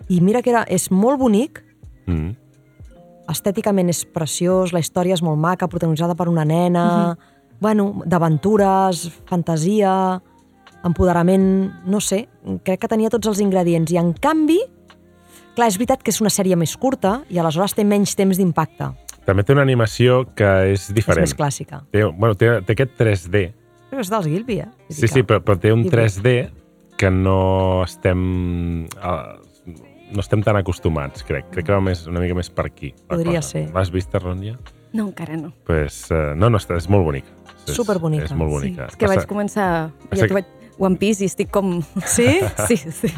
[0.09, 1.63] I mira que era, és molt bonic,
[2.09, 2.31] Mm.
[3.29, 7.15] estèticament és preciós, la història és molt maca, protagonitzada per una nena,
[7.61, 10.19] bueno, d'aventures, fantasia,
[10.87, 11.45] empoderament,
[11.85, 12.27] no sé,
[12.63, 13.91] crec que tenia tots els ingredients.
[13.91, 14.59] I en canvi,
[15.55, 18.91] clar, és veritat que és una sèrie més curta i aleshores té menys temps d'impacte.
[19.27, 21.25] També té una animació que és diferent.
[21.27, 21.83] És més clàssica.
[21.91, 23.43] Té, bueno, té, té aquest 3D.
[23.89, 24.69] Però és dels Gilby, eh?
[24.89, 25.97] Sí, sí, però, però té un Ghibli.
[25.97, 26.33] 3D
[26.97, 28.85] que no estem...
[28.85, 29.75] eh,
[30.09, 31.51] no estem tan acostumats, crec.
[31.53, 32.93] Crec que va més, una mica més per aquí.
[33.11, 33.49] Podria cosa.
[33.53, 33.63] ser.
[33.75, 34.55] L'has vist, Rònia?
[34.93, 35.51] No, encara no.
[35.67, 37.29] Pues, uh, no, no, està, és molt bonica.
[37.67, 38.25] És, Superbonica.
[38.25, 38.87] És molt bonica.
[38.87, 39.67] Sí, és que vaig començar...
[40.09, 40.47] Passa Ja que- vaig
[40.79, 41.77] One Piece i estic com...
[42.07, 42.27] Sí?
[42.69, 43.11] Sí, sí.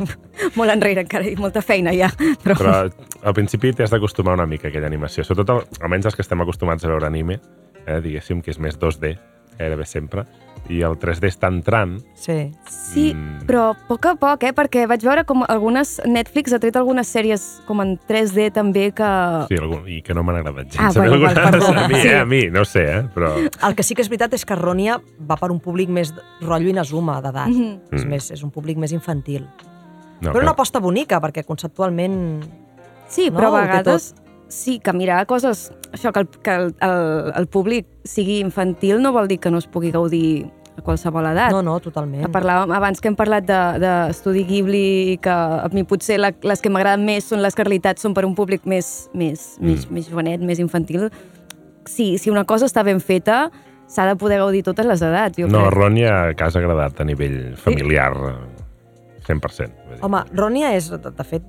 [0.58, 2.10] Molt enrere encara i molta feina ja.
[2.44, 5.26] Però, Però al principi t'has d'acostumar una mica a aquella animació.
[5.28, 7.40] Sobretot, almenys els que estem acostumats a veure anime,
[7.86, 9.14] eh, diguéssim que és més 2D,
[9.58, 10.26] gairebé sempre,
[10.70, 11.98] i el 3D està entrant.
[12.16, 12.52] Sí.
[12.70, 13.46] sí, Mm.
[13.48, 14.54] però a poc a poc, eh?
[14.54, 16.00] Perquè vaig veure com algunes...
[16.06, 19.10] Netflix ha tret algunes sèries com en 3D també que...
[19.50, 20.80] Sí, algun, i que no m'han agradat gens.
[20.80, 21.74] Ah, bueno, val, perdó.
[21.74, 22.08] a mi, Sí.
[22.08, 23.34] eh, a mi, no ho sé, eh, però...
[23.68, 26.70] El que sí que és veritat és que Ronia va per un públic més rotllo
[26.70, 27.50] Inazuma d'edat.
[27.50, 27.80] Mhm.
[27.92, 28.10] És, Mm.
[28.10, 29.48] més, és un públic més infantil.
[30.22, 32.44] No, Però una aposta bonica, perquè conceptualment...
[33.08, 34.14] Sí, No, però a vegades
[34.52, 35.72] sí que mirar coses...
[35.92, 39.60] Això, que el, que el, el, el públic sigui infantil no vol dir que no
[39.60, 41.52] es pugui gaudir a qualsevol edat.
[41.52, 42.28] No, no, totalment.
[42.32, 44.86] Parlàvem abans que hem parlat d'estudi de, Ghibli
[45.16, 48.24] i que a mi potser la, les que m'agraden més són les realitat són per
[48.28, 49.68] un públic més, més, mm.
[49.68, 51.10] més, més jovenet, més infantil.
[51.90, 53.50] Sí, si una cosa està ben feta,
[53.92, 55.76] s'ha de poder gaudir totes les edats, jo No, crec.
[55.76, 58.62] Rònia, que has agradat a nivell familiar, eh,
[59.28, 59.42] 100%.
[59.88, 60.04] vull dir.
[60.06, 61.44] Home, Ronia és, de, de fet,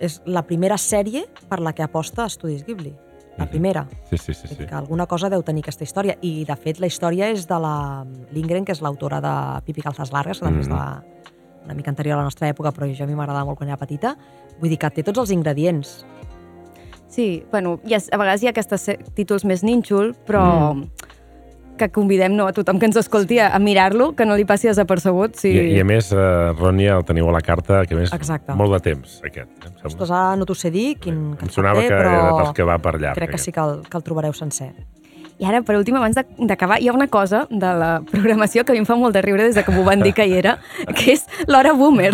[0.00, 2.94] és la primera sèrie per la que aposta Estudis Ghibli.
[3.38, 3.50] La Mhm.
[3.50, 3.86] primera.
[4.10, 4.48] Sí, sí, sí.
[4.48, 4.66] Sí.
[4.66, 6.16] Que alguna cosa deu tenir aquesta història.
[6.20, 10.12] I, de fet, la història és de la Lindgren, que és l'autora de Pipi Calzas
[10.12, 11.64] Largas, que també és de Mhm.
[11.64, 13.76] una mica anterior a la nostra època, però jo a mi m'agradava molt quan era
[13.78, 14.16] petita.
[14.58, 16.04] Vull dir que té tots els ingredients.
[17.08, 20.90] Sí, bueno, hi ha, a vegades hi ha aquests se- títols més nínxol, però mm.
[21.80, 24.68] Que convidem no, a tothom que ens escolti a, a mirar-lo, que no li passi
[24.68, 25.34] desapercebut.
[25.40, 25.50] Sí.
[25.56, 28.54] I, I a més, eh, Rònia, el teniu a la carta, que a més Exacte.
[28.58, 29.50] molt de temps, aquest.
[29.66, 29.74] Eh.
[29.88, 32.68] Ostres, ara no t'ho sé dir, quin em sonava té, que però era dels que
[32.68, 33.16] va per llarg.
[33.18, 33.48] crec que aquest.
[33.48, 34.70] sí que el, que el trobareu sencer.
[35.40, 38.72] I ara, per últim, abans de- d'acabar, hi ha una cosa de la programació que
[38.72, 40.34] a mi em fa molt de riure des de que m'ho van dir que hi
[40.36, 40.58] era,
[40.96, 42.12] que és l'hora boomer.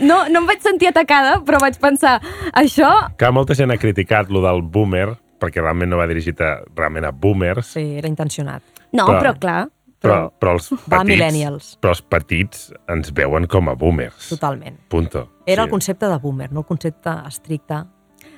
[0.00, 2.18] No, no em vaig sentir atacada, però vaig pensar,
[2.56, 2.88] això...
[3.18, 7.04] Que molta gent ha criticat lo del boomer, perquè realment no va dirigit a, realment
[7.04, 8.62] a boomers, Sí, era intencionat.
[8.92, 9.68] No, Però- però, clar,
[10.00, 11.78] però, però els Va a petits, millennials.
[11.80, 14.28] però els petits ens veuen com a boomers.
[14.30, 14.78] Totalment.
[14.88, 15.28] Punto.
[15.46, 15.66] Era Sí.
[15.66, 17.84] el concepte de boomer, no el concepte estricte.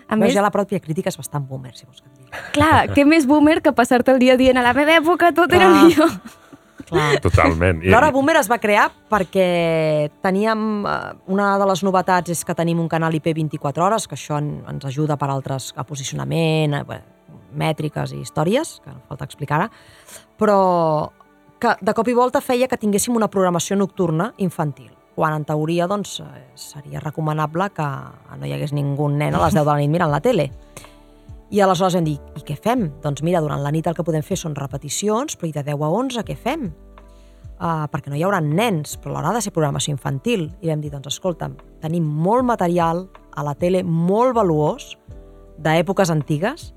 [0.09, 2.30] a més, ja la pròpia crítica és bastant boomer, si vols que et digui.
[2.53, 5.68] clar, què més boomer que passar-te el dia dient a la meva època tot era
[5.68, 5.84] Clar.
[5.84, 6.11] millor.
[6.91, 7.20] Clar.
[7.22, 7.84] Totalment.
[7.84, 10.84] I, L'Hora Boomer es va crear perquè teníem...
[10.86, 10.99] eh,
[11.30, 14.64] Una de les novetats és que tenim un canal IP 24 hores, que això en-
[14.68, 17.01] ens ajuda per altres a posicionament, a,
[17.55, 19.70] mètriques i històries, que no falta explicar ara,
[20.39, 21.10] però
[21.60, 25.86] que de cop i volta feia que tinguéssim una programació nocturna infantil, quan en teoria
[25.90, 27.86] doncs, eh, seria recomanable que
[28.39, 30.51] no hi hagués ningú nen a les 10 de la nit mirant la tele.
[31.51, 32.85] I aleshores vam dir, i què fem?
[33.02, 35.82] Doncs mira, durant la nit el que podem fer són repeticions, però i de 10
[35.82, 36.69] a 11 què fem?
[37.61, 40.47] Uh, perquè no hi haurà nens, però l'hora de ser programació infantil.
[40.65, 43.05] I vam dir, doncs escolta'm, tenim molt material
[43.37, 44.95] a la tele molt valuós
[45.61, 46.70] d'èpoques antigues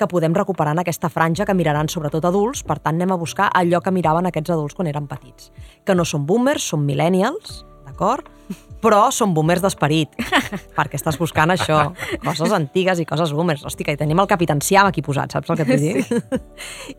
[0.00, 3.50] que podem recuperar en aquesta franja que miraran sobretot adults, per tant anem a buscar
[3.52, 5.50] allò que miraven aquests adults quan eren petits.
[5.84, 8.30] Que no són boomers, són millennials, d'acord?
[8.80, 10.14] Però són boomers d'esperit,
[10.78, 11.82] perquè estàs buscant això,
[12.24, 13.66] coses antigues i coses boomers.
[13.68, 16.14] Hosti, que hi tenim el Capitan Siam aquí posat, saps el que t'he dit?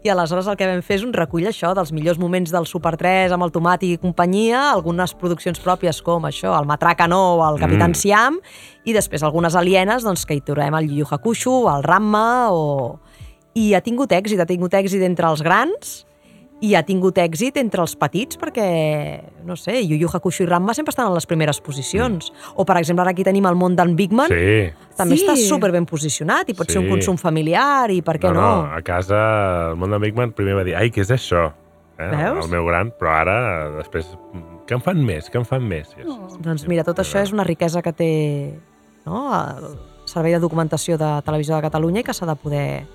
[0.06, 2.94] I aleshores el que vam fer és un recull això dels millors moments del Super
[3.02, 7.58] 3 amb el Tomàtic i companyia, algunes produccions pròpies com això, el Matraca No, el
[7.62, 7.98] Capitan Mm.
[7.98, 8.38] Siam,
[8.86, 13.00] i després algunes alienes doncs, que hi trobem el Yu Yu Hakusho, el Ramma, o...
[13.58, 16.06] i ha tingut èxit, ha tingut èxit entre els grans
[16.62, 18.66] i ha tingut èxit entre els petits perquè,
[19.46, 22.32] no sé, Yu Yu Hakusho i Ramma sempre estan en les primeres posicions.
[22.56, 24.70] O, per exemple, ara aquí tenim el món d'en Big Man, Sí.
[24.96, 25.26] també Sí.
[25.26, 26.92] està super ben posicionat i pot ser un Sí.
[26.92, 28.64] consum familiar i per què no, no?
[28.68, 31.52] no, a casa el món de Big Man primer va dir, ai, què és això?
[31.98, 32.10] Eh?
[32.16, 32.46] Veus?
[32.46, 34.08] El meu gran, però ara, després,
[34.68, 35.96] que en fan més, que en fan més.
[36.08, 36.30] Oh.
[36.40, 38.54] Doncs mira, tot això és una riquesa que té
[39.06, 42.86] no, el Servei de Documentació de Televisió de Catalunya i que s'ha de poder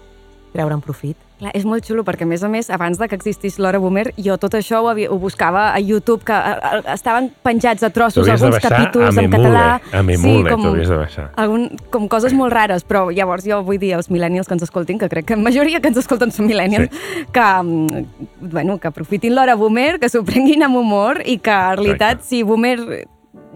[0.52, 1.16] treure en profit.
[1.36, 4.06] Clar, és molt xulo perquè, a més a més, abans de que existís l'Hora Boomer,
[4.16, 7.90] jo tot això ho, havia, ho buscava a YouTube, que eh, eh, estaven penjats a
[7.92, 9.64] trossos alguns capítols a en català.
[9.92, 11.26] a Memule t'hauries de baixar.
[11.36, 15.00] Algun, com coses molt rares, però llavors jo vull dir als millennials que ens escoltin,
[15.02, 16.88] que crec que la majoria que ens escolten són millennials,
[17.36, 18.06] que, mm,
[18.40, 22.30] bueno, que aprofitin l'hora boomer, que s'ho prenguin amb humor i que, en realitat, Exacte.
[22.30, 22.78] si boomer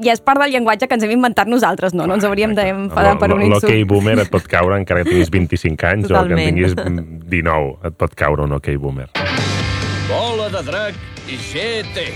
[0.00, 2.06] ja és part del llenguatge que ens hem inventat nosaltres, no?
[2.08, 3.68] No ens hauríem d'enfadar per un insult.
[3.68, 6.46] L'ok boomer et pot caure encara que tinguis 25 anys o que en Totalment.
[6.48, 6.74] tinguis
[7.30, 7.74] 19.
[7.88, 9.10] Et pot caure un ok boomer.
[10.08, 10.94] Bola de drac
[11.28, 12.06] i GT.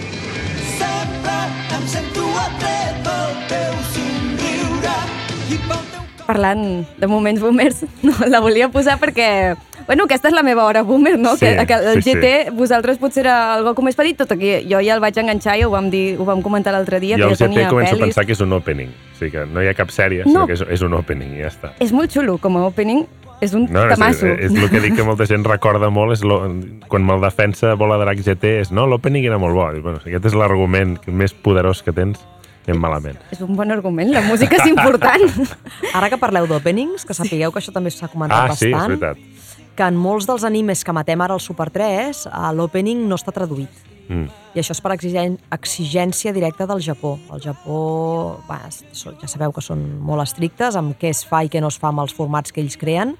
[0.75, 1.37] Sempre
[1.77, 4.97] em sento atret pel teu somriure
[5.53, 6.65] i pel teu Parlant
[6.99, 9.55] de moments boomers, no, la volia posar perquè...
[9.87, 11.35] Bueno, aquesta és la meva hora boomer, no?
[11.37, 14.55] Sí, que, que el sí, GT, vosaltres potser era algo com més petit, tot aquí.
[14.71, 17.27] Jo ja el vaig enganxar i ho vam, dir, ho vam comentar l'altre dia, Jo
[17.29, 18.07] que el ja GT tenia començo a pel·lis.
[18.15, 18.89] pensar que és un opening.
[18.89, 20.31] O sigui que no hi ha cap sèrie, No.
[20.33, 21.73] sinó que és, és un opening i ja està.
[21.85, 23.05] És molt xulo, com a opening,
[23.43, 24.27] és un No, és, tamasso.
[24.27, 26.41] és, és el que dic que molta gent recorda molt, és lo,
[26.89, 29.69] quan me'l defensa Bola Drac GT, és no, l'opening era molt bo.
[29.75, 32.25] Dic, bueno, si aquest és l'argument més poderós que tens,
[32.67, 33.19] anem malament.
[33.31, 35.21] És un bon argument, la música és important.
[35.95, 38.95] Ara que parleu d'openings, que sapigueu que això també s'ha comentat Ah, sí, és bastant,
[38.97, 39.19] veritat.
[39.75, 43.35] Que en molts dels animes que matem ara al Super 3, eh, l'opening no està
[43.35, 43.71] traduït.
[44.09, 44.29] Mm.
[44.55, 47.19] I això és per exigen- exigència directa del Japó.
[47.33, 51.61] El Japó, va, ja sabeu que són molt estrictes amb què es fa i què
[51.61, 53.17] no es fa amb els formats que ells creen,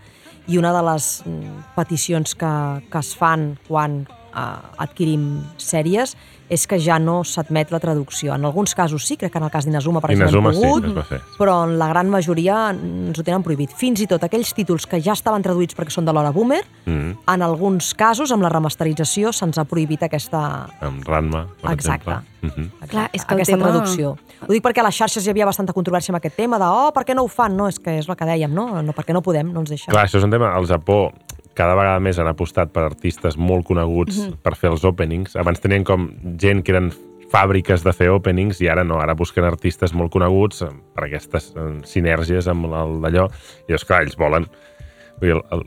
[0.47, 2.53] i una de les mm, peticions que,
[2.91, 6.17] que es fan quan adquirim sèries
[6.53, 8.35] és que ja no s'admet la traducció.
[8.35, 10.63] En alguns casos sí, crec que en el cas d'Inazuma, per exemple, Inazuma hem sí,
[10.63, 11.21] pogut, es va fer.
[11.39, 13.73] però en la gran majoria ens ho tenen prohibit.
[13.75, 17.17] Fins i tot aquells títols que ja estaven traduïts perquè són de l'hora boomer, Mm.
[17.33, 22.11] en alguns casos, amb la remasterització, se'ns ha prohibit aquesta, Amb Ranma, per Exacte.
[22.11, 22.31] exemple.
[22.43, 22.89] Mm -hmm.
[22.89, 24.19] Clar, és que aquesta tema- traducció.
[24.47, 26.93] Ho dic perquè a les xarxes hi havia bastanta controvèrsia amb aquest tema de oh,
[26.93, 27.57] per què no ho fan?
[27.57, 28.83] No, és que és el que dèiem, no?
[28.83, 29.91] no perquè no podem, no ens deixen.
[29.91, 30.53] Clar, això és un tema...
[30.55, 31.11] Al Japó
[31.55, 34.37] cada vegada més han apostat per artistes molt coneguts Mhm.
[34.43, 35.37] per fer els openings.
[35.37, 36.93] Abans tenien com gent que eren
[37.33, 41.53] fàbriques de fer openings i ara no, ara busquen artistes molt coneguts eh, per aquestes
[41.57, 43.29] eh, sinergies amb el d'allò.
[43.67, 44.47] I llavors, clar, ells volen...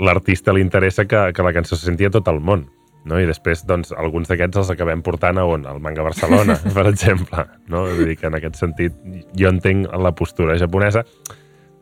[0.03, 2.67] L'artista li interessa que, que la cançó se sentia a tot el món.
[3.07, 3.15] No?
[3.19, 5.65] I després, doncs, alguns d'aquests els acabem portant a on?
[5.65, 7.45] Al Manga Barcelona, per exemple.
[7.71, 7.85] No?
[7.87, 8.93] Vull dir que en aquest sentit
[9.39, 11.05] jo entenc la postura japonesa,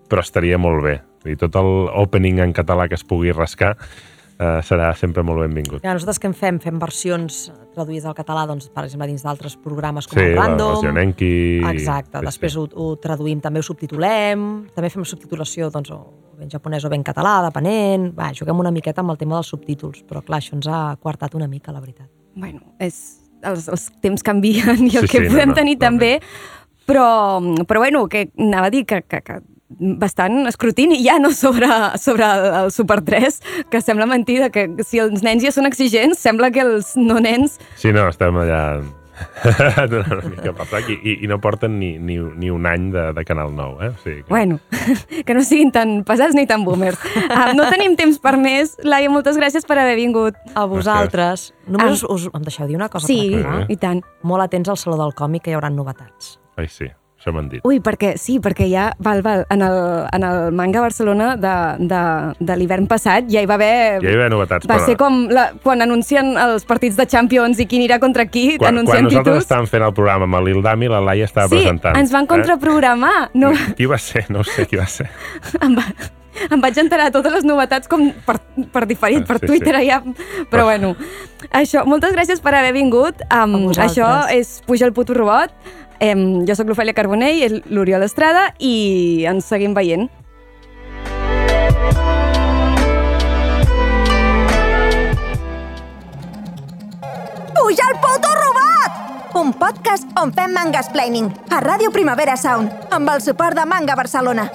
[0.08, 1.00] però estaria molt bé.
[1.26, 1.72] Vull dir, tot el
[2.06, 3.74] opening en català que es pugui rascar
[4.38, 5.82] eh, serà sempre molt benvingut.
[5.82, 6.60] Ja, nosaltres què en fem?
[6.62, 10.44] Fem versions traduïdes al català, doncs, per exemple, dins d'altres programes com Sí, el la-
[10.46, 10.76] Random.
[10.76, 11.32] el Zionenki...
[11.72, 12.20] Exacte.
[12.22, 12.60] Sí, Després sí.
[12.62, 14.46] Ho, ho traduïm, també ho subtitulem,
[14.76, 16.00] també fem subtitulació doncs, o
[16.38, 18.12] ben japonès o ben català, depenent.
[18.18, 21.34] Va, juguem una miqueta amb el tema dels subtítols, però clar, això ens ha coartat
[21.36, 22.08] una mica, la veritat.
[22.36, 23.02] Bueno, és,
[23.42, 26.14] els, els temps canvien i el Sí, que sí, no, podem no, tenir no, també,
[26.86, 27.06] però,
[27.66, 29.40] però bueno, que anava a dir que, que, que
[29.70, 31.68] bastant escrutini ja no sobre,
[31.98, 32.26] sobre
[32.64, 36.62] el Super 3, que sembla mentida, que si els nens ja són exigents, sembla que
[36.62, 37.60] els no nens...
[37.82, 38.62] Sí, no, estem allà
[39.56, 43.06] una mica per sac i, i, i no porten ni, ni, ni un any de,
[43.16, 43.90] de Canal 9, eh?
[43.94, 44.30] O sigui que...
[44.30, 44.60] Bueno,
[45.26, 47.00] que no siguin tan pesats ni tan boomers.
[47.30, 48.76] Ah, no tenim temps per més.
[48.84, 50.36] Laia, moltes gràcies per haver vingut.
[50.56, 51.54] A vosaltres.
[51.72, 53.08] Només us, us, em deixeu dir una cosa Ah.
[53.08, 53.66] Sí, per acabar?
[53.72, 54.04] i tant.
[54.28, 56.36] Molt atents al Saló del Còmic, que hi haurà novetats.
[56.60, 56.92] Ai, sí,
[57.26, 57.62] això m'han dit.
[57.66, 59.78] Ui, perquè sí, perquè ja, val, val, en el,
[60.14, 61.54] en el Manga Barcelona de,
[61.90, 62.02] de,
[62.40, 64.00] de l'hivern passat ja hi va haver...
[64.04, 67.08] Ja hi va haver novetats, Va però- ser com la, quan anuncien els partits de
[67.10, 69.48] Champions i qui anirà contra qui, Quan, quan anuncien nosaltres títols.
[69.48, 71.98] estàvem fent el programa amb l'Ildami, la Laia estava Sí, presentant.
[71.98, 73.32] ens van contraprogramar.
[73.34, 73.74] No, Eh?
[73.78, 74.26] Qui va ser?
[74.30, 75.08] No sé qui va ser.
[75.66, 75.84] em, va,
[76.52, 78.38] em vaig enterar de totes les novetats com per,
[78.74, 79.88] per diferit, Ah, per sí, Twitter sí.
[79.88, 80.02] ja.
[80.52, 80.94] Però bueno,
[81.56, 83.22] això, moltes gràcies per haver vingut.
[83.34, 85.54] Um, això és Puja el puto robot.
[86.04, 90.10] Um, jo sóc l'Ofèlia Carbonell, ell l'Oriol Estrada i ens seguim veient.
[97.56, 99.02] Puja el puto robot!
[99.40, 104.50] Un podcast on fem mangasplaining, a Ràdio Primavera Sound, amb el suport de Manga Barcelona.